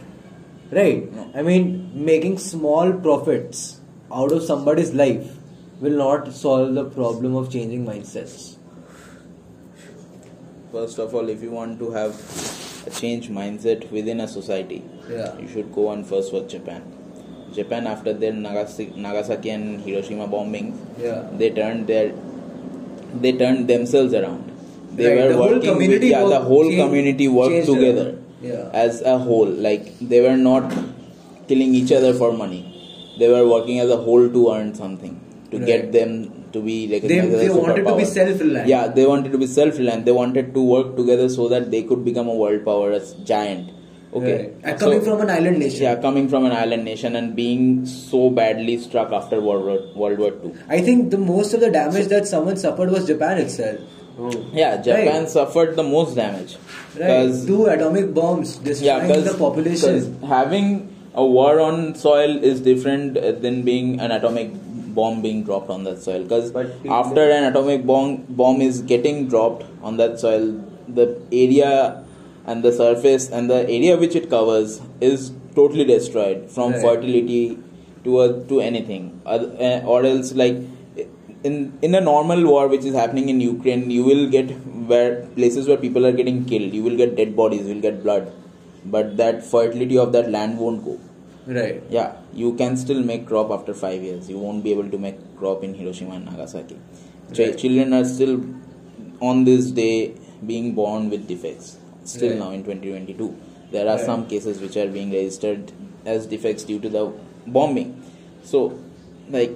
Right? 0.71 1.11
No. 1.13 1.31
I 1.35 1.41
mean, 1.41 1.91
making 1.93 2.37
small 2.39 2.93
profits 2.93 3.79
out 4.11 4.31
of 4.31 4.43
somebody's 4.43 4.93
life 4.93 5.35
will 5.79 5.97
not 5.97 6.33
solve 6.33 6.73
the 6.73 6.85
problem 6.85 7.35
of 7.35 7.51
changing 7.51 7.85
mindsets. 7.85 8.55
First 10.71 10.99
of 10.99 11.13
all, 11.15 11.29
if 11.29 11.41
you 11.41 11.51
want 11.51 11.79
to 11.79 11.91
have 11.91 12.13
a 12.87 12.89
change 12.89 13.29
mindset 13.29 13.89
within 13.91 14.19
a 14.21 14.27
society, 14.27 14.83
Yeah. 15.09 15.37
you 15.39 15.47
should 15.47 15.73
go 15.73 15.91
and 15.91 16.05
first 16.05 16.33
watch 16.33 16.49
Japan. 16.51 16.81
Japan, 17.53 17.87
after 17.87 18.11
their 18.13 18.33
Nagasaki, 18.33 18.93
Nagasaki 18.97 19.49
and 19.49 19.81
Hiroshima 19.81 20.27
bombing, 20.27 20.73
Yeah. 21.01 21.23
they 21.37 21.49
turned 21.51 21.87
their 21.87 22.11
they 23.21 23.31
turned 23.31 23.69
themselves 23.69 24.13
around. 24.13 24.51
They 24.97 25.07
Right, 25.07 25.17
were 25.21 25.27
the 25.29 25.37
whole 25.37 25.47
working 25.53 25.59
with, 25.59 25.69
community 25.73 26.07
yeah, 26.13 26.19
the 26.23 26.29
worked- 26.29 26.45
whole 26.51 26.63
changed- 26.69 26.83
community 26.85 27.27
worked 27.39 27.65
together. 27.73 28.07
Yeah. 28.41 28.69
as 28.85 29.01
a 29.01 29.17
whole. 29.17 29.47
Like 29.67 29.85
they 30.13 30.21
were 30.25 30.37
not 30.37 30.73
killing 31.47 31.73
each 31.81 31.91
other 31.99 32.13
for 32.13 32.31
money. 32.43 32.61
They 33.19 33.29
were 33.35 33.45
working 33.47 33.79
as 33.83 33.89
a 33.89 33.97
whole 34.07 34.27
to 34.35 34.41
earn 34.55 34.73
something 34.81 35.13
to 35.51 35.57
Right. 35.57 35.65
get 35.71 35.91
them 35.95 36.11
to 36.53 36.59
be 36.67 36.75
recognized 36.91 37.31
They- 37.31 37.37
as 37.37 37.41
they 37.45 37.53
wanted 37.61 37.85
to 37.87 37.95
be 38.01 38.05
self-reliant. 38.17 38.67
Yeah, 38.73 38.83
they 38.97 39.05
wanted 39.13 39.31
to 39.37 39.39
be 39.45 39.47
self-reliant. 39.47 40.05
They 40.09 40.11
wanted 40.19 40.53
to 40.57 40.61
work 40.75 40.95
together 40.99 41.27
so 41.37 41.47
that 41.55 41.71
they 41.71 41.81
could 41.89 42.03
become 42.09 42.27
a 42.35 42.35
world 42.43 42.63
power, 42.69 42.91
a 42.91 43.01
giant. 43.33 43.71
Okay, 44.17 44.33
Right. 44.35 44.51
And 44.63 44.79
coming 44.81 45.01
from 45.07 45.21
an 45.25 45.29
island 45.29 45.57
nation. 45.59 45.83
yeah, 45.87 45.95
coming 46.05 46.27
from 46.33 46.45
an 46.49 46.53
island 46.53 46.85
nation 46.85 47.15
and 47.19 47.35
being 47.35 47.63
so 47.85 48.29
badly 48.29 48.77
struck 48.77 49.11
after 49.11 49.41
World 49.47 49.65
War 49.69 49.79
World 50.03 50.19
War 50.25 50.31
Two. 50.43 50.51
I 50.69 50.79
think 50.89 51.09
the 51.15 51.17
most 51.17 51.53
of 51.57 51.59
the 51.65 51.71
damage 51.71 52.07
that 52.13 52.27
someone 52.35 52.55
suffered 52.65 52.91
was 52.91 53.05
Japan 53.13 53.39
itself. 53.39 53.79
Yeah, 54.53 54.77
Japan 54.81 55.21
Right. 55.23 55.29
suffered 55.29 55.75
the 55.75 55.83
most 55.83 56.15
damage 56.15 56.55
Right? 56.99 57.31
Two 57.45 57.65
atomic 57.65 58.13
bombs 58.13 58.55
destroying 58.57 59.09
yeah, 59.09 59.19
the 59.19 59.33
population. 59.37 60.17
having 60.25 60.87
a 61.13 61.25
war 61.25 61.59
on 61.59 61.95
soil 61.95 62.37
is 62.51 62.61
different 62.61 63.15
than 63.41 63.63
being 63.63 63.99
an 63.99 64.11
atomic 64.11 64.51
bomb 64.95 65.21
being 65.21 65.43
dropped 65.43 65.69
on 65.69 65.83
that 65.83 66.01
soil. 66.01 66.23
Because 66.23 66.53
after 66.89 67.29
an 67.29 67.43
atomic 67.51 67.85
bomb 67.85 68.23
bomb 68.29 68.61
is 68.61 68.81
getting 68.81 69.27
dropped 69.27 69.65
on 69.83 69.97
that 69.97 70.19
soil, 70.19 70.47
the 70.87 71.17
area 71.33 72.03
and 72.45 72.63
the 72.63 72.71
surface 72.71 73.29
and 73.29 73.49
the 73.49 73.61
area 73.63 73.97
which 73.97 74.15
it 74.15 74.29
covers 74.29 74.79
is 75.01 75.31
totally 75.55 75.83
destroyed 75.83 76.49
from 76.49 76.71
Right. 76.73 76.81
fertility 76.81 77.57
to 78.05 78.21
a, 78.21 78.43
to 78.53 78.61
anything, 78.61 79.19
Oth- 79.25 79.59
uh, 79.59 79.81
or 79.85 80.05
else 80.05 80.33
like 80.33 80.57
in 81.47 81.55
in 81.87 81.95
a 81.99 82.01
normal 82.01 82.41
war 82.51 82.63
which 82.73 82.85
is 82.89 82.95
happening 83.01 83.27
in 83.33 83.39
Ukraine, 83.45 83.83
you 83.95 84.03
will 84.09 84.23
get 84.35 84.49
where 84.91 85.11
places 85.37 85.67
where 85.69 85.77
people 85.85 86.05
are 86.09 86.15
getting 86.21 86.39
killed. 86.51 86.73
You 86.79 86.83
will 86.87 86.97
get 87.03 87.15
dead 87.19 87.35
bodies. 87.41 87.63
You 87.67 87.73
will 87.75 87.85
get 87.89 87.97
blood, 88.05 88.31
but 88.95 89.15
that 89.23 89.43
fertility 89.53 89.97
of 90.05 90.11
that 90.17 90.29
land 90.37 90.57
won't 90.65 90.83
go. 90.89 90.95
right. 91.55 91.81
Yeah, 91.95 92.11
you 92.41 92.47
can 92.59 92.77
still 92.83 93.01
make 93.09 93.23
crop 93.31 93.49
after 93.55 93.73
five 93.81 94.03
years. 94.09 94.29
You 94.33 94.37
won't 94.45 94.63
be 94.67 94.71
able 94.75 94.87
to 94.93 94.99
make 95.07 95.17
crop 95.41 95.63
in 95.67 95.73
Hiroshima 95.81 96.15
and 96.19 96.25
Nagasaki. 96.29 96.77
Right. 97.39 97.57
Children 97.63 97.93
are 97.97 98.05
still 98.13 98.33
on 99.31 99.43
this 99.49 99.67
day 99.81 99.91
being 100.51 100.69
born 100.79 101.09
with 101.13 101.27
defects. 101.33 101.67
Still 102.13 102.31
Right. 102.31 102.39
now 102.43 102.49
in 102.57 102.63
2022, 102.69 103.29
there 103.75 103.85
are 103.91 103.97
Right. 103.97 104.09
some 104.11 104.23
cases 104.33 104.63
which 104.65 104.77
are 104.83 104.87
being 104.97 105.11
registered 105.19 105.71
as 106.15 106.25
defects 106.33 106.63
due 106.71 106.79
to 106.87 106.89
the 106.97 107.03
bombing. 107.59 107.91
So, 108.53 108.59
like, 109.37 109.55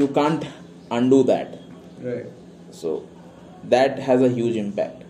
you 0.00 0.08
can't 0.18 0.44
undo 0.90 1.22
that. 1.24 1.58
Right. 2.00 2.26
So, 2.70 3.08
that 3.64 3.98
has 3.98 4.22
a 4.22 4.28
huge 4.28 4.56
impact. 4.56 5.04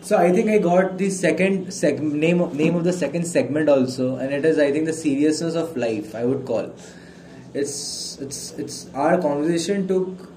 So 0.00 0.16
I 0.16 0.30
think 0.30 0.48
I 0.48 0.58
got 0.58 0.98
the 0.98 1.10
second 1.10 1.66
seg- 1.68 2.00
name 2.00 2.40
of, 2.40 2.54
name 2.54 2.76
of 2.76 2.84
the 2.84 2.92
second 2.92 3.26
segment 3.26 3.68
also, 3.68 4.16
and 4.16 4.32
it 4.32 4.44
is 4.44 4.56
I 4.56 4.70
think 4.70 4.86
the 4.86 4.92
seriousness 4.92 5.56
of 5.56 5.76
life. 5.76 6.14
I 6.14 6.24
would 6.24 6.46
call 6.46 6.72
it's 7.54 8.18
it's 8.20 8.52
it's 8.52 8.86
our 8.94 9.20
conversation 9.20 9.88
took 9.88 10.28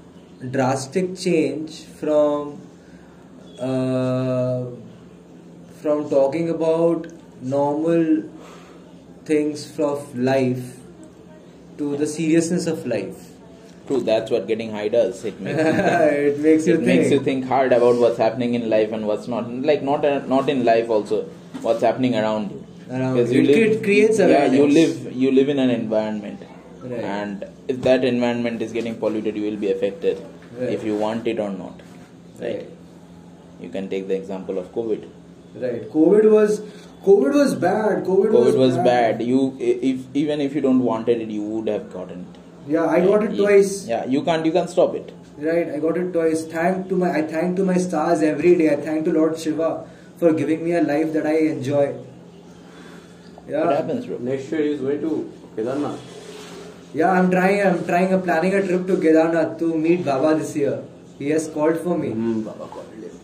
drastic 0.51 1.15
change 1.17 1.83
from 2.01 2.61
uh, 3.59 4.65
from 5.81 6.09
talking 6.09 6.49
about 6.49 7.07
normal 7.41 8.23
things 9.25 9.79
of 9.79 10.17
life 10.17 10.77
to 11.77 11.95
the 11.97 12.07
seriousness 12.07 12.67
of 12.67 12.85
life. 12.85 13.28
True, 13.89 13.99
that's 14.07 14.29
what 14.33 14.47
getting 14.47 14.71
high 14.71 14.87
does. 14.95 15.25
It 15.25 15.39
makes 15.45 15.57
you 15.59 15.65
it 16.33 16.39
makes 16.47 16.67
you 16.67 16.73
it 16.73 16.77
think. 16.77 16.87
makes 16.87 17.11
you 17.11 17.19
think 17.27 17.45
hard 17.51 17.73
about 17.73 17.95
what's 18.05 18.19
happening 18.23 18.53
in 18.57 18.69
life 18.69 18.91
and 18.97 19.07
what's 19.11 19.27
not. 19.27 19.51
Like 19.69 19.81
not 19.91 20.05
uh, 20.05 20.19
not 20.33 20.47
in 20.53 20.63
life 20.63 20.89
also, 20.97 21.23
what's 21.67 21.81
happening 21.89 22.15
around 22.15 22.51
you. 22.51 22.59
Around 22.91 23.15
Because 23.15 23.31
you. 23.33 23.41
It 23.43 23.83
creates 23.83 24.19
yeah, 24.19 24.45
you 24.57 24.67
live 24.79 25.11
you 25.23 25.31
live 25.39 25.49
in 25.49 25.59
an 25.65 25.71
environment, 25.71 26.43
Right. 26.83 27.03
and 27.13 27.45
if 27.67 27.81
that 27.87 28.05
environment 28.09 28.61
is 28.67 28.71
getting 28.77 28.95
polluted, 29.05 29.35
you 29.39 29.45
will 29.49 29.57
be 29.63 29.71
affected, 29.71 30.21
Right. 30.59 30.69
if 30.77 30.83
you 30.89 30.95
want 31.05 31.27
it 31.33 31.39
or 31.45 31.49
not. 31.49 31.81
Right. 32.39 32.57
Right. 32.57 32.69
You 33.63 33.69
can 33.69 33.89
take 33.95 34.07
the 34.11 34.15
example 34.15 34.57
of 34.65 34.71
COVID. 34.77 35.07
Right. 35.65 35.89
COVID 35.95 36.29
was 36.37 36.59
COVID 37.07 37.33
was 37.41 37.55
bad. 37.55 38.05
COVID, 38.11 38.31
COVID 38.37 38.57
was 38.65 38.77
bad. 38.91 39.21
You, 39.31 39.41
if 39.59 40.05
even 40.23 40.41
if 40.49 40.55
you 40.59 40.61
don't 40.67 40.83
wanted 40.91 41.21
it, 41.25 41.29
you 41.39 41.43
would 41.53 41.67
have 41.75 41.91
gotten 41.97 42.21
it. 42.29 42.38
Yeah, 42.69 42.85
I 42.85 42.99
got 43.05 43.23
it 43.23 43.35
twice. 43.35 43.87
Yeah, 43.87 44.05
you 44.05 44.21
can't, 44.23 44.45
you 44.45 44.51
can't 44.51 44.69
stop 44.69 44.93
it. 44.93 45.11
Right, 45.37 45.69
I 45.69 45.79
got 45.79 45.97
it 45.97 46.11
twice. 46.13 46.43
Thank 46.45 46.89
to 46.89 46.95
my, 46.95 47.11
I 47.11 47.21
thank 47.23 47.55
to 47.57 47.65
my 47.65 47.77
stars 47.77 48.21
every 48.21 48.55
day. 48.55 48.69
I 48.71 48.75
thank 48.75 49.05
to 49.05 49.11
Lord 49.11 49.39
Shiva 49.39 49.89
for 50.17 50.33
giving 50.33 50.63
me 50.63 50.73
a 50.73 50.83
life 50.83 51.11
that 51.13 51.25
I 51.25 51.37
enjoy. 51.53 51.95
Yeah. 53.47 53.65
What 53.65 53.75
happens, 53.75 54.05
bro? 54.05 54.19
Next 54.19 54.51
year 54.51 54.61
he's 54.61 54.81
going 54.81 55.01
to 55.01 55.33
Kedarnath. 55.55 55.97
Yeah, 56.93 57.11
I'm 57.11 57.31
trying. 57.31 57.65
I'm 57.65 57.83
trying. 57.85 58.13
I'm 58.13 58.21
planning 58.21 58.53
a 58.53 58.61
trip 58.67 58.85
to 58.87 58.97
Kedarnath 58.97 59.57
to 59.59 59.75
meet 59.75 60.05
Baba 60.05 60.37
this 60.37 60.55
year. 60.55 60.83
He 61.17 61.29
has 61.31 61.47
called 61.47 61.79
for 61.79 61.97
me. 61.97 62.09
Hmm, 62.09 62.41
Baba 62.41 62.67
called 62.67 62.93
him. 62.93 63.19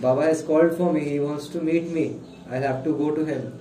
Baba 0.00 0.22
has 0.22 0.42
called 0.42 0.76
for 0.76 0.92
me. 0.92 1.04
He 1.08 1.20
wants 1.20 1.48
to 1.48 1.60
meet 1.60 1.90
me. 1.90 2.18
I'll 2.50 2.62
have 2.62 2.82
to 2.84 2.92
go 2.92 3.14
to 3.14 3.24
him. 3.24 3.58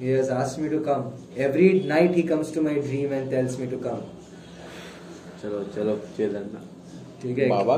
He 0.00 0.08
has 0.08 0.28
asked 0.28 0.58
me 0.58 0.68
to 0.70 0.80
come. 0.80 1.12
Every 1.36 1.80
night 1.80 2.14
he 2.14 2.24
comes 2.24 2.50
to 2.52 2.60
my 2.60 2.74
dream 2.74 3.12
and 3.12 3.30
tells 3.30 3.56
me 3.56 3.68
to 3.68 3.78
come. 3.78 4.02
चलो 5.42 5.62
चलो 5.74 5.96
ठीक 7.22 7.38
है 7.38 7.48
बाबा 7.48 7.76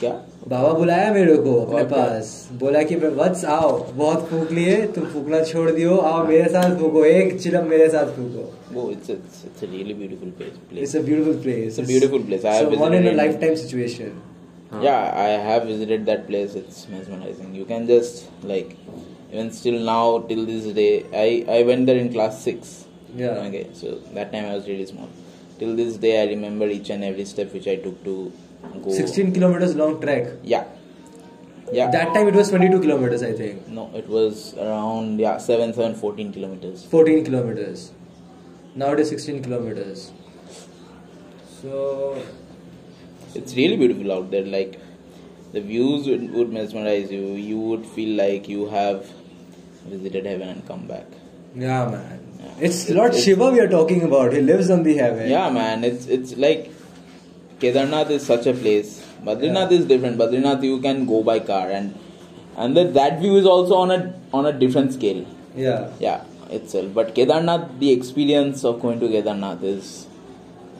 क्या 0.00 0.10
बाबा 0.48 0.72
बुलाया 0.78 1.12
मेरे 1.12 1.36
को 1.44 1.54
अपने? 1.60 1.82
पास 1.90 2.28
बोला 2.60 2.82
कि 2.90 2.96
वत्स 2.96 3.44
आओ 3.54 3.70
बहुत 3.94 4.26
फूक 4.30 4.50
लिए 4.58 4.76
तुम 4.94 5.04
फूकना 5.12 5.42
छोड़ 5.50 5.70
दियो 5.70 5.96
आओ 6.10 6.26
मेरे 6.28 6.48
साथ 6.56 6.76
फूको 6.80 7.04
एक 7.04 7.38
चिलम 7.40 7.66
मेरे 7.74 7.88
साथ 7.96 8.12
फूको 8.16 8.50
Oh, 8.76 8.84
really 9.72 9.94
beautiful 9.94 10.30
place. 10.38 10.54
place. 10.70 10.84
It's 10.84 10.94
a 10.94 11.02
beautiful 11.08 11.34
place. 11.42 11.66
It's 11.66 11.78
a 11.78 11.84
beautiful 11.90 12.22
place. 12.28 12.44
I 12.44 12.54
have 12.54 12.72
It's 12.72 12.76
a 12.76 12.80
one 12.80 12.94
in 12.94 13.02
a 13.02 13.02
visited 13.02 13.12
it. 13.12 13.18
lifetime 13.20 13.56
situation. 13.60 14.16
Yeah, 14.84 15.02
I 15.24 15.28
have 15.48 15.66
visited 15.66 16.06
that 16.06 16.24
place. 16.30 16.56
It's 16.60 16.80
mesmerizing. 16.94 17.52
You 17.58 17.66
can 17.68 17.86
just 17.90 18.24
like 18.52 18.72
even 19.32 19.52
still 19.58 19.78
now 19.90 20.00
till 20.30 20.42
this 20.48 20.66
day. 20.80 20.88
I 21.24 21.28
I 21.58 21.60
went 21.70 21.86
there 21.92 22.00
in 22.06 22.10
class 22.16 22.40
six. 22.48 22.72
Yeah. 23.22 23.38
Okay, 23.44 23.62
so 23.82 23.94
that 24.18 24.32
time 24.32 24.50
I 24.50 24.56
was 24.56 24.66
really 24.72 24.88
small. 24.92 25.12
Till 25.64 25.76
this 25.76 25.96
day, 26.06 26.14
I 26.22 26.26
remember 26.30 26.66
each 26.76 26.90
and 26.90 27.02
every 27.10 27.24
step 27.24 27.52
which 27.58 27.66
I 27.74 27.76
took 27.76 28.02
to 28.04 28.14
go. 28.84 28.90
16 28.92 29.32
kilometers 29.32 29.74
long 29.82 30.00
trek. 30.00 30.32
Yeah. 30.42 30.64
Yeah. 31.72 31.90
That 31.90 32.12
time 32.14 32.28
it 32.28 32.34
was 32.34 32.50
22 32.50 32.80
kilometers, 32.80 33.22
I 33.22 33.32
think. 33.32 33.68
no, 33.68 33.90
it 34.00 34.08
was 34.08 34.40
around 34.64 35.18
yeah 35.20 35.38
7 35.38 35.72
7 35.72 35.94
14 35.94 36.32
kilometers. 36.34 36.84
14 36.84 37.24
kilometers. 37.28 37.92
Now 38.82 38.92
it 38.92 39.00
is 39.00 39.08
16 39.08 39.42
kilometers. 39.42 40.12
So 41.60 42.22
It's 43.34 43.56
really 43.56 43.76
beautiful 43.76 44.12
out 44.12 44.30
there. 44.30 44.44
Like 44.44 44.78
the 45.52 45.60
views 45.60 46.06
would, 46.06 46.30
would 46.34 46.52
mesmerize 46.52 47.10
you. 47.10 47.20
You 47.20 47.58
would 47.60 47.86
feel 47.86 48.16
like 48.16 48.48
you 48.48 48.66
have 48.66 49.10
visited 49.86 50.26
heaven 50.26 50.48
and 50.48 50.66
come 50.66 50.86
back. 50.86 51.06
yeah, 51.56 51.88
man. 51.96 52.20
Yeah. 52.44 52.66
It's 52.68 52.88
Lord 52.90 53.10
it's- 53.10 53.24
Shiva 53.24 53.50
we 53.50 53.60
are 53.60 53.68
talking 53.68 54.02
about. 54.02 54.32
He 54.32 54.40
lives 54.40 54.70
on 54.70 54.82
the 54.82 54.96
heaven. 54.96 55.30
Yeah, 55.30 55.50
man. 55.50 55.84
It's 55.84 56.06
it's 56.06 56.36
like 56.36 56.70
Kedarnath 57.60 58.10
is 58.10 58.24
such 58.26 58.46
a 58.46 58.52
place. 58.52 59.02
Badrinath 59.24 59.72
is 59.72 59.86
different. 59.86 60.18
Badrinath 60.18 60.62
you 60.62 60.80
can 60.80 61.06
go 61.06 61.22
by 61.22 61.38
car 61.40 61.70
and 61.70 61.98
and 62.56 62.76
that 62.76 62.94
that 62.94 63.20
view 63.20 63.36
is 63.36 63.46
also 63.46 63.74
on 63.74 63.90
a 63.90 64.14
on 64.32 64.46
a 64.46 64.52
different 64.52 64.92
scale. 64.92 65.24
Yeah. 65.56 65.90
Yeah, 65.98 66.24
itself. 66.50 66.92
But 66.94 67.14
Kedarnath, 67.14 67.78
the 67.78 67.92
experience 67.92 68.64
of 68.64 68.80
going 68.82 69.00
to 69.00 69.08
Kedarnath 69.08 69.62
is 69.62 70.06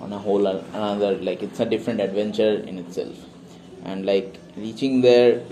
on 0.00 0.12
a 0.12 0.18
whole 0.18 0.46
another 0.46 1.16
like 1.16 1.42
it's 1.42 1.61
a 1.61 1.64
different 1.64 2.00
adventure 2.00 2.55
in 2.72 2.79
itself. 2.79 3.16
And 3.85 4.05
like 4.07 4.38
reaching 4.57 5.00
there, 5.00 5.42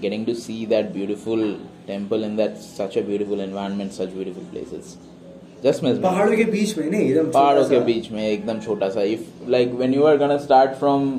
getting 0.00 0.26
to 0.26 0.34
see 0.34 0.64
that 0.66 0.92
beautiful 0.92 1.58
temple 1.86 2.22
in 2.22 2.36
that 2.36 2.58
such 2.58 2.96
a 2.96 3.02
beautiful 3.02 3.40
environment, 3.40 3.92
such 3.92 4.12
beautiful 4.12 4.44
places. 4.44 4.96
Just 5.65 5.83
mesmerizing. 5.83 6.03
पहाड़ों 6.03 6.35
के 6.37 6.43
बीच 6.51 6.77
में 6.77 6.89
नहीं 6.89 7.09
एकदम 7.09 7.29
पहाड़ों 7.31 7.63
छोटा 7.63 7.69
के 7.75 7.79
सा। 7.79 7.85
बीच 7.85 8.11
में 8.11 8.27
एकदम 8.27 8.59
छोटा 8.65 8.89
सा 8.95 9.01
if 9.11 9.49
like 9.49 9.73
when 9.81 9.93
you 9.93 10.03
are 10.05 10.17
gonna 10.17 10.37
start 10.47 10.71
from 10.79 11.09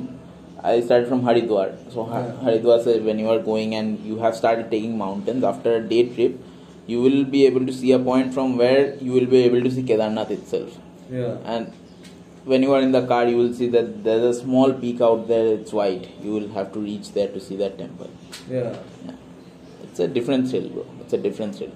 I 0.65 0.81
start 0.81 1.07
from 1.07 1.25
Haridwar 1.27 1.77
so 1.93 2.03
Yeah. 2.11 2.43
Haridwar 2.45 2.81
से 2.81 2.97
when 2.99 3.19
you 3.19 3.27
are 3.29 3.41
going 3.43 3.73
and 3.73 3.97
you 4.07 4.17
have 4.19 4.31
started 4.41 4.69
taking 4.69 4.97
mountains 4.97 5.43
after 5.53 5.71
a 5.71 5.87
day 5.93 6.03
trip 6.15 6.43
you 6.91 6.97
will 7.03 7.21
be 7.33 7.39
able 7.45 7.63
to 7.67 7.73
see 7.75 7.91
a 7.95 7.97
point 8.07 8.33
from 8.33 8.51
where 8.61 8.81
you 9.05 9.13
will 9.13 9.27
be 9.29 9.39
able 9.43 9.63
to 9.67 9.69
see 9.75 9.83
Kedarnath 9.91 10.31
itself. 10.33 10.73
Yeah. 11.13 11.53
And 11.53 11.71
when 12.51 12.65
you 12.65 12.73
are 12.79 12.81
in 12.87 12.91
the 12.95 13.01
car, 13.11 13.21
you 13.29 13.37
will 13.39 13.49
see 13.59 13.69
that 13.75 13.87
there's 14.07 14.25
a 14.27 14.33
small 14.39 14.73
peak 14.81 15.01
out 15.07 15.23
there. 15.31 15.47
It's 15.53 15.73
white. 15.79 16.05
You 16.25 16.35
will 16.35 16.45
have 16.57 16.67
to 16.75 16.83
reach 16.83 17.09
there 17.15 17.31
to 17.37 17.41
see 17.45 17.57
that 17.61 17.79
temple. 17.79 18.11
Yeah. 18.51 18.75
Yeah. 19.07 19.15
It's 19.87 20.03
a 20.07 20.07
different 20.19 20.51
thrill, 20.51 20.67
bro. 20.75 20.85
It's 21.05 21.17
a 21.19 21.21
different 21.23 21.57
thrill. 21.61 21.73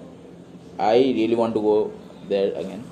I 0.90 0.94
really 1.18 1.40
want 1.42 1.58
to 1.60 1.64
go 1.66 1.74
there 2.32 2.50
again, 2.62 2.82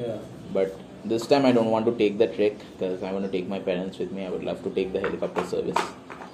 Yeah. 0.00 0.16
but 0.56 0.74
this 1.12 1.26
time 1.32 1.46
I 1.50 1.52
don't 1.58 1.70
want 1.76 1.86
to 1.90 1.94
take 2.00 2.18
the 2.22 2.28
trek 2.36 2.58
because 2.72 3.02
I 3.10 3.12
want 3.16 3.28
to 3.28 3.32
take 3.36 3.48
my 3.54 3.60
parents 3.70 4.02
with 4.02 4.12
me. 4.18 4.26
I 4.26 4.30
would 4.34 4.44
love 4.50 4.62
to 4.66 4.72
take 4.80 4.92
the 4.96 5.02
helicopter 5.06 5.44
service. 5.54 5.80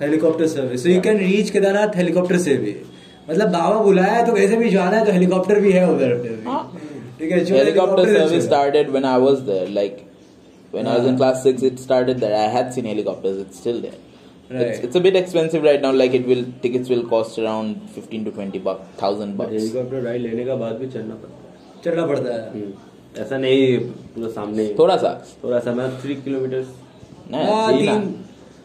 helicopter 0.01 0.47
service 0.49 0.83
so 0.83 0.88
you 0.88 1.01
can 1.01 1.19
reach 1.19 1.51
Kedarnath 1.57 1.97
helicopter 1.97 2.38
से 2.45 2.55
भी 2.62 2.71
मतलब 3.29 3.49
बाबा 3.53 3.79
बुलाया 3.83 4.12
है 4.12 4.25
तो 4.27 4.33
कैसे 4.35 4.57
भी 4.62 4.71
जाना 4.71 4.97
है 4.97 5.05
तो 5.07 5.12
हेलीकॉप्टर 5.12 5.61
भी 5.61 5.73
है 5.73 5.83
उधर 5.91 6.15
पे 6.23 6.29
भी। 6.29 6.45
हाँ। 6.51 6.62
ठीक 7.19 7.31
है 7.33 7.38
जो 7.45 7.55
helicopter 7.55 7.59
हेलीकॉप्टर 7.59 8.09
service 8.15 8.31
से- 8.43 8.47
started 8.47 8.91
when 8.97 9.05
I 9.11 9.19
was 9.25 9.43
there. 9.51 9.69
Like 9.77 10.01
when 10.77 10.88
I 10.93 10.97
was 10.99 11.07
in 11.11 11.15
Ah. 11.15 11.21
class 11.21 11.43
six, 11.49 11.67
it 11.71 11.79
started 11.85 12.23
there. 12.25 12.35
I 12.41 12.49
had 12.57 12.73
seen 12.79 12.88
helicopters. 12.93 13.38
It's 13.45 13.61
still 13.65 13.79
there. 13.85 13.99
It's, 13.99 14.62
Right. 14.62 14.83
it's 14.88 15.01
a 15.01 15.05
bit 15.07 15.19
expensive 15.21 15.69
right 15.71 15.85
now. 15.87 15.93
Like 16.01 16.17
it 16.21 16.27
will 16.33 16.43
tickets 16.65 16.95
will 16.95 17.05
cost 17.15 17.38
around 17.45 17.85
fifteen 17.99 18.25
to 18.31 18.35
twenty 18.41 18.62
bucks, 18.71 18.91
thousand 19.05 19.37
bucks. 19.43 19.53
Helicopter 19.59 20.03
ride 20.09 20.23
लेने 20.23 20.45
का 20.51 20.57
बाद 20.65 20.77
भी 20.81 20.88
चलना 20.97 21.15
पड़ता 21.23 21.37
है 21.37 21.46
चलना 21.84 22.04
पड़ता 22.06 22.30
है। 22.36 22.44
ऐसा 23.24 23.36
नहीं 23.44 23.62
पूरा 24.13 24.30
सामने। 24.38 24.63
थोड़ा 24.80 24.96
सा। 25.04 25.12
थोड़ा 25.42 25.60
सा 25.66 25.70
मैं 25.78 25.88
थ्री 26.02 26.13
किलोमीटर 26.26 26.63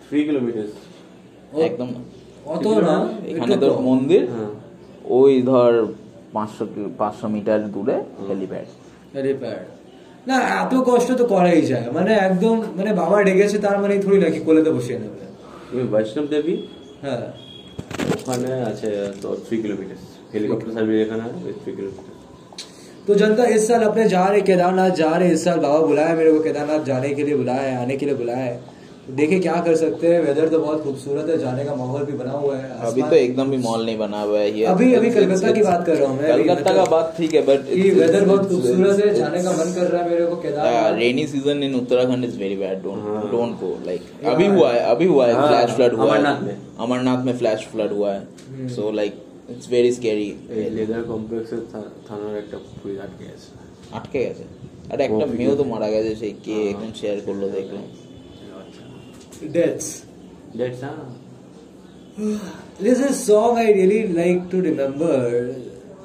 থ্রি 0.07 0.20
কিলোমিটার 0.29 0.66
একদম 1.68 1.88
অত 2.55 2.66
না 2.87 2.96
এখানে 3.31 3.55
তো 3.62 3.68
মন্দির 3.88 4.22
ওই 5.18 5.33
ধর 5.51 5.72
পাঁচশো 6.35 6.64
পাঁচশো 7.01 7.27
মিটার 7.35 7.61
দূরে 7.75 7.96
হেলিপ্যাড। 8.29 8.66
হেলিপ্যাড। 9.16 9.64
না 10.29 10.37
এত 10.62 10.72
কষ্ট 10.88 11.09
তো 11.20 11.25
করাই 11.33 11.62
যায়। 11.70 11.87
মানে 11.96 12.12
একদম 12.29 12.57
মানে 12.79 12.90
বাবা 13.01 13.16
ডেকেছে 13.27 13.57
তার 13.64 13.77
মানে 13.83 13.94
থোড়ি 14.05 14.18
নাকি 14.25 14.40
কোলেতে 14.46 14.70
বসিয়ে 14.77 14.98
নেবে। 15.03 15.25
তুমি 15.68 15.85
বৈষ্ণব 15.92 16.27
দেবী? 16.33 16.55
হ্যাঁ। 17.05 17.27
ওখানে 18.14 18.51
আছে 18.70 18.88
তো 19.22 19.29
থ্রি 19.46 19.57
কিলোমিটার 19.62 19.98
হেলিকপ্টার 20.33 20.68
সার্ভিস 20.75 20.98
এখানে 21.05 21.25
থ্রি 21.62 21.72
কিলোমিটার 21.79 22.12
तो 23.07 23.15
जनता 23.15 23.45
इस 23.55 23.67
साल 23.69 23.83
अपने 23.83 24.09
जा 24.09 24.25
रहे 24.27 24.41
केदारनाथ 24.41 24.91
जा 24.97 25.11
रहे 25.17 25.31
इस 25.33 25.45
साल 25.45 25.59
बाबा 25.61 25.79
बुलाया 25.87 26.15
मेरे 26.15 26.33
को 26.33 26.41
केदारनाथ 26.41 26.85
जाने 26.85 27.09
के 27.15 27.25
लिए 27.25 27.37
बुलाया 27.37 27.62
है 27.62 27.81
आने 27.83 27.97
के 27.97 28.07
लिए 28.07 28.15
बुलाया 28.15 28.45
है 28.45 28.61
देखे 29.11 29.38
क्या 29.41 29.55
कर 29.61 29.75
सकते 29.77 30.09
हैं 30.09 30.21
वेदर 30.21 30.49
तो 30.49 30.59
बहुत 30.59 30.83
खूबसूरत 30.83 31.29
है 31.29 31.38
जाने 31.38 31.65
का 31.65 31.75
माहौल 31.75 32.05
भी 32.05 32.12
बना 32.12 32.33
हुआ 32.33 32.57
है 32.57 32.69
अभी 32.88 33.03
तो 33.03 33.17
एकदम 33.17 33.51
भी 33.51 33.57
मॉल 33.57 33.85
नहीं 33.87 33.97
बना 33.99 34.21
हुआ 34.21 34.38
है 34.38 34.51
ये 34.59 34.65
अभी- 34.65 34.95
अभी 34.97 35.11
कलकत्ता 35.11 35.51
की 35.53 35.62
बात 35.62 35.85
कर 35.87 35.97
रहा 35.97 36.09
हूँ 36.11 36.21
मैं, 36.21 36.29
कलकत्ता 36.29 36.62
का 36.65 36.71
मतलब- 36.73 36.91
बात 36.91 37.15
ठीक 37.17 37.35
है 37.35 37.43
बट 37.43 37.65
वेदर 37.97 38.25
बहुत 38.25 38.49
खूबसूरत 38.49 39.05
है 39.05 39.15
जाने 39.15 39.43
का 39.43 39.53
मन 39.55 39.73
कर 39.75 39.87
रहा 39.87 40.03
है 40.03 40.11
मेरे 40.11 40.27
को 40.27 40.37
Kedarnath 40.37 40.99
rainy 40.99 41.27
season 41.27 41.62
in 41.62 41.75
Uttarakhand 41.75 42.25
is 42.25 42.38
very 42.38 42.57
bad 42.57 42.83
don't 42.83 43.03
हाँ। 43.07 43.29
डोंट 43.33 43.59
गो 43.61 43.75
लाइक 43.87 44.27
अभी 44.27 44.47
हुआ 44.49 44.71
है 44.73 44.81
अभी 44.91 45.07
हुआ 45.07 45.27
है 45.27 45.35
हाँ, 45.35 45.49
फ्लैश 45.49 45.77
फ्लड 45.77 45.95
हुआ 45.95 46.17
है 46.17 46.41
में। 46.43 46.57
अमरनाथ 46.81 47.25
में 47.25 47.37
फ्लैश 47.38 47.67
फ्लड 47.73 47.93
हुआ 47.93 48.12
है. 48.12 48.69
So 48.69 48.91
like 48.93 49.21
it's 49.52 49.65
very 49.71 49.91
scary 49.91 50.30
এই 50.56 50.67
লেদার 50.78 51.04
কমপ্লেক্সে 51.12 51.58
থানার 52.08 52.36
একটা 52.43 52.58
পুলিশ 52.73 52.97
আটকে 53.06 53.26
আছে 53.36 53.50
আটকে 53.97 54.19
গেছে 54.26 54.45
আরে 54.91 55.02
একটা 55.08 55.26
ও, 55.26 55.30
মেয়েও 55.32 55.56
তো 55.60 55.63
মারা 55.73 55.88
গেছে 55.93 56.12
সেই 56.21 56.34
কে 56.45 56.56
হ্যাঁ। 56.56 56.69
এখন 56.73 56.89
শেয়ার 57.00 57.17
করলো 57.28 57.47
দেখলাম 57.58 57.86
আচ্ছা 58.62 58.84
डेथ्स 59.56 59.88
ডেটস 60.60 60.80
না 60.86 60.91
There's 62.80 63.02
a 63.02 63.13
song 63.21 63.54
I 63.60 63.69
really 63.71 64.04
like 64.13 64.43
to 64.52 64.58
remember. 64.62 65.17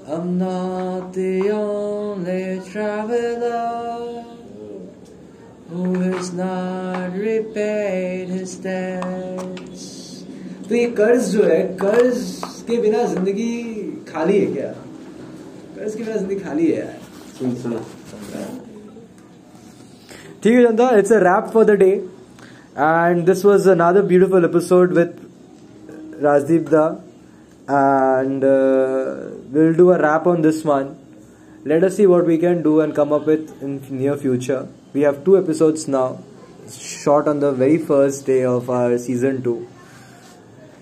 I'm 0.06 0.28
not 0.38 1.02
the 1.14 1.34
only 1.52 2.44
traveler 2.62 4.24
who 5.68 5.84
has 6.00 6.32
not 6.34 7.10
repaid 7.20 8.24
his 8.30 8.52
debts. 8.58 9.82
तो 10.66 10.74
ये 10.74 10.86
कर्ज 10.92 11.22
जो 11.30 11.42
है 11.44 11.60
कर्ज 11.78 12.18
इसके 12.67 12.77
बिना 12.81 13.03
ज़िंदगी 13.03 13.51
खाली 14.07 14.39
है 14.39 14.45
क्या? 14.53 14.71
इसके 15.85 16.03
बिना 16.03 16.15
ज़िंदगी 16.15 16.39
खाली 16.39 16.65
है 16.67 16.87
ठीक 20.43 20.53
है 20.53 20.63
जनता 20.63 20.89
it's 20.97 21.11
a 21.11 21.19
wrap 21.19 21.49
for 21.53 21.65
the 21.65 21.77
day 21.79 21.89
and 21.89 23.25
this 23.25 23.45
was 23.45 23.67
another 23.69 24.01
beautiful 24.09 24.45
episode 24.45 24.93
with 24.93 25.15
Rajdeep 26.23 26.67
da 26.69 26.83
and 27.69 28.43
will 29.53 29.73
do 29.75 29.87
a 29.87 29.97
wrap 29.99 30.27
on 30.27 30.41
this 30.41 30.65
one 30.65 30.93
let 31.67 31.83
us 31.83 31.95
see 31.97 32.05
what 32.05 32.25
we 32.25 32.37
can 32.37 32.61
do 32.61 32.79
and 32.81 32.93
come 32.93 33.15
up 33.15 33.27
with 33.29 33.47
in 33.63 33.79
near 33.91 34.17
future 34.17 34.67
we 34.95 35.01
have 35.03 35.23
two 35.25 35.37
episodes 35.37 35.87
now 35.89 36.17
short 36.75 37.27
on 37.27 37.39
the 37.39 37.55
very 37.59 37.77
first 37.87 38.27
day 38.27 38.43
of 38.47 38.71
our 38.73 38.97
season 39.07 39.41
two 39.41 39.57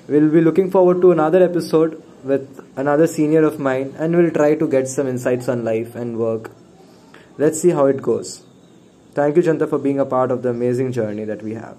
we'll 0.08 0.30
be 0.30 0.42
looking 0.42 0.70
forward 0.72 1.02
to 1.02 1.12
another 1.12 1.44
episode 1.44 2.02
with 2.24 2.64
another 2.76 3.08
senior 3.08 3.44
of 3.44 3.60
mine 3.60 3.94
and 3.98 4.16
we'll 4.16 4.32
try 4.32 4.56
to 4.56 4.68
get 4.68 4.88
some 4.88 5.08
insights 5.08 5.48
on 5.48 5.64
life 5.64 5.96
and 5.96 6.18
work. 6.18 6.52
Let's 7.38 7.62
see 7.62 7.70
how 7.70 7.86
it 7.88 8.02
goes. 8.02 8.44
Thank 9.14 9.38
you, 9.38 9.44
Janta, 9.44 9.70
for 9.70 9.80
being 9.80 10.00
a 10.00 10.06
part 10.06 10.32
of 10.32 10.42
the 10.42 10.50
amazing 10.50 10.92
journey 10.92 11.26
that 11.26 11.42
we 11.42 11.54
have. 11.54 11.78